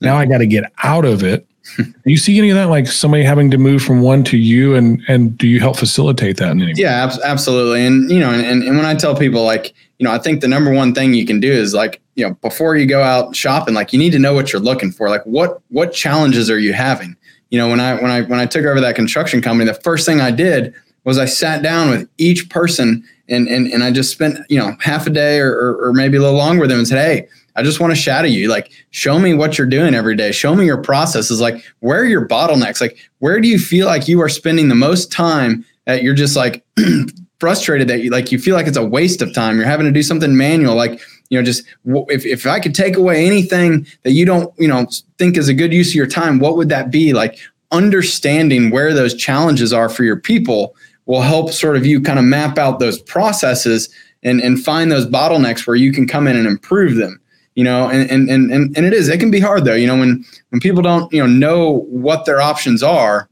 Now 0.02 0.16
I 0.18 0.26
got 0.26 0.40
to 0.40 0.48
get 0.48 0.72
out 0.84 1.06
of 1.06 1.24
it. 1.24 1.46
Do 1.78 1.94
you 2.06 2.18
see 2.18 2.38
any 2.38 2.50
of 2.50 2.56
that 2.56 2.66
like 2.66 2.88
somebody 2.88 3.24
having 3.24 3.52
to 3.52 3.58
move 3.58 3.84
from 3.84 4.02
one 4.02 4.24
to 4.26 4.38
you 4.38 4.76
and 4.76 5.04
and 5.08 5.38
do 5.38 5.48
you 5.48 5.60
help 5.60 5.78
facilitate 5.78 6.38
that 6.38 6.52
in 6.52 6.62
any 6.62 6.74
way? 6.74 6.76
Yeah 6.78 7.04
ab- 7.04 7.20
absolutely. 7.24 7.86
And 7.86 8.10
you 8.10 8.20
know 8.20 8.32
and, 8.32 8.64
and 8.64 8.76
when 8.76 8.86
I 8.86 8.96
tell 8.96 9.16
people 9.16 9.44
like 9.44 9.74
you 10.00 10.06
know 10.06 10.12
I 10.12 10.18
think 10.18 10.42
the 10.42 10.48
number 10.48 10.74
one 10.74 10.96
thing 10.96 11.14
you 11.14 11.28
can 11.28 11.40
do 11.40 11.52
is 11.52 11.76
like 11.76 12.02
you 12.20 12.28
know 12.28 12.34
before 12.36 12.76
you 12.76 12.86
go 12.86 13.02
out 13.02 13.36
shopping 13.36 13.74
like 13.74 13.94
you 13.94 13.98
need 13.98 14.12
to 14.12 14.20
know 14.20 14.34
what 14.34 14.52
you're 14.52 14.62
looking 14.62 14.92
for 14.92 15.10
like 15.10 15.24
what 15.24 15.62
what 15.70 15.94
challenges 15.94 16.50
are 16.50 16.60
you 16.60 16.74
having 16.74 17.16
you 17.50 17.58
know 17.58 17.70
when 17.70 17.80
i 17.80 17.94
when 17.96 18.12
i 18.12 18.22
when 18.24 18.40
i 18.40 18.46
took 18.46 18.66
over 18.66 18.82
that 18.82 18.96
construction 18.96 19.42
company 19.42 19.66
the 19.66 19.80
first 19.82 20.06
thing 20.06 20.20
i 20.20 20.30
did 20.30 20.74
was 21.06 21.18
i 21.18 21.26
sat 21.26 21.64
down 21.64 21.90
with 21.90 22.08
each 22.18 22.50
person 22.50 23.04
and 23.30 23.48
and, 23.48 23.68
and 23.68 23.84
i 23.84 23.90
just 23.90 24.12
spent 24.12 24.38
you 24.50 24.60
know 24.60 24.76
half 24.82 25.08
a 25.08 25.10
day 25.10 25.40
or, 25.40 25.52
or, 25.54 25.88
or 25.88 25.94
maybe 25.94 26.18
a 26.18 26.22
little 26.22 26.38
longer 26.38 26.62
with 26.62 26.70
them 26.70 26.80
and 26.80 26.88
said 26.88 27.04
hey 27.04 27.28
I 27.56 27.64
just 27.64 27.82
want 27.82 27.92
to 27.92 27.96
shadow 27.96 28.28
you. 28.28 28.48
Like, 28.48 28.72
show 28.92 29.20
me 29.20 29.34
what 29.34 29.58
you're 29.58 29.68
doing 29.68 29.94
every 29.94 30.16
day. 30.16 30.32
Show 30.32 30.56
me 30.56 30.66
your 30.66 30.82
processes. 30.82 31.42
Like, 31.42 31.62
where 31.80 32.00
are 32.00 32.06
your 32.06 32.26
bottlenecks? 32.26 32.80
Like, 32.80 32.98
where 33.18 33.42
do 33.42 33.50
you 33.50 33.60
feel 33.60 33.86
like 33.86 34.08
you 34.08 34.22
are 34.22 34.30
spending 34.30 34.70
the 34.70 34.76
most 34.76 35.12
time 35.12 35.66
that 35.86 36.02
you're 36.02 36.14
just 36.14 36.38
like 36.38 36.64
frustrated 37.40 37.90
that 37.90 38.02
you 38.02 38.12
like 38.12 38.32
you 38.32 38.40
feel 38.40 38.56
like 38.56 38.68
it's 38.68 38.78
a 38.78 38.86
waste 38.86 39.22
of 39.22 39.34
time. 39.34 39.58
You're 39.58 39.66
having 39.66 39.86
to 39.86 39.92
do 39.92 40.04
something 40.04 40.38
manual. 40.38 40.76
Like, 40.76 41.02
you 41.30 41.38
know, 41.38 41.44
just 41.44 41.64
if, 41.86 42.26
if 42.26 42.46
I 42.46 42.60
could 42.60 42.76
take 42.76 42.98
away 42.98 43.26
anything 43.26 43.86
that 44.04 44.12
you 44.12 44.26
don't, 44.26 44.54
you 44.60 44.68
know, 44.68 44.88
think 45.18 45.38
is 45.38 45.48
a 45.48 45.54
good 45.54 45.74
use 45.74 45.90
of 45.90 45.96
your 45.96 46.08
time, 46.08 46.40
what 46.40 46.58
would 46.58 46.70
that 46.70 46.92
be? 46.92 47.14
Like 47.14 47.38
understanding 47.72 48.72
where 48.72 48.94
those 48.94 49.14
challenges 49.14 49.72
are 49.72 49.90
for 49.90 50.04
your 50.04 50.20
people 50.20 50.76
will 51.06 51.22
help 51.22 51.52
sort 51.52 51.76
of 51.76 51.86
you 51.86 52.02
kind 52.02 52.20
of 52.20 52.26
map 52.26 52.58
out 52.58 52.80
those 52.80 53.02
processes 53.02 53.90
and, 54.24 54.42
and 54.42 54.64
find 54.64 54.92
those 54.92 55.06
bottlenecks 55.06 55.66
where 55.66 55.76
you 55.76 55.92
can 55.92 56.08
come 56.08 56.28
in 56.28 56.36
and 56.36 56.48
improve 56.48 56.96
them 56.96 57.22
you 57.56 57.64
know 57.64 57.90
and, 57.90 58.10
and 58.10 58.30
and 58.30 58.52
and 58.52 58.86
it 58.86 58.94
is 58.94 59.10
it 59.10 59.20
can 59.20 59.32
be 59.32 59.40
hard 59.40 59.66
though 59.66 59.74
you 59.74 59.88
know 59.88 59.98
when 59.98 60.24
when 60.50 60.62
people 60.62 60.82
don't 60.82 61.12
you 61.12 61.20
know 61.20 61.28
know 61.28 61.80
what 61.90 62.26
their 62.26 62.40
options 62.40 62.84
are 62.84 63.28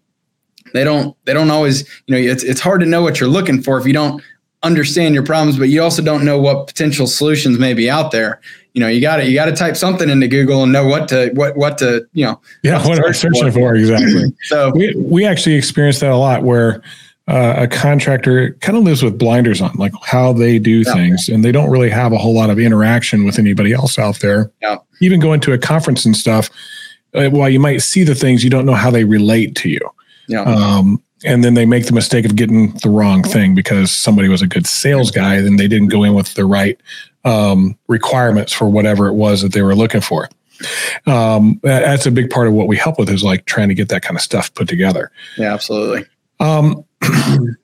they 0.74 0.84
don't 0.84 1.16
they 1.26 1.34
don't 1.34 1.52
always 1.52 1.88
you 2.08 2.16
know 2.16 2.18
it's 2.18 2.44
it's 2.44 2.60
hard 2.60 2.82
to 2.82 2.86
know 2.86 3.02
what 3.02 3.20
you're 3.20 3.30
looking 3.30 3.62
for 3.62 3.78
if 3.78 3.86
you 3.86 3.94
don't 3.94 4.22
understand 4.64 5.14
your 5.14 5.24
problems, 5.24 5.58
but 5.58 5.70
you 5.70 5.82
also 5.82 6.02
don't 6.02 6.26
know 6.26 6.40
what 6.40 6.68
potential 6.68 7.08
solutions 7.08 7.60
may 7.60 7.74
be 7.74 7.90
out 7.90 8.12
there. 8.12 8.42
You 8.74 8.82
know, 8.82 8.88
you 8.88 9.02
got 9.02 9.18
to 9.18 9.26
you 9.26 9.34
got 9.34 9.46
to 9.46 9.56
type 9.56 9.76
something 9.76 10.10
into 10.10 10.28
Google 10.28 10.64
and 10.64 10.72
know 10.72 10.86
what 10.86 11.08
to 11.10 11.32
what 11.34 11.58
what 11.58 11.78
to 11.80 12.08
you 12.14 12.26
know. 12.26 12.40
Yeah, 12.64 12.86
what 12.88 13.04
are 13.04 13.14
searching 13.14 13.52
for, 13.52 13.60
for 13.60 13.76
exactly? 13.76 14.34
so 14.44 14.72
we 14.76 14.96
we 14.96 15.26
actually 15.26 15.56
experienced 15.56 16.02
that 16.02 16.12
a 16.12 16.18
lot 16.18 16.44
where. 16.44 16.82
Uh, 17.30 17.56
a 17.58 17.68
contractor 17.68 18.54
kind 18.62 18.78
of 18.78 18.86
lives 18.86 19.04
with 19.04 19.18
blinders 19.18 19.62
on, 19.62 19.74
like 19.74 19.92
how 20.02 20.32
they 20.32 20.58
do 20.58 20.84
yeah. 20.88 20.94
things, 20.94 21.28
and 21.28 21.44
they 21.44 21.52
don't 21.52 21.70
really 21.70 21.90
have 21.90 22.14
a 22.14 22.18
whole 22.18 22.34
lot 22.34 22.50
of 22.50 22.58
interaction 22.58 23.26
with 23.26 23.38
anybody 23.38 23.74
else 23.74 24.00
out 24.00 24.22
there. 24.22 24.50
Yeah. 24.62 24.78
Even 25.02 25.20
going 25.20 25.42
to 25.42 25.52
a 25.52 25.58
conference 25.58 26.06
and 26.06 26.16
stuff, 26.16 26.50
uh, 27.14 27.28
while 27.28 27.50
you 27.50 27.60
might 27.60 27.80
see 27.80 28.06
the 28.06 28.16
things, 28.16 28.46
you 28.46 28.50
don't 28.50 28.66
know 28.66 28.76
how 28.76 28.90
they 28.90 29.04
relate 29.04 29.56
to 29.56 29.68
you. 29.68 29.82
Yeah. 30.28 30.44
Um, 30.44 31.02
and 31.26 31.44
then 31.44 31.56
they 31.56 31.66
make 31.66 31.88
the 31.88 31.94
mistake 31.94 32.26
of 32.26 32.36
getting 32.36 32.74
the 32.84 32.90
wrong 32.90 33.24
thing 33.24 33.56
because 33.56 33.92
somebody 33.92 34.28
was 34.28 34.42
a 34.42 34.48
good 34.48 34.68
sales 34.68 35.10
guy, 35.10 35.42
then 35.42 35.58
they 35.58 35.68
didn't 35.68 35.88
go 35.88 36.04
in 36.04 36.14
with 36.14 36.34
the 36.36 36.46
right 36.46 36.80
um, 37.26 37.78
requirements 37.88 38.54
for 38.54 38.70
whatever 38.70 39.08
it 39.08 39.14
was 39.14 39.42
that 39.42 39.54
they 39.54 39.62
were 39.62 39.76
looking 39.76 40.02
for. 40.02 40.30
Um, 41.06 41.60
that's 41.64 42.06
a 42.06 42.12
big 42.12 42.30
part 42.30 42.48
of 42.48 42.54
what 42.54 42.68
we 42.68 42.78
help 42.78 43.00
with 43.00 43.10
is 43.10 43.24
like 43.24 43.46
trying 43.46 43.70
to 43.70 43.76
get 43.76 43.90
that 43.90 44.02
kind 44.02 44.16
of 44.16 44.22
stuff 44.22 44.54
put 44.54 44.68
together. 44.68 45.12
Yeah, 45.38 45.54
absolutely. 45.54 46.06
Um, 46.40 46.86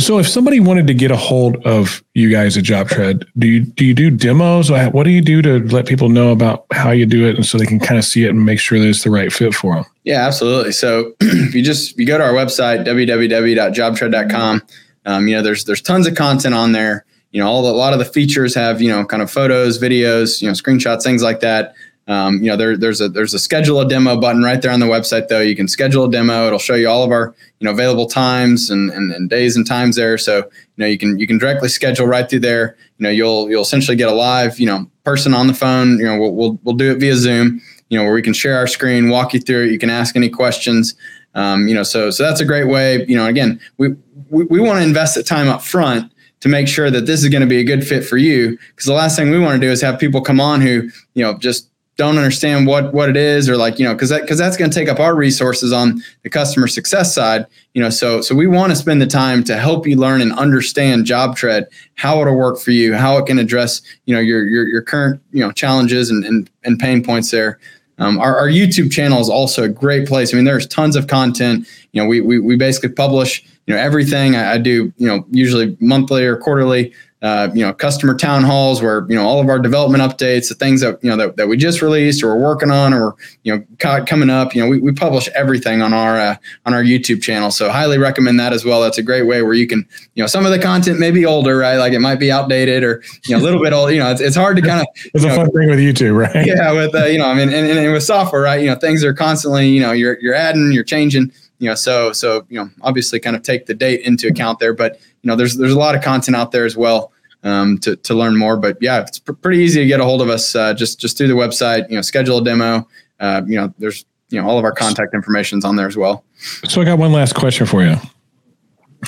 So 0.00 0.18
if 0.18 0.28
somebody 0.28 0.60
wanted 0.60 0.86
to 0.86 0.94
get 0.94 1.10
a 1.10 1.16
hold 1.16 1.56
of 1.66 2.04
you 2.14 2.30
guys 2.30 2.56
at 2.56 2.62
JobTread, 2.62 3.26
do 3.36 3.48
you 3.48 3.64
do 3.64 3.84
you 3.84 3.94
do 3.94 4.10
demos? 4.10 4.70
What 4.70 5.02
do 5.02 5.10
you 5.10 5.20
do 5.20 5.42
to 5.42 5.58
let 5.74 5.86
people 5.86 6.08
know 6.08 6.30
about 6.30 6.66
how 6.72 6.92
you 6.92 7.04
do 7.04 7.26
it, 7.26 7.34
and 7.34 7.44
so 7.44 7.58
they 7.58 7.66
can 7.66 7.80
kind 7.80 7.98
of 7.98 8.04
see 8.04 8.24
it 8.24 8.30
and 8.30 8.46
make 8.46 8.60
sure 8.60 8.78
that 8.78 8.86
it's 8.86 9.02
the 9.02 9.10
right 9.10 9.32
fit 9.32 9.54
for 9.54 9.74
them? 9.74 9.84
Yeah, 10.04 10.24
absolutely. 10.24 10.70
So 10.70 11.14
if 11.20 11.54
you 11.54 11.62
just 11.62 11.98
you 11.98 12.06
go 12.06 12.16
to 12.16 12.24
our 12.24 12.32
website 12.32 12.86
www.jobtread.com, 12.86 14.62
um, 15.04 15.28
you 15.28 15.34
know 15.34 15.42
there's 15.42 15.64
there's 15.64 15.82
tons 15.82 16.06
of 16.06 16.14
content 16.14 16.54
on 16.54 16.70
there. 16.70 17.04
You 17.32 17.42
know, 17.42 17.48
all 17.48 17.62
the, 17.62 17.70
a 17.70 17.72
lot 17.72 17.92
of 17.92 17.98
the 17.98 18.04
features 18.04 18.54
have 18.54 18.80
you 18.80 18.90
know 18.90 19.04
kind 19.04 19.22
of 19.22 19.32
photos, 19.32 19.80
videos, 19.80 20.40
you 20.40 20.46
know, 20.46 20.54
screenshots, 20.54 21.02
things 21.02 21.24
like 21.24 21.40
that. 21.40 21.74
Um, 22.08 22.42
you 22.42 22.48
know, 22.50 22.56
there, 22.56 22.74
there's 22.74 23.02
a 23.02 23.08
there's 23.10 23.34
a 23.34 23.38
schedule 23.38 23.80
a 23.80 23.88
demo 23.88 24.18
button 24.18 24.42
right 24.42 24.60
there 24.60 24.72
on 24.72 24.80
the 24.80 24.86
website. 24.86 25.28
Though 25.28 25.42
you 25.42 25.54
can 25.54 25.68
schedule 25.68 26.04
a 26.04 26.10
demo. 26.10 26.46
It'll 26.46 26.58
show 26.58 26.74
you 26.74 26.88
all 26.88 27.04
of 27.04 27.10
our 27.10 27.34
you 27.60 27.66
know 27.66 27.70
available 27.70 28.06
times 28.06 28.70
and, 28.70 28.90
and, 28.90 29.12
and 29.12 29.28
days 29.28 29.56
and 29.56 29.66
times 29.66 29.96
there. 29.96 30.16
So 30.16 30.38
you 30.38 30.44
know 30.78 30.86
you 30.86 30.96
can 30.96 31.18
you 31.18 31.26
can 31.26 31.36
directly 31.36 31.68
schedule 31.68 32.06
right 32.06 32.28
through 32.28 32.40
there. 32.40 32.76
You 32.96 33.04
know 33.04 33.10
you'll 33.10 33.50
you'll 33.50 33.62
essentially 33.62 33.96
get 33.96 34.08
a 34.08 34.14
live 34.14 34.58
you 34.58 34.66
know 34.66 34.90
person 35.04 35.34
on 35.34 35.48
the 35.48 35.54
phone. 35.54 35.98
You 35.98 36.06
know 36.06 36.18
we'll 36.18 36.34
we'll, 36.34 36.58
we'll 36.64 36.76
do 36.76 36.90
it 36.90 36.98
via 36.98 37.14
Zoom. 37.14 37.60
You 37.90 37.98
know 37.98 38.04
where 38.04 38.14
we 38.14 38.22
can 38.22 38.32
share 38.32 38.56
our 38.56 38.66
screen, 38.66 39.10
walk 39.10 39.34
you 39.34 39.40
through 39.40 39.66
it. 39.66 39.72
You 39.72 39.78
can 39.78 39.90
ask 39.90 40.16
any 40.16 40.30
questions. 40.30 40.94
Um, 41.34 41.68
you 41.68 41.74
know 41.74 41.82
so 41.82 42.10
so 42.10 42.22
that's 42.22 42.40
a 42.40 42.46
great 42.46 42.68
way. 42.68 43.04
You 43.06 43.16
know 43.16 43.26
again 43.26 43.60
we 43.76 43.94
we, 44.30 44.44
we 44.44 44.60
want 44.60 44.78
to 44.78 44.82
invest 44.82 45.14
the 45.14 45.22
time 45.22 45.48
up 45.48 45.62
front 45.62 46.10
to 46.40 46.48
make 46.48 46.68
sure 46.68 46.90
that 46.90 47.04
this 47.04 47.22
is 47.22 47.28
going 47.28 47.42
to 47.42 47.48
be 47.48 47.58
a 47.58 47.64
good 47.64 47.86
fit 47.86 48.04
for 48.04 48.16
you 48.16 48.56
because 48.70 48.86
the 48.86 48.94
last 48.94 49.16
thing 49.16 49.30
we 49.30 49.38
want 49.38 49.60
to 49.60 49.66
do 49.66 49.70
is 49.70 49.82
have 49.82 49.98
people 49.98 50.22
come 50.22 50.40
on 50.40 50.62
who 50.62 50.88
you 51.12 51.22
know 51.22 51.36
just 51.36 51.67
don't 51.98 52.16
understand 52.16 52.66
what 52.66 52.94
what 52.94 53.10
it 53.10 53.16
is 53.16 53.48
or 53.48 53.56
like 53.56 53.78
you 53.78 53.84
know 53.84 53.92
because 53.92 54.08
that 54.08 54.22
because 54.22 54.38
that's 54.38 54.56
going 54.56 54.70
to 54.70 54.74
take 54.74 54.88
up 54.88 55.00
our 55.00 55.16
resources 55.16 55.72
on 55.72 56.00
the 56.22 56.30
customer 56.30 56.68
success 56.68 57.12
side 57.12 57.44
you 57.74 57.82
know 57.82 57.90
so 57.90 58.20
so 58.20 58.36
we 58.36 58.46
want 58.46 58.70
to 58.70 58.76
spend 58.76 59.02
the 59.02 59.06
time 59.06 59.42
to 59.42 59.56
help 59.56 59.86
you 59.86 59.96
learn 59.96 60.22
and 60.22 60.32
understand 60.32 61.04
JobTread 61.04 61.66
how 61.96 62.20
it'll 62.20 62.36
work 62.36 62.60
for 62.60 62.70
you 62.70 62.94
how 62.94 63.18
it 63.18 63.26
can 63.26 63.38
address 63.38 63.82
you 64.06 64.14
know 64.14 64.20
your 64.20 64.46
your, 64.46 64.66
your 64.68 64.80
current 64.80 65.20
you 65.32 65.40
know 65.40 65.50
challenges 65.50 66.08
and 66.08 66.24
and, 66.24 66.48
and 66.64 66.78
pain 66.78 67.04
points 67.04 67.30
there. 67.30 67.58
Um, 68.00 68.20
our, 68.20 68.38
our 68.38 68.46
youtube 68.46 68.92
channel 68.92 69.20
is 69.20 69.28
also 69.28 69.64
a 69.64 69.68
great 69.68 70.06
place. 70.06 70.32
I 70.32 70.36
mean 70.36 70.44
there's 70.44 70.68
tons 70.68 70.94
of 70.94 71.08
content. 71.08 71.66
You 71.90 72.00
know 72.00 72.08
we 72.08 72.20
we, 72.20 72.38
we 72.38 72.56
basically 72.56 72.90
publish 72.90 73.44
you 73.66 73.74
know 73.74 73.80
everything. 73.80 74.36
I, 74.36 74.52
I 74.52 74.58
do 74.58 74.92
you 74.98 75.06
know 75.08 75.26
usually 75.32 75.76
monthly 75.80 76.24
or 76.24 76.36
quarterly 76.36 76.94
uh, 77.20 77.48
you 77.52 77.62
know, 77.62 77.72
customer 77.72 78.14
town 78.14 78.44
halls 78.44 78.80
where, 78.80 79.04
you 79.08 79.16
know, 79.16 79.26
all 79.26 79.40
of 79.40 79.48
our 79.48 79.58
development 79.58 80.02
updates, 80.02 80.48
the 80.48 80.54
things 80.54 80.80
that, 80.82 81.02
you 81.02 81.10
know, 81.10 81.16
that, 81.16 81.36
that 81.36 81.48
we 81.48 81.56
just 81.56 81.82
released 81.82 82.22
or 82.22 82.28
we're 82.28 82.42
working 82.42 82.70
on 82.70 82.94
or, 82.94 83.16
you 83.42 83.52
know, 83.52 84.04
coming 84.04 84.30
up, 84.30 84.54
you 84.54 84.62
know, 84.62 84.68
we, 84.68 84.78
we 84.78 84.92
publish 84.92 85.28
everything 85.34 85.82
on 85.82 85.92
our, 85.92 86.16
uh, 86.16 86.36
on 86.64 86.74
our 86.74 86.82
YouTube 86.82 87.20
channel. 87.20 87.50
So 87.50 87.70
highly 87.70 87.98
recommend 87.98 88.38
that 88.38 88.52
as 88.52 88.64
well. 88.64 88.80
That's 88.80 88.98
a 88.98 89.02
great 89.02 89.24
way 89.24 89.42
where 89.42 89.54
you 89.54 89.66
can, 89.66 89.84
you 90.14 90.22
know, 90.22 90.28
some 90.28 90.46
of 90.46 90.52
the 90.52 90.60
content 90.60 91.00
may 91.00 91.10
be 91.10 91.26
older, 91.26 91.56
right? 91.56 91.76
Like 91.76 91.92
it 91.92 91.98
might 91.98 92.20
be 92.20 92.30
outdated 92.30 92.84
or, 92.84 93.02
you 93.26 93.36
know, 93.36 93.42
a 93.42 93.44
little 93.44 93.60
bit 93.60 93.72
old, 93.72 93.90
you 93.90 93.98
know, 93.98 94.12
it's, 94.12 94.20
it's 94.20 94.36
hard 94.36 94.56
to 94.56 94.62
kind 94.62 94.80
of, 94.80 94.86
it's 95.12 95.24
a 95.24 95.26
know, 95.26 95.34
fun 95.34 95.50
thing 95.50 95.70
with 95.70 95.80
YouTube, 95.80 96.16
right? 96.16 96.46
Yeah. 96.46 96.70
With, 96.70 96.94
uh, 96.94 97.06
you 97.06 97.18
know, 97.18 97.26
I 97.26 97.34
mean, 97.34 97.48
and, 97.48 97.66
and 97.66 97.92
with 97.92 98.04
software, 98.04 98.42
right. 98.42 98.60
You 98.60 98.68
know, 98.68 98.76
things 98.76 99.02
are 99.02 99.12
constantly, 99.12 99.68
you 99.68 99.80
know, 99.80 99.90
you're, 99.90 100.18
you're 100.20 100.34
adding, 100.34 100.70
you're 100.70 100.84
changing, 100.84 101.32
you 101.58 101.68
know, 101.68 101.74
so, 101.74 102.12
so, 102.12 102.46
you 102.48 102.60
know, 102.60 102.70
obviously 102.82 103.18
kind 103.18 103.34
of 103.34 103.42
take 103.42 103.66
the 103.66 103.74
date 103.74 104.02
into 104.02 104.28
account 104.28 104.60
there, 104.60 104.72
but, 104.72 105.00
know, 105.28 105.36
there's, 105.36 105.56
there's 105.56 105.72
a 105.72 105.78
lot 105.78 105.94
of 105.94 106.02
content 106.02 106.36
out 106.36 106.50
there 106.50 106.64
as 106.64 106.76
well 106.76 107.12
um, 107.42 107.78
to, 107.78 107.96
to 107.96 108.14
learn 108.14 108.36
more. 108.36 108.56
But 108.56 108.78
yeah, 108.80 109.00
it's 109.00 109.18
pr- 109.18 109.32
pretty 109.32 109.58
easy 109.58 109.80
to 109.80 109.86
get 109.86 110.00
a 110.00 110.04
hold 110.04 110.22
of 110.22 110.28
us 110.28 110.54
uh, 110.54 110.74
just 110.74 110.98
just 110.98 111.16
through 111.16 111.28
the 111.28 111.34
website. 111.34 111.88
You 111.88 111.96
know, 111.96 112.02
schedule 112.02 112.38
a 112.38 112.44
demo. 112.44 112.88
Uh, 113.20 113.42
you 113.46 113.56
know, 113.56 113.72
there's 113.78 114.04
you 114.30 114.40
know 114.40 114.48
all 114.48 114.58
of 114.58 114.64
our 114.64 114.72
contact 114.72 115.14
information 115.14 115.58
is 115.58 115.64
on 115.64 115.76
there 115.76 115.86
as 115.86 115.96
well. 115.96 116.24
So 116.64 116.80
I 116.80 116.84
got 116.84 116.98
one 116.98 117.12
last 117.12 117.34
question 117.34 117.66
for 117.66 117.84
you. 117.84 117.96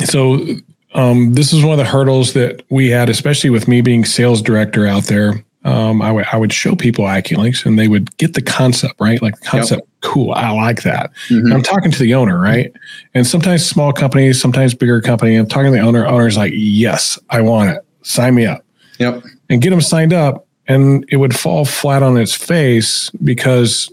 So 0.05 0.45
um, 0.95 1.35
this 1.35 1.53
is 1.53 1.63
one 1.63 1.73
of 1.73 1.79
the 1.79 1.91
hurdles 1.91 2.33
that 2.35 2.65
we 2.71 2.91
had, 2.91 3.09
especially 3.09 3.51
with 3.51 3.69
me 3.69 3.81
being 3.81 4.05
sales 4.05 4.43
director 4.43 4.87
out 4.87 5.05
there. 5.05 5.45
Um, 5.63 6.01
I, 6.01 6.09
w- 6.09 6.27
I 6.33 6.37
would 6.37 6.53
show 6.53 6.75
people 6.75 7.05
AccuLynx 7.05 7.67
and 7.67 7.79
they 7.79 7.87
would 7.87 8.17
get 8.17 8.33
the 8.33 8.41
concept, 8.41 8.95
right? 8.99 9.21
Like 9.21 9.39
the 9.41 9.47
concept, 9.47 9.83
yep. 9.83 9.89
Cool. 10.01 10.33
I 10.33 10.51
like 10.51 10.83
that. 10.83 11.13
Mm-hmm. 11.29 11.53
I'm 11.53 11.63
talking 11.63 11.91
to 11.91 11.99
the 11.99 12.15
owner, 12.15 12.39
right? 12.39 12.73
And 13.15 13.27
sometimes 13.27 13.67
small 13.67 13.93
companies, 13.93 14.41
sometimes 14.41 14.75
bigger 14.75 15.01
company. 15.01 15.37
I'm 15.37 15.47
talking 15.47 15.73
to 15.73 15.79
the 15.79 15.85
owner. 15.85 16.07
Owner's 16.07 16.37
like, 16.37 16.53
yes, 16.55 17.19
I 17.31 17.41
want 17.43 17.71
it 17.71 17.85
sign 18.03 18.35
me 18.35 18.47
up. 18.47 18.65
Yep. 18.99 19.25
And 19.49 19.63
get 19.63 19.71
them 19.71 19.81
signed 19.81 20.13
up. 20.13 20.47
And 20.69 21.05
it 21.11 21.17
would 21.17 21.35
fall 21.37 21.65
flat 21.65 22.03
on 22.03 22.17
its 22.17 22.35
face 22.35 23.11
because 23.25 23.93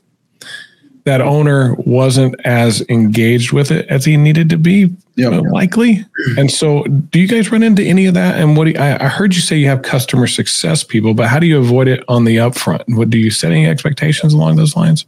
that 1.06 1.22
owner 1.22 1.74
wasn't 1.76 2.36
as 2.44 2.82
engaged 2.90 3.54
with 3.54 3.72
it 3.72 3.88
as 3.88 4.04
he 4.04 4.18
needed 4.18 4.50
to 4.50 4.58
be, 4.58 4.94
yep. 5.16 5.32
uh, 5.32 5.42
likely. 5.52 6.06
And 6.38 6.52
so, 6.52 6.84
do 6.84 7.20
you 7.20 7.28
guys 7.28 7.50
run 7.50 7.64
into 7.64 7.82
any 7.82 8.06
of 8.06 8.14
that? 8.16 8.40
And 8.40 8.58
what 8.58 8.66
do 8.66 8.72
you, 8.72 8.78
I, 8.78 9.06
I, 9.06 9.08
heard 9.08 9.34
you 9.34 9.42
say 9.42 9.56
you 9.56 9.70
have 9.70 9.84
customer 9.84 10.28
success 10.28 10.84
people, 10.84 11.14
but 11.14 11.28
how 11.28 11.40
do 11.40 11.48
you 11.48 11.58
avoid 11.58 11.88
it 11.88 12.04
on 12.10 12.26
the 12.26 12.36
upfront? 12.36 12.86
And 12.88 12.98
what 12.98 13.10
do 13.10 13.18
you 13.18 13.32
set 13.32 13.52
any 13.52 13.66
expectations 13.66 14.34
along 14.34 14.58
those 14.58 14.76
lines? 14.76 15.06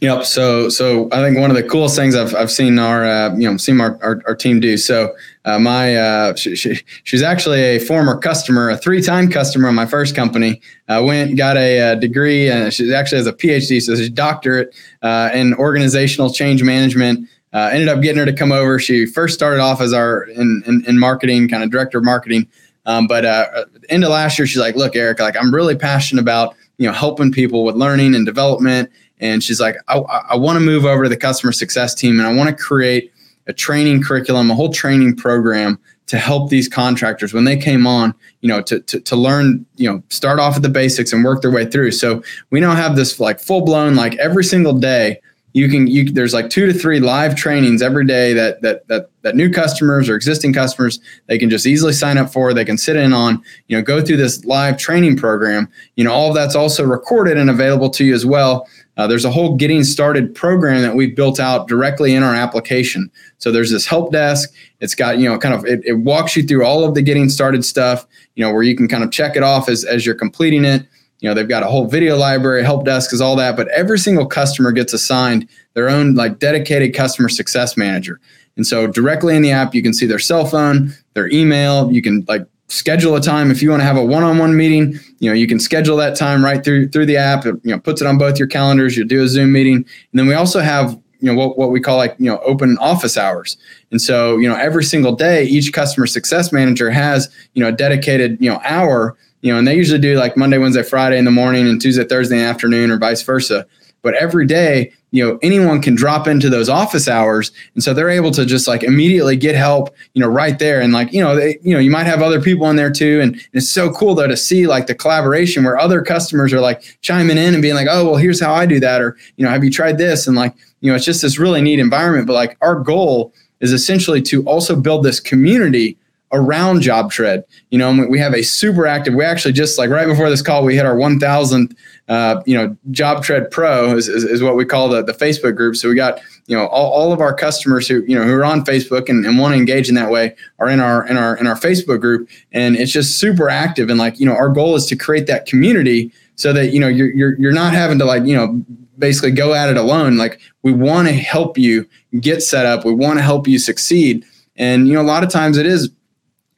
Yep. 0.00 0.24
So, 0.24 0.70
so 0.70 1.08
I 1.12 1.22
think 1.22 1.38
one 1.38 1.50
of 1.50 1.56
the 1.56 1.62
coolest 1.62 1.94
things 1.94 2.16
I've, 2.16 2.34
I've 2.34 2.50
seen 2.50 2.78
our, 2.78 3.04
uh, 3.04 3.34
you 3.36 3.50
know, 3.50 3.58
seen 3.58 3.78
our, 3.82 3.98
our, 4.02 4.22
our 4.26 4.34
team 4.34 4.58
do. 4.58 4.78
So, 4.78 5.14
uh, 5.44 5.58
my, 5.58 5.94
uh, 5.94 6.34
she, 6.36 6.56
she, 6.56 6.80
she's 7.04 7.22
actually 7.22 7.60
a 7.60 7.78
former 7.78 8.16
customer, 8.16 8.70
a 8.70 8.78
three-time 8.78 9.30
customer 9.30 9.68
of 9.68 9.74
my 9.74 9.84
first 9.84 10.16
company. 10.16 10.62
Uh, 10.88 11.02
went, 11.04 11.36
got 11.36 11.58
a, 11.58 11.78
a, 11.78 11.92
uh, 11.92 11.94
degree, 11.96 12.48
and 12.48 12.72
she 12.72 12.94
actually 12.94 13.18
has 13.18 13.26
a 13.26 13.32
PhD, 13.34 13.82
so 13.82 13.94
she's 13.94 14.06
a 14.06 14.10
doctorate 14.10 14.74
uh, 15.02 15.28
in 15.34 15.52
organizational 15.54 16.32
change 16.32 16.62
management. 16.62 17.28
Ended 17.52 17.88
up 17.88 18.00
getting 18.00 18.18
her 18.18 18.24
to 18.24 18.32
come 18.32 18.52
over. 18.52 18.78
She 18.78 19.04
first 19.04 19.34
started 19.34 19.60
off 19.60 19.80
as 19.80 19.92
our 19.92 20.22
in, 20.22 20.62
in, 20.66 20.84
in 20.86 20.98
marketing, 20.98 21.48
kind 21.48 21.62
of 21.62 21.70
director 21.70 21.98
of 21.98 22.04
marketing. 22.04 22.48
Um, 22.86 23.06
but 23.06 23.24
uh, 23.24 23.66
end 23.88 24.04
of 24.04 24.10
last 24.10 24.38
year, 24.38 24.46
she's 24.46 24.58
like, 24.60 24.76
"Look, 24.76 24.96
Eric, 24.96 25.20
like 25.20 25.36
I'm 25.36 25.54
really 25.54 25.76
passionate 25.76 26.22
about 26.22 26.56
you 26.78 26.86
know 26.86 26.92
helping 26.92 27.30
people 27.32 27.64
with 27.64 27.76
learning 27.76 28.14
and 28.14 28.24
development." 28.24 28.90
And 29.20 29.44
she's 29.44 29.60
like, 29.60 29.76
I, 29.88 29.98
I 29.98 30.36
want 30.36 30.56
to 30.56 30.60
move 30.60 30.84
over 30.84 31.04
to 31.04 31.08
the 31.08 31.16
customer 31.16 31.52
success 31.52 31.94
team 31.94 32.18
and 32.18 32.26
I 32.26 32.34
want 32.34 32.48
to 32.50 32.56
create 32.56 33.12
a 33.46 33.52
training 33.52 34.02
curriculum, 34.02 34.50
a 34.50 34.54
whole 34.54 34.72
training 34.72 35.16
program 35.16 35.78
to 36.06 36.18
help 36.18 36.50
these 36.50 36.68
contractors 36.68 37.32
when 37.32 37.44
they 37.44 37.56
came 37.56 37.86
on, 37.86 38.12
you 38.40 38.48
know, 38.48 38.60
to, 38.62 38.80
to, 38.80 39.00
to 39.00 39.14
learn, 39.14 39.64
you 39.76 39.88
know, 39.90 40.02
start 40.08 40.40
off 40.40 40.56
at 40.56 40.62
the 40.62 40.68
basics 40.68 41.12
and 41.12 41.24
work 41.24 41.40
their 41.40 41.50
way 41.50 41.64
through. 41.64 41.92
So 41.92 42.22
we 42.50 42.58
now 42.58 42.74
have 42.74 42.96
this 42.96 43.20
like 43.20 43.38
full 43.38 43.64
blown, 43.64 43.94
like 43.94 44.16
every 44.16 44.42
single 44.42 44.72
day, 44.72 45.20
you 45.52 45.68
can 45.68 45.86
you 45.86 46.10
there's 46.10 46.32
like 46.32 46.48
two 46.50 46.66
to 46.66 46.72
three 46.72 47.00
live 47.00 47.34
trainings 47.34 47.82
every 47.82 48.06
day 48.06 48.32
that 48.32 48.62
that 48.62 48.86
that 48.88 49.10
that 49.22 49.34
new 49.34 49.50
customers 49.50 50.08
or 50.08 50.14
existing 50.14 50.52
customers 50.52 51.00
they 51.26 51.38
can 51.38 51.50
just 51.50 51.66
easily 51.66 51.92
sign 51.92 52.18
up 52.18 52.32
for 52.32 52.54
they 52.54 52.64
can 52.64 52.78
sit 52.78 52.96
in 52.96 53.12
on 53.12 53.42
you 53.68 53.76
know 53.76 53.82
go 53.82 54.00
through 54.00 54.16
this 54.16 54.44
live 54.44 54.78
training 54.78 55.16
program 55.16 55.68
you 55.96 56.04
know 56.04 56.12
all 56.12 56.28
of 56.28 56.34
that's 56.34 56.54
also 56.54 56.84
recorded 56.84 57.36
and 57.36 57.50
available 57.50 57.90
to 57.90 58.04
you 58.04 58.14
as 58.14 58.24
well 58.24 58.66
uh, 59.00 59.06
there's 59.06 59.24
a 59.24 59.30
whole 59.30 59.56
getting 59.56 59.82
started 59.82 60.34
program 60.34 60.82
that 60.82 60.94
we've 60.94 61.16
built 61.16 61.40
out 61.40 61.66
directly 61.66 62.14
in 62.14 62.22
our 62.22 62.34
application. 62.34 63.10
So 63.38 63.50
there's 63.50 63.70
this 63.70 63.86
help 63.86 64.12
desk. 64.12 64.52
It's 64.80 64.94
got, 64.94 65.16
you 65.16 65.26
know, 65.26 65.38
kind 65.38 65.54
of, 65.54 65.64
it, 65.64 65.80
it 65.86 65.94
walks 65.94 66.36
you 66.36 66.42
through 66.42 66.66
all 66.66 66.84
of 66.84 66.94
the 66.94 67.00
getting 67.00 67.30
started 67.30 67.64
stuff, 67.64 68.06
you 68.34 68.44
know, 68.44 68.52
where 68.52 68.62
you 68.62 68.76
can 68.76 68.88
kind 68.88 69.02
of 69.02 69.10
check 69.10 69.36
it 69.36 69.42
off 69.42 69.70
as, 69.70 69.86
as 69.86 70.04
you're 70.04 70.14
completing 70.14 70.66
it. 70.66 70.82
You 71.20 71.28
know, 71.28 71.34
they've 71.34 71.48
got 71.48 71.62
a 71.62 71.66
whole 71.66 71.86
video 71.86 72.16
library, 72.16 72.62
help 72.62 72.84
desk 72.84 73.12
is 73.12 73.20
all 73.20 73.36
that, 73.36 73.56
but 73.56 73.68
every 73.68 73.98
single 73.98 74.26
customer 74.26 74.72
gets 74.72 74.92
assigned 74.92 75.48
their 75.74 75.88
own 75.88 76.14
like 76.14 76.38
dedicated 76.38 76.94
customer 76.94 77.28
success 77.28 77.76
manager. 77.76 78.20
And 78.56 78.66
so 78.66 78.86
directly 78.86 79.36
in 79.36 79.42
the 79.42 79.50
app, 79.50 79.74
you 79.74 79.82
can 79.82 79.94
see 79.94 80.06
their 80.06 80.18
cell 80.18 80.46
phone, 80.46 80.92
their 81.14 81.28
email, 81.30 81.92
you 81.92 82.02
can 82.02 82.24
like 82.26 82.46
schedule 82.68 83.16
a 83.16 83.20
time. 83.20 83.50
If 83.50 83.62
you 83.62 83.70
want 83.70 83.80
to 83.80 83.84
have 83.84 83.96
a 83.96 84.04
one-on-one 84.04 84.56
meeting 84.56 84.98
you 85.20 85.30
know 85.30 85.34
you 85.34 85.46
can 85.46 85.60
schedule 85.60 85.96
that 85.98 86.16
time 86.16 86.44
right 86.44 86.64
through 86.64 86.88
through 86.88 87.06
the 87.06 87.16
app. 87.16 87.46
It, 87.46 87.54
you 87.62 87.70
know 87.70 87.78
puts 87.78 88.00
it 88.00 88.06
on 88.06 88.18
both 88.18 88.38
your 88.38 88.48
calendars 88.48 88.96
you 88.96 89.04
do 89.04 89.22
a 89.22 89.28
zoom 89.28 89.52
meeting. 89.52 89.76
And 89.76 89.86
then 90.14 90.26
we 90.26 90.34
also 90.34 90.60
have 90.60 90.98
you 91.20 91.30
know 91.30 91.34
what, 91.34 91.58
what 91.58 91.70
we 91.70 91.80
call 91.80 91.98
like 91.98 92.16
you 92.18 92.30
know 92.30 92.38
open 92.38 92.76
office 92.78 93.16
hours. 93.16 93.56
And 93.92 94.00
so 94.00 94.38
you 94.38 94.48
know 94.48 94.56
every 94.56 94.82
single 94.82 95.14
day 95.14 95.44
each 95.44 95.72
customer 95.72 96.06
success 96.06 96.52
manager 96.52 96.90
has 96.90 97.28
you 97.54 97.62
know 97.62 97.68
a 97.68 97.72
dedicated 97.72 98.38
you 98.40 98.50
know 98.50 98.60
hour 98.64 99.16
you 99.42 99.52
know 99.52 99.58
and 99.58 99.66
they 99.66 99.76
usually 99.76 100.00
do 100.00 100.16
like 100.16 100.36
monday 100.36 100.58
wednesday 100.58 100.82
friday 100.82 101.18
in 101.18 101.24
the 101.24 101.30
morning 101.30 101.66
and 101.66 101.80
tuesday 101.80 102.04
thursday 102.04 102.40
afternoon 102.40 102.90
or 102.90 102.98
vice 102.98 103.22
versa. 103.22 103.66
But 104.02 104.14
every 104.14 104.46
day 104.46 104.92
you 105.10 105.26
know 105.26 105.38
anyone 105.42 105.82
can 105.82 105.94
drop 105.94 106.26
into 106.28 106.48
those 106.48 106.68
office 106.68 107.08
hours. 107.08 107.50
And 107.74 107.82
so 107.82 107.92
they're 107.92 108.08
able 108.08 108.30
to 108.30 108.46
just 108.46 108.68
like 108.68 108.82
immediately 108.82 109.36
get 109.36 109.54
help 109.54 109.94
you 110.14 110.22
know 110.22 110.28
right 110.28 110.58
there. 110.58 110.80
And 110.80 110.92
like 110.92 111.12
you 111.12 111.22
know 111.22 111.34
they 111.36 111.58
you 111.62 111.74
know 111.74 111.80
you 111.80 111.90
might 111.90 112.06
have 112.06 112.22
other 112.22 112.40
people 112.40 112.68
in 112.70 112.76
there 112.76 112.90
too. 112.90 113.20
And 113.20 113.40
it's 113.52 113.68
so 113.68 113.90
cool 113.92 114.14
though 114.14 114.28
to 114.28 114.36
see 114.36 114.66
like 114.66 114.86
the 114.86 114.94
collaboration 114.94 115.64
where 115.64 115.78
other 115.78 116.02
customers 116.02 116.52
are 116.52 116.60
like 116.60 116.98
chiming 117.02 117.38
in 117.38 117.54
and 117.54 117.62
being 117.62 117.74
like 117.74 117.88
oh 117.90 118.04
well 118.04 118.16
here's 118.16 118.40
how 118.40 118.54
i 118.54 118.66
do 118.66 118.80
that 118.80 119.02
or 119.02 119.16
you 119.36 119.44
know 119.44 119.50
have 119.50 119.64
you 119.64 119.70
tried 119.70 119.98
this? 119.98 120.26
And 120.26 120.36
like 120.36 120.54
you 120.80 120.90
know 120.90 120.96
it's 120.96 121.04
just 121.04 121.22
this 121.22 121.38
really 121.38 121.60
neat 121.60 121.78
environment. 121.78 122.26
But 122.26 122.34
like 122.34 122.56
our 122.60 122.76
goal 122.76 123.34
is 123.60 123.72
essentially 123.72 124.22
to 124.22 124.42
also 124.44 124.74
build 124.74 125.04
this 125.04 125.20
community 125.20 125.98
around 126.32 126.80
JobTread. 126.80 127.42
You 127.70 127.78
know, 127.78 128.06
we 128.08 128.18
have 128.18 128.34
a 128.34 128.42
super 128.42 128.86
active. 128.86 129.14
We 129.14 129.24
actually 129.24 129.52
just 129.52 129.78
like 129.78 129.90
right 129.90 130.06
before 130.06 130.30
this 130.30 130.42
call, 130.42 130.64
we 130.64 130.76
hit 130.76 130.86
our 130.86 130.94
1,000th. 130.94 131.74
Uh, 132.08 132.42
you 132.46 132.56
know, 132.56 132.76
JobTread 132.90 133.50
Pro 133.50 133.96
is, 133.96 134.08
is, 134.08 134.24
is, 134.24 134.42
what 134.42 134.56
we 134.56 134.64
call 134.64 134.88
the, 134.88 135.02
the 135.02 135.12
Facebook 135.12 135.56
group. 135.56 135.76
So 135.76 135.88
we 135.88 135.94
got 135.94 136.20
you 136.46 136.56
know 136.56 136.66
all, 136.66 136.90
all 136.92 137.12
of 137.12 137.20
our 137.20 137.32
customers 137.32 137.86
who 137.86 138.02
you 138.06 138.18
know 138.18 138.24
who 138.24 138.34
are 138.34 138.44
on 138.44 138.64
Facebook 138.64 139.08
and, 139.08 139.24
and 139.24 139.38
want 139.38 139.52
to 139.52 139.58
engage 139.58 139.88
in 139.88 139.94
that 139.94 140.10
way 140.10 140.34
are 140.58 140.68
in 140.68 140.80
our 140.80 141.06
in 141.06 141.16
our 141.16 141.36
in 141.36 141.46
our 141.46 141.54
Facebook 141.54 142.00
group, 142.00 142.28
and 142.50 142.76
it's 142.76 142.90
just 142.90 143.20
super 143.20 143.48
active. 143.48 143.90
And 143.90 143.98
like 143.98 144.18
you 144.18 144.26
know, 144.26 144.34
our 144.34 144.48
goal 144.48 144.74
is 144.74 144.86
to 144.86 144.96
create 144.96 145.28
that 145.28 145.46
community 145.46 146.12
so 146.34 146.52
that 146.52 146.72
you 146.72 146.80
know 146.80 146.88
you're 146.88 147.12
you're, 147.12 147.38
you're 147.38 147.52
not 147.52 147.74
having 147.74 148.00
to 148.00 148.04
like 148.04 148.24
you 148.24 148.34
know 148.34 148.60
basically 148.98 149.30
go 149.30 149.54
at 149.54 149.68
it 149.68 149.76
alone. 149.76 150.16
Like 150.16 150.40
we 150.62 150.72
want 150.72 151.06
to 151.06 151.14
help 151.14 151.58
you 151.58 151.88
get 152.18 152.42
set 152.42 152.66
up. 152.66 152.84
We 152.84 152.92
want 152.92 153.18
to 153.18 153.22
help 153.22 153.46
you 153.46 153.60
succeed. 153.60 154.24
And 154.56 154.88
you 154.88 154.94
know, 154.94 155.00
a 155.00 155.02
lot 155.02 155.22
of 155.22 155.30
times 155.30 155.58
it 155.58 155.66
is 155.66 155.90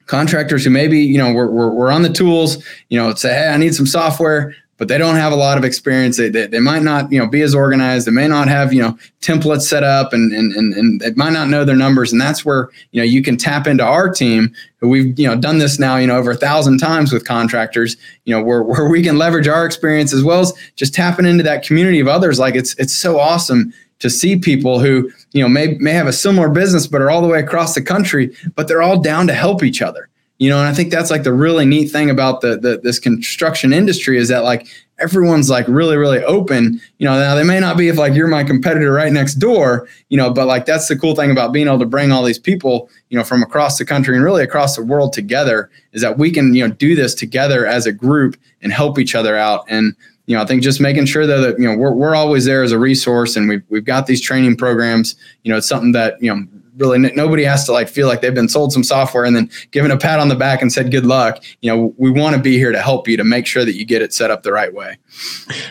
contractors 0.06 0.64
who 0.64 0.70
maybe 0.70 0.98
you 0.98 1.18
know 1.18 1.32
we're, 1.32 1.50
we're, 1.50 1.70
we're 1.70 1.92
on 1.92 2.02
the 2.02 2.12
tools. 2.12 2.64
You 2.88 2.98
know, 2.98 3.14
say, 3.14 3.34
hey, 3.34 3.48
I 3.48 3.56
need 3.56 3.74
some 3.74 3.86
software 3.86 4.54
but 4.82 4.88
they 4.88 4.98
don't 4.98 5.14
have 5.14 5.32
a 5.32 5.36
lot 5.36 5.56
of 5.56 5.62
experience. 5.62 6.16
They, 6.16 6.28
they, 6.28 6.48
they, 6.48 6.58
might 6.58 6.82
not, 6.82 7.12
you 7.12 7.18
know, 7.20 7.28
be 7.28 7.42
as 7.42 7.54
organized. 7.54 8.04
They 8.04 8.10
may 8.10 8.26
not 8.26 8.48
have, 8.48 8.72
you 8.72 8.82
know, 8.82 8.98
templates 9.20 9.62
set 9.62 9.84
up 9.84 10.12
and, 10.12 10.32
and, 10.32 10.52
and, 10.54 10.74
and 10.74 11.00
they 11.00 11.12
might 11.12 11.32
not 11.32 11.48
know 11.48 11.64
their 11.64 11.76
numbers. 11.76 12.10
And 12.10 12.20
that's 12.20 12.44
where, 12.44 12.68
you 12.90 13.00
know, 13.00 13.04
you 13.04 13.22
can 13.22 13.36
tap 13.36 13.68
into 13.68 13.84
our 13.84 14.10
team. 14.10 14.52
We've, 14.80 15.16
you 15.16 15.28
know, 15.28 15.36
done 15.36 15.58
this 15.58 15.78
now, 15.78 15.98
you 15.98 16.08
know, 16.08 16.16
over 16.16 16.32
a 16.32 16.36
thousand 16.36 16.78
times 16.78 17.12
with 17.12 17.24
contractors, 17.24 17.96
you 18.24 18.34
know, 18.34 18.42
where, 18.42 18.64
where 18.64 18.88
we 18.88 19.04
can 19.04 19.18
leverage 19.18 19.46
our 19.46 19.64
experience 19.64 20.12
as 20.12 20.24
well 20.24 20.40
as 20.40 20.52
just 20.74 20.94
tapping 20.94 21.26
into 21.26 21.44
that 21.44 21.64
community 21.64 22.00
of 22.00 22.08
others. 22.08 22.40
Like 22.40 22.56
it's, 22.56 22.74
it's 22.76 22.92
so 22.92 23.20
awesome 23.20 23.72
to 24.02 24.10
see 24.10 24.36
people 24.36 24.80
who, 24.80 25.10
you 25.30 25.40
know, 25.40 25.48
may, 25.48 25.78
may 25.78 25.92
have 25.92 26.08
a 26.08 26.12
similar 26.12 26.48
business, 26.48 26.88
but 26.88 27.00
are 27.00 27.10
all 27.10 27.22
the 27.22 27.28
way 27.28 27.38
across 27.38 27.74
the 27.74 27.82
country, 27.82 28.36
but 28.56 28.66
they're 28.66 28.82
all 28.82 29.00
down 29.00 29.28
to 29.28 29.32
help 29.32 29.62
each 29.62 29.80
other. 29.80 30.08
You 30.38 30.50
know 30.50 30.58
and 30.58 30.66
i 30.66 30.74
think 30.74 30.90
that's 30.90 31.10
like 31.10 31.22
the 31.22 31.32
really 31.32 31.64
neat 31.64 31.92
thing 31.92 32.10
about 32.10 32.40
the, 32.40 32.56
the 32.58 32.80
this 32.82 32.98
construction 32.98 33.72
industry 33.72 34.18
is 34.18 34.26
that 34.26 34.42
like 34.42 34.66
everyone's 34.98 35.48
like 35.48 35.68
really 35.68 35.96
really 35.96 36.24
open. 36.24 36.80
You 36.98 37.06
know 37.06 37.16
now 37.16 37.36
they 37.36 37.44
may 37.44 37.60
not 37.60 37.76
be 37.76 37.86
if 37.86 37.96
like 37.96 38.14
you're 38.14 38.26
my 38.26 38.42
competitor 38.42 38.90
right 38.92 39.12
next 39.12 39.34
door 39.34 39.86
you 40.08 40.16
know 40.16 40.32
but 40.32 40.48
like 40.48 40.66
that's 40.66 40.88
the 40.88 40.96
cool 40.96 41.14
thing 41.14 41.30
about 41.30 41.52
being 41.52 41.68
able 41.68 41.78
to 41.78 41.86
bring 41.86 42.10
all 42.10 42.24
these 42.24 42.40
people 42.40 42.90
you 43.08 43.16
know 43.16 43.22
from 43.22 43.40
across 43.40 43.78
the 43.78 43.84
country 43.84 44.16
and 44.16 44.24
really 44.24 44.42
across 44.42 44.74
the 44.74 44.82
world 44.82 45.12
together 45.12 45.70
is 45.92 46.02
that 46.02 46.18
we 46.18 46.28
can 46.28 46.52
you 46.56 46.66
know 46.66 46.74
do 46.74 46.96
this 46.96 47.14
together 47.14 47.64
as 47.64 47.86
a 47.86 47.92
group 47.92 48.36
and 48.62 48.72
help 48.72 48.98
each 48.98 49.14
other 49.14 49.36
out. 49.36 49.64
And 49.68 49.94
you 50.26 50.36
know, 50.36 50.42
I 50.42 50.46
think 50.46 50.62
just 50.62 50.80
making 50.80 51.06
sure 51.06 51.26
that, 51.26 51.38
that 51.38 51.58
you 51.58 51.68
know 51.68 51.76
we're, 51.76 51.92
we're 51.92 52.14
always 52.14 52.44
there 52.44 52.62
as 52.62 52.72
a 52.72 52.78
resource, 52.78 53.36
and 53.36 53.48
we've 53.48 53.62
we've 53.68 53.84
got 53.84 54.06
these 54.06 54.20
training 54.20 54.56
programs. 54.56 55.16
You 55.42 55.52
know, 55.52 55.58
it's 55.58 55.68
something 55.68 55.92
that 55.92 56.22
you 56.22 56.34
know 56.34 56.46
really 56.76 56.98
nobody 56.98 57.44
has 57.44 57.64
to 57.66 57.72
like 57.72 57.88
feel 57.88 58.06
like 58.06 58.20
they've 58.20 58.34
been 58.34 58.48
sold 58.48 58.72
some 58.72 58.84
software 58.84 59.24
and 59.24 59.36
then 59.36 59.50
given 59.72 59.90
a 59.90 59.98
pat 59.98 60.20
on 60.20 60.28
the 60.28 60.34
back 60.34 60.62
and 60.62 60.72
said 60.72 60.90
good 60.90 61.06
luck. 61.06 61.42
You 61.60 61.70
know 61.70 61.94
we 61.96 62.10
want 62.10 62.36
to 62.36 62.42
be 62.42 62.56
here 62.56 62.72
to 62.72 62.80
help 62.80 63.08
you 63.08 63.16
to 63.16 63.24
make 63.24 63.46
sure 63.46 63.64
that 63.64 63.74
you 63.74 63.84
get 63.84 64.02
it 64.02 64.14
set 64.14 64.30
up 64.30 64.42
the 64.42 64.52
right 64.52 64.72
way. 64.72 64.98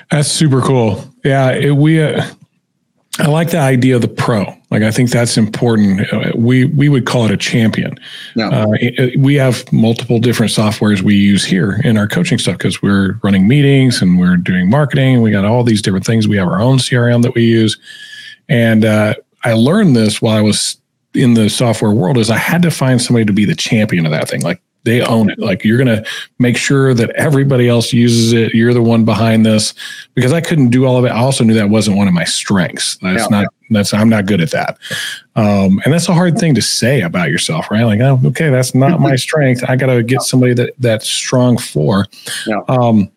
That's 0.10 0.30
super 0.30 0.62
cool. 0.62 1.04
Yeah 1.24 1.52
it, 1.52 1.72
we 1.72 2.02
uh, 2.02 2.26
i 3.20 3.28
like 3.28 3.52
the 3.52 3.60
idea 3.60 3.96
of 3.96 4.02
the 4.02 4.08
pro 4.08 4.58
like 4.72 4.82
i 4.82 4.90
think 4.90 5.10
that's 5.10 5.38
important 5.38 6.02
uh, 6.14 6.32
we 6.36 6.66
we 6.66 6.90
would 6.90 7.06
call 7.06 7.26
it 7.26 7.32
a 7.32 7.38
champion 7.38 7.96
yeah. 8.36 8.50
Uh, 8.50 8.68
we 9.18 9.36
have 9.36 9.72
multiple 9.72 10.20
different 10.20 10.52
softwares 10.52 11.02
we 11.02 11.16
use 11.16 11.46
here 11.46 11.80
in 11.84 11.98
our 11.98 12.08
coaching 12.08 12.38
stuff 12.38 12.58
because 12.58 12.82
we're 12.82 13.20
running 13.24 13.48
meetings 13.48 14.02
and 14.02 14.20
we're 14.20 14.38
doing 14.38 14.70
marketing 14.70 15.22
we 15.22 15.32
got 15.32 15.46
all 15.46 15.64
these 15.64 15.82
different 15.82 16.06
things 16.06 16.28
we 16.28 16.38
have 16.38 16.48
our 16.48 16.62
own 16.62 16.78
crm 16.78 17.22
that 17.22 17.36
we 17.36 17.44
use 17.44 17.78
and 18.52 18.84
uh, 18.84 19.14
I 19.44 19.54
learned 19.54 19.96
this 19.96 20.22
while 20.22 20.38
I 20.38 20.42
was 20.42 20.78
in 21.14 21.34
the 21.34 21.50
software 21.50 21.92
world 21.92 22.18
is 22.18 22.30
I 22.30 22.38
had 22.38 22.62
to 22.64 22.72
find 22.72 23.02
somebody 23.02 23.26
to 23.26 23.34
be 23.34 23.46
the 23.46 23.56
champion 23.56 24.06
of 24.06 24.12
that 24.12 24.30
thing. 24.30 24.42
Like 24.42 24.62
they 24.84 25.02
own 25.02 25.30
it. 25.30 25.40
Like 25.40 25.64
you're 25.64 25.78
going 25.78 26.04
to 26.04 26.06
make 26.40 26.58
sure 26.58 26.94
that 26.94 27.12
everybody 27.12 27.68
else 27.68 27.94
uses 27.94 28.34
it. 28.34 28.54
You're 28.54 28.74
the 28.74 28.82
one 28.82 29.06
behind 29.06 29.46
this 29.46 29.74
because 30.16 30.34
I 30.34 30.42
couldn't 30.42 30.70
do 30.70 30.86
all 30.86 30.98
of 30.98 31.06
it. 31.06 31.10
I 31.10 31.20
also 31.20 31.44
knew 31.44 31.54
that 31.54 31.70
wasn't 31.70 31.98
one 31.98 32.08
of 32.08 32.14
my 32.14 32.24
strengths. 32.24 32.98
That's 32.98 33.24
yeah. 33.24 33.42
not, 33.42 33.54
that's, 33.76 33.94
I'm 33.94 34.10
not 34.10 34.26
good 34.26 34.42
at 34.42 34.52
that. 34.52 34.78
Um, 35.36 35.82
and 35.86 35.94
that's 35.94 36.10
a 36.10 36.14
hard 36.14 36.38
thing 36.38 36.56
to 36.56 36.62
say 36.62 37.02
about 37.02 37.30
yourself, 37.30 37.70
right? 37.72 37.84
Like, 37.84 38.00
oh, 38.02 38.20
okay, 38.26 38.50
that's 38.50 38.76
not 38.76 39.00
my 39.00 39.16
strength. 39.16 39.64
I 39.68 39.76
got 39.76 39.88
to 39.88 40.04
get 40.04 40.22
somebody 40.22 40.54
that 40.56 40.74
that's 40.80 41.08
strong 41.08 41.58
for. 41.58 42.08
Yeah. 42.48 42.62
Um, 42.68 43.12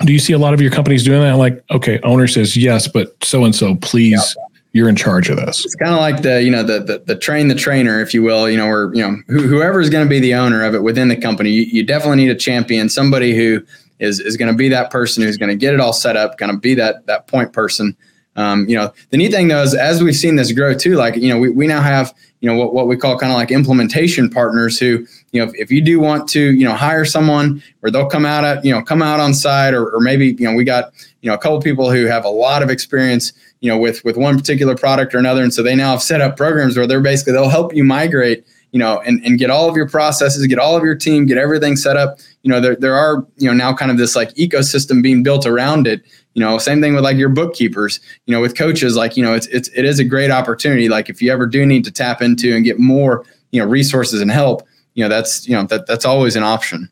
do 0.00 0.12
you 0.12 0.18
see 0.18 0.32
a 0.32 0.38
lot 0.38 0.54
of 0.54 0.60
your 0.60 0.70
companies 0.70 1.02
doing 1.04 1.22
that? 1.22 1.36
Like, 1.36 1.64
okay, 1.70 1.98
owner 2.02 2.28
says 2.28 2.56
yes, 2.56 2.86
but 2.86 3.16
so 3.22 3.44
and 3.44 3.54
so, 3.54 3.74
please 3.76 4.34
yeah 4.36 4.44
you're 4.72 4.88
in 4.88 4.96
charge 4.96 5.30
of 5.30 5.36
this. 5.36 5.64
It's 5.64 5.74
kind 5.74 5.92
of 5.92 5.98
like 5.98 6.22
the 6.22 6.42
you 6.42 6.50
know 6.50 6.62
the, 6.62 6.80
the, 6.80 6.98
the 7.06 7.16
train 7.16 7.48
the 7.48 7.54
trainer, 7.54 8.00
if 8.00 8.12
you 8.12 8.22
will. 8.22 8.48
You 8.48 8.56
know, 8.56 8.66
or 8.66 8.94
you 8.94 9.02
know 9.02 9.16
who, 9.26 9.46
whoever 9.46 9.80
is 9.80 9.90
going 9.90 10.04
to 10.04 10.08
be 10.08 10.20
the 10.20 10.34
owner 10.34 10.64
of 10.64 10.74
it 10.74 10.82
within 10.82 11.08
the 11.08 11.16
company. 11.16 11.50
You, 11.50 11.62
you 11.62 11.82
definitely 11.84 12.18
need 12.18 12.30
a 12.30 12.34
champion, 12.34 12.88
somebody 12.88 13.34
who 13.36 13.64
is 13.98 14.20
is 14.20 14.36
going 14.36 14.50
to 14.50 14.56
be 14.56 14.68
that 14.68 14.90
person 14.90 15.22
who's 15.22 15.36
going 15.36 15.50
to 15.50 15.56
get 15.56 15.74
it 15.74 15.80
all 15.80 15.92
set 15.92 16.16
up, 16.16 16.38
going 16.38 16.52
to 16.52 16.58
be 16.58 16.74
that 16.74 17.06
that 17.06 17.26
point 17.26 17.52
person. 17.52 17.96
Um, 18.38 18.68
you 18.68 18.76
know, 18.76 18.92
the 19.10 19.16
neat 19.16 19.32
thing 19.32 19.48
though 19.48 19.62
is 19.62 19.74
as 19.74 20.00
we've 20.00 20.14
seen 20.14 20.36
this 20.36 20.52
grow 20.52 20.72
too, 20.72 20.94
like 20.94 21.16
you 21.16 21.28
know 21.28 21.38
we, 21.38 21.50
we 21.50 21.66
now 21.66 21.82
have 21.82 22.14
you 22.40 22.48
know 22.48 22.56
what, 22.56 22.72
what 22.72 22.86
we 22.86 22.96
call 22.96 23.18
kind 23.18 23.32
of 23.32 23.36
like 23.36 23.50
implementation 23.50 24.30
partners 24.30 24.78
who 24.78 25.04
you 25.32 25.40
know 25.40 25.50
if, 25.50 25.54
if 25.56 25.70
you 25.72 25.82
do 25.82 25.98
want 25.98 26.28
to 26.28 26.52
you 26.52 26.64
know 26.64 26.74
hire 26.74 27.04
someone 27.04 27.60
where 27.80 27.90
they'll 27.90 28.08
come 28.08 28.24
out 28.24 28.44
at 28.44 28.64
you 28.64 28.72
know 28.72 28.80
come 28.80 29.02
out 29.02 29.18
on 29.18 29.34
site 29.34 29.74
or, 29.74 29.90
or 29.90 29.98
maybe 29.98 30.36
you 30.38 30.44
know 30.44 30.54
we 30.54 30.62
got 30.62 30.92
you 31.20 31.28
know 31.28 31.34
a 31.34 31.38
couple 31.38 31.60
people 31.60 31.90
who 31.90 32.06
have 32.06 32.24
a 32.24 32.28
lot 32.28 32.62
of 32.62 32.70
experience 32.70 33.32
you 33.60 33.68
know 33.68 33.76
with 33.76 34.04
with 34.04 34.16
one 34.16 34.38
particular 34.38 34.76
product 34.76 35.16
or 35.16 35.18
another 35.18 35.42
and 35.42 35.52
so 35.52 35.60
they 35.60 35.74
now 35.74 35.90
have 35.90 36.02
set 36.02 36.20
up 36.20 36.36
programs 36.36 36.76
where 36.76 36.86
they're 36.86 37.00
basically 37.00 37.32
they'll 37.32 37.48
help 37.48 37.74
you 37.74 37.82
migrate 37.82 38.46
you 38.70 38.78
know 38.78 39.00
and, 39.00 39.20
and 39.24 39.40
get 39.40 39.50
all 39.50 39.68
of 39.68 39.74
your 39.74 39.88
processes 39.88 40.46
get 40.46 40.60
all 40.60 40.76
of 40.76 40.84
your 40.84 40.94
team 40.94 41.26
get 41.26 41.38
everything 41.38 41.74
set 41.74 41.96
up 41.96 42.20
you 42.42 42.50
know 42.50 42.60
there, 42.60 42.76
there 42.76 42.96
are 42.96 43.26
you 43.36 43.48
know 43.48 43.54
now 43.54 43.72
kind 43.74 43.90
of 43.90 43.98
this 43.98 44.14
like 44.14 44.32
ecosystem 44.34 45.02
being 45.02 45.22
built 45.22 45.46
around 45.46 45.86
it. 45.86 46.02
You 46.34 46.44
know 46.44 46.58
same 46.58 46.80
thing 46.80 46.94
with 46.94 47.04
like 47.04 47.16
your 47.16 47.28
bookkeepers. 47.28 48.00
You 48.26 48.34
know 48.34 48.40
with 48.40 48.56
coaches 48.56 48.96
like 48.96 49.16
you 49.16 49.22
know 49.22 49.34
it's 49.34 49.46
it's 49.48 49.68
it 49.70 49.84
is 49.84 49.98
a 49.98 50.04
great 50.04 50.30
opportunity. 50.30 50.88
Like 50.88 51.08
if 51.08 51.20
you 51.20 51.32
ever 51.32 51.46
do 51.46 51.66
need 51.66 51.84
to 51.84 51.90
tap 51.90 52.22
into 52.22 52.54
and 52.54 52.64
get 52.64 52.78
more 52.78 53.24
you 53.50 53.60
know 53.60 53.66
resources 53.66 54.20
and 54.20 54.30
help 54.30 54.66
you 54.94 55.04
know 55.04 55.08
that's 55.08 55.46
you 55.46 55.54
know 55.54 55.62
that 55.64 55.86
that's 55.86 56.04
always 56.04 56.34
an 56.34 56.42
option. 56.42 56.90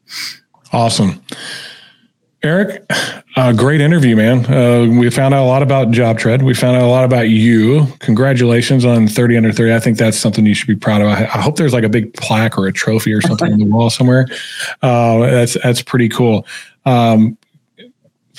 Awesome. 0.72 1.20
Eric, 2.42 2.88
uh, 3.36 3.52
great 3.52 3.82
interview, 3.82 4.16
man. 4.16 4.46
Uh, 4.46 4.98
we 4.98 5.10
found 5.10 5.34
out 5.34 5.44
a 5.44 5.46
lot 5.46 5.62
about 5.62 5.88
JobTread. 5.88 6.42
We 6.42 6.54
found 6.54 6.76
out 6.76 6.84
a 6.84 6.88
lot 6.88 7.04
about 7.04 7.28
you. 7.28 7.86
Congratulations 7.98 8.84
on 8.86 9.06
30 9.06 9.36
under 9.36 9.52
30. 9.52 9.74
I 9.74 9.78
think 9.78 9.98
that's 9.98 10.18
something 10.18 10.46
you 10.46 10.54
should 10.54 10.68
be 10.68 10.76
proud 10.76 11.02
of. 11.02 11.08
I, 11.08 11.24
I 11.24 11.42
hope 11.42 11.56
there's 11.56 11.74
like 11.74 11.84
a 11.84 11.88
big 11.90 12.14
plaque 12.14 12.56
or 12.56 12.66
a 12.66 12.72
trophy 12.72 13.12
or 13.12 13.20
something 13.20 13.52
on 13.52 13.58
the 13.58 13.66
wall 13.66 13.90
somewhere. 13.90 14.26
Uh, 14.80 15.18
that's 15.18 15.54
that's 15.62 15.82
pretty 15.82 16.08
cool. 16.08 16.46
Um, 16.86 17.36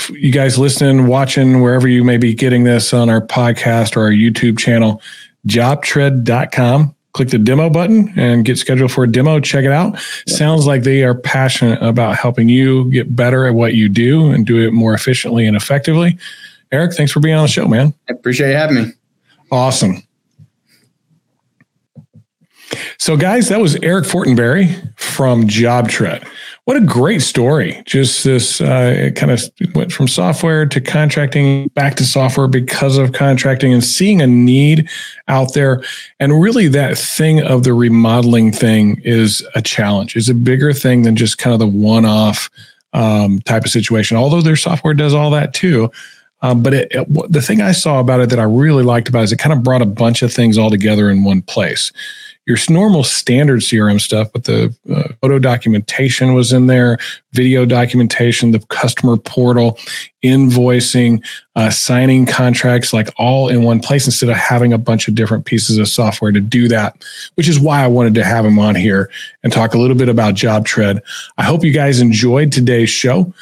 you 0.09 0.31
guys 0.31 0.57
listening, 0.57 1.05
watching, 1.05 1.61
wherever 1.61 1.87
you 1.87 2.03
may 2.03 2.17
be 2.17 2.33
getting 2.33 2.63
this 2.63 2.91
on 2.91 3.09
our 3.09 3.21
podcast 3.21 3.95
or 3.95 4.01
our 4.01 4.11
YouTube 4.11 4.57
channel, 4.57 5.01
jobtread.com 5.47 6.95
click 7.17 7.29
the 7.29 7.39
demo 7.39 7.69
button 7.69 8.13
and 8.15 8.45
get 8.45 8.57
scheduled 8.57 8.91
for 8.91 9.03
a 9.03 9.11
demo. 9.11 9.39
Check 9.39 9.65
it 9.65 9.71
out. 9.71 9.97
Sounds 10.27 10.67
like 10.67 10.83
they 10.83 11.03
are 11.03 11.15
passionate 11.15 11.81
about 11.81 12.15
helping 12.15 12.47
you 12.47 12.89
get 12.91 13.15
better 13.15 13.47
at 13.47 13.55
what 13.55 13.73
you 13.73 13.89
do 13.89 14.29
and 14.29 14.45
do 14.45 14.65
it 14.65 14.71
more 14.71 14.93
efficiently 14.93 15.47
and 15.47 15.57
effectively. 15.57 16.17
Eric, 16.71 16.93
thanks 16.93 17.11
for 17.11 17.19
being 17.19 17.35
on 17.35 17.41
the 17.41 17.47
show, 17.47 17.67
man. 17.67 17.93
I 18.07 18.13
appreciate 18.13 18.51
you 18.51 18.55
having 18.55 18.75
me. 18.75 18.91
Awesome. 19.51 20.03
So, 22.99 23.17
guys, 23.17 23.49
that 23.49 23.59
was 23.59 23.75
Eric 23.77 24.05
Fortenberry 24.05 24.93
from 24.99 25.47
JobTread. 25.47 26.27
What 26.67 26.75
a 26.75 26.81
great 26.81 27.21
story. 27.21 27.81
Just 27.85 28.25
this 28.25 28.59
uh, 28.59 29.11
kind 29.15 29.31
of 29.31 29.41
went 29.73 29.93
from 29.93 30.09
software 30.09 30.65
to 30.65 30.81
contracting 30.81 31.69
back 31.69 31.95
to 31.95 32.03
software 32.03 32.49
because 32.49 32.97
of 32.97 33.13
contracting 33.13 33.71
and 33.71 33.81
seeing 33.81 34.21
a 34.21 34.27
need 34.27 34.89
out 35.29 35.53
there. 35.53 35.81
And 36.19 36.41
really, 36.41 36.67
that 36.67 36.97
thing 36.97 37.41
of 37.41 37.63
the 37.63 37.73
remodeling 37.73 38.51
thing 38.51 39.01
is 39.05 39.47
a 39.55 39.61
challenge, 39.61 40.17
is 40.17 40.27
a 40.27 40.33
bigger 40.33 40.73
thing 40.73 41.03
than 41.03 41.15
just 41.15 41.37
kind 41.37 41.53
of 41.53 41.59
the 41.59 41.67
one 41.67 42.03
off 42.03 42.49
um, 42.91 43.39
type 43.43 43.63
of 43.63 43.71
situation. 43.71 44.17
Although 44.17 44.41
their 44.41 44.57
software 44.57 44.93
does 44.93 45.13
all 45.13 45.31
that 45.31 45.53
too. 45.53 45.89
Um, 46.41 46.61
but 46.63 46.73
it, 46.73 46.91
it, 46.91 47.31
the 47.31 47.41
thing 47.41 47.61
I 47.61 47.71
saw 47.71 48.01
about 48.01 48.19
it 48.19 48.29
that 48.29 48.39
I 48.39 48.43
really 48.43 48.83
liked 48.83 49.07
about 49.07 49.21
it 49.21 49.23
is 49.23 49.31
it 49.31 49.39
kind 49.39 49.53
of 49.53 49.63
brought 49.63 49.81
a 49.81 49.85
bunch 49.85 50.21
of 50.21 50.33
things 50.33 50.57
all 50.57 50.69
together 50.69 51.09
in 51.09 51.23
one 51.23 51.43
place 51.43 51.93
your 52.47 52.57
normal 52.69 53.03
standard 53.03 53.59
CRM 53.59 53.99
stuff, 53.99 54.29
but 54.31 54.45
the 54.45 54.73
uh, 54.89 55.09
photo 55.21 55.37
documentation 55.37 56.33
was 56.33 56.53
in 56.53 56.67
there, 56.67 56.97
video 57.33 57.65
documentation, 57.65 58.51
the 58.51 58.59
customer 58.69 59.17
portal, 59.17 59.77
invoicing, 60.23 61.21
uh, 61.57 61.69
signing 61.69 62.25
contracts, 62.25 62.93
like 62.93 63.09
all 63.17 63.49
in 63.49 63.63
one 63.63 63.81
place 63.81 64.05
instead 64.05 64.29
of 64.29 64.37
having 64.37 64.71
a 64.71 64.77
bunch 64.77 65.09
of 65.09 65.15
different 65.15 65.43
pieces 65.43 65.77
of 65.77 65.89
software 65.89 66.31
to 66.31 66.39
do 66.39 66.69
that, 66.69 67.03
which 67.35 67.49
is 67.49 67.59
why 67.59 67.83
I 67.83 67.87
wanted 67.87 68.15
to 68.15 68.23
have 68.23 68.45
him 68.45 68.57
on 68.59 68.75
here 68.75 69.11
and 69.43 69.51
talk 69.51 69.73
a 69.73 69.77
little 69.77 69.97
bit 69.97 70.07
about 70.07 70.35
JobTread. 70.35 71.01
I 71.37 71.43
hope 71.43 71.65
you 71.65 71.73
guys 71.73 71.99
enjoyed 71.99 72.53
today's 72.53 72.89
show. 72.89 73.33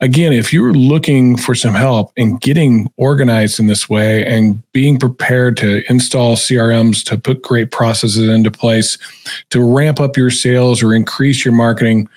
Again, 0.00 0.32
if 0.32 0.52
you're 0.52 0.74
looking 0.74 1.36
for 1.36 1.54
some 1.54 1.74
help 1.74 2.12
in 2.16 2.36
getting 2.38 2.90
organized 2.96 3.58
in 3.58 3.66
this 3.66 3.88
way 3.88 4.24
and 4.26 4.62
being 4.72 4.98
prepared 4.98 5.56
to 5.58 5.82
install 5.90 6.36
CRMs, 6.36 7.04
to 7.04 7.18
put 7.18 7.42
great 7.42 7.70
processes 7.70 8.28
into 8.28 8.50
place, 8.50 8.98
to 9.50 9.60
ramp 9.60 10.00
up 10.00 10.16
your 10.16 10.30
sales 10.30 10.82
or 10.82 10.94
increase 10.94 11.44
your 11.44 11.54
marketing, 11.54 12.08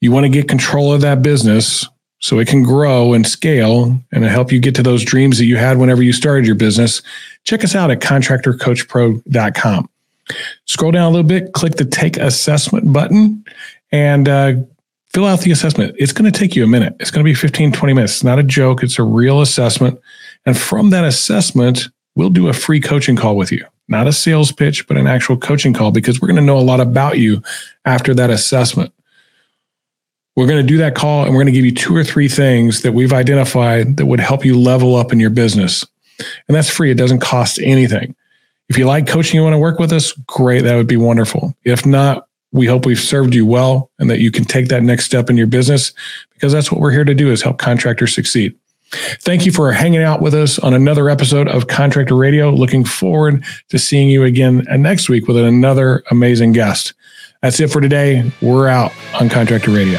you 0.00 0.10
want 0.10 0.24
to 0.24 0.30
get 0.30 0.48
control 0.48 0.92
of 0.92 1.00
that 1.00 1.22
business 1.22 1.86
so 2.18 2.38
it 2.38 2.46
can 2.46 2.62
grow 2.62 3.14
and 3.14 3.26
scale 3.26 3.98
and 4.12 4.24
help 4.24 4.52
you 4.52 4.60
get 4.60 4.74
to 4.76 4.82
those 4.82 5.04
dreams 5.04 5.38
that 5.38 5.46
you 5.46 5.56
had 5.56 5.78
whenever 5.78 6.02
you 6.02 6.12
started 6.12 6.46
your 6.46 6.54
business. 6.54 7.02
Check 7.44 7.64
us 7.64 7.74
out 7.74 7.90
at 7.90 8.00
contractorcoachpro.com. 8.00 9.88
Scroll 10.66 10.92
down 10.92 11.06
a 11.06 11.10
little 11.10 11.26
bit, 11.26 11.52
click 11.52 11.74
the 11.74 11.84
take 11.84 12.16
assessment 12.16 12.92
button, 12.92 13.44
and 13.90 14.28
uh, 14.28 14.54
fill 15.12 15.26
out 15.26 15.40
the 15.40 15.52
assessment. 15.52 15.94
It's 15.98 16.12
going 16.12 16.30
to 16.30 16.38
take 16.38 16.56
you 16.56 16.64
a 16.64 16.66
minute. 16.66 16.96
It's 17.00 17.10
going 17.10 17.24
to 17.24 17.28
be 17.28 17.34
15, 17.34 17.72
20 17.72 17.94
minutes. 17.94 18.14
It's 18.14 18.24
not 18.24 18.38
a 18.38 18.42
joke, 18.42 18.82
it's 18.82 18.98
a 18.98 19.02
real 19.02 19.40
assessment. 19.40 20.00
And 20.46 20.58
from 20.58 20.90
that 20.90 21.04
assessment, 21.04 21.88
we'll 22.14 22.30
do 22.30 22.48
a 22.48 22.52
free 22.52 22.80
coaching 22.80 23.16
call 23.16 23.36
with 23.36 23.52
you. 23.52 23.64
Not 23.88 24.06
a 24.06 24.12
sales 24.12 24.52
pitch, 24.52 24.86
but 24.86 24.96
an 24.96 25.06
actual 25.06 25.36
coaching 25.36 25.74
call 25.74 25.90
because 25.90 26.20
we're 26.20 26.28
going 26.28 26.36
to 26.36 26.42
know 26.42 26.58
a 26.58 26.60
lot 26.60 26.80
about 26.80 27.18
you 27.18 27.42
after 27.84 28.14
that 28.14 28.30
assessment. 28.30 28.92
We're 30.34 30.46
going 30.46 30.64
to 30.64 30.66
do 30.66 30.78
that 30.78 30.94
call 30.94 31.24
and 31.24 31.32
we're 31.34 31.42
going 31.42 31.52
to 31.52 31.60
give 31.60 31.64
you 31.64 31.74
two 31.74 31.94
or 31.94 32.04
three 32.04 32.28
things 32.28 32.82
that 32.82 32.92
we've 32.92 33.12
identified 33.12 33.98
that 33.98 34.06
would 34.06 34.20
help 34.20 34.46
you 34.46 34.58
level 34.58 34.96
up 34.96 35.12
in 35.12 35.20
your 35.20 35.30
business. 35.30 35.86
And 36.48 36.56
that's 36.56 36.70
free. 36.70 36.90
It 36.90 36.96
doesn't 36.96 37.20
cost 37.20 37.58
anything. 37.62 38.14
If 38.70 38.78
you 38.78 38.86
like 38.86 39.06
coaching, 39.06 39.36
you 39.36 39.42
want 39.42 39.52
to 39.52 39.58
work 39.58 39.78
with 39.78 39.92
us, 39.92 40.12
great. 40.26 40.62
That 40.62 40.76
would 40.76 40.86
be 40.86 40.96
wonderful. 40.96 41.54
If 41.64 41.84
not, 41.84 42.28
we 42.52 42.66
hope 42.66 42.86
we've 42.86 43.00
served 43.00 43.34
you 43.34 43.46
well 43.46 43.90
and 43.98 44.10
that 44.10 44.20
you 44.20 44.30
can 44.30 44.44
take 44.44 44.68
that 44.68 44.82
next 44.82 45.06
step 45.06 45.30
in 45.30 45.36
your 45.36 45.46
business 45.46 45.92
because 46.34 46.52
that's 46.52 46.70
what 46.70 46.80
we're 46.80 46.90
here 46.90 47.04
to 47.04 47.14
do 47.14 47.30
is 47.30 47.42
help 47.42 47.58
contractors 47.58 48.14
succeed. 48.14 48.54
Thank 48.92 49.46
you 49.46 49.52
for 49.52 49.72
hanging 49.72 50.02
out 50.02 50.20
with 50.20 50.34
us 50.34 50.58
on 50.58 50.74
another 50.74 51.08
episode 51.08 51.48
of 51.48 51.66
Contractor 51.66 52.14
Radio. 52.14 52.50
Looking 52.50 52.84
forward 52.84 53.42
to 53.70 53.78
seeing 53.78 54.10
you 54.10 54.24
again 54.24 54.66
next 54.78 55.08
week 55.08 55.26
with 55.26 55.38
another 55.38 56.02
amazing 56.10 56.52
guest. 56.52 56.92
That's 57.40 57.58
it 57.58 57.70
for 57.70 57.80
today. 57.80 58.30
We're 58.42 58.68
out 58.68 58.92
on 59.18 59.30
Contractor 59.30 59.70
Radio. 59.70 59.98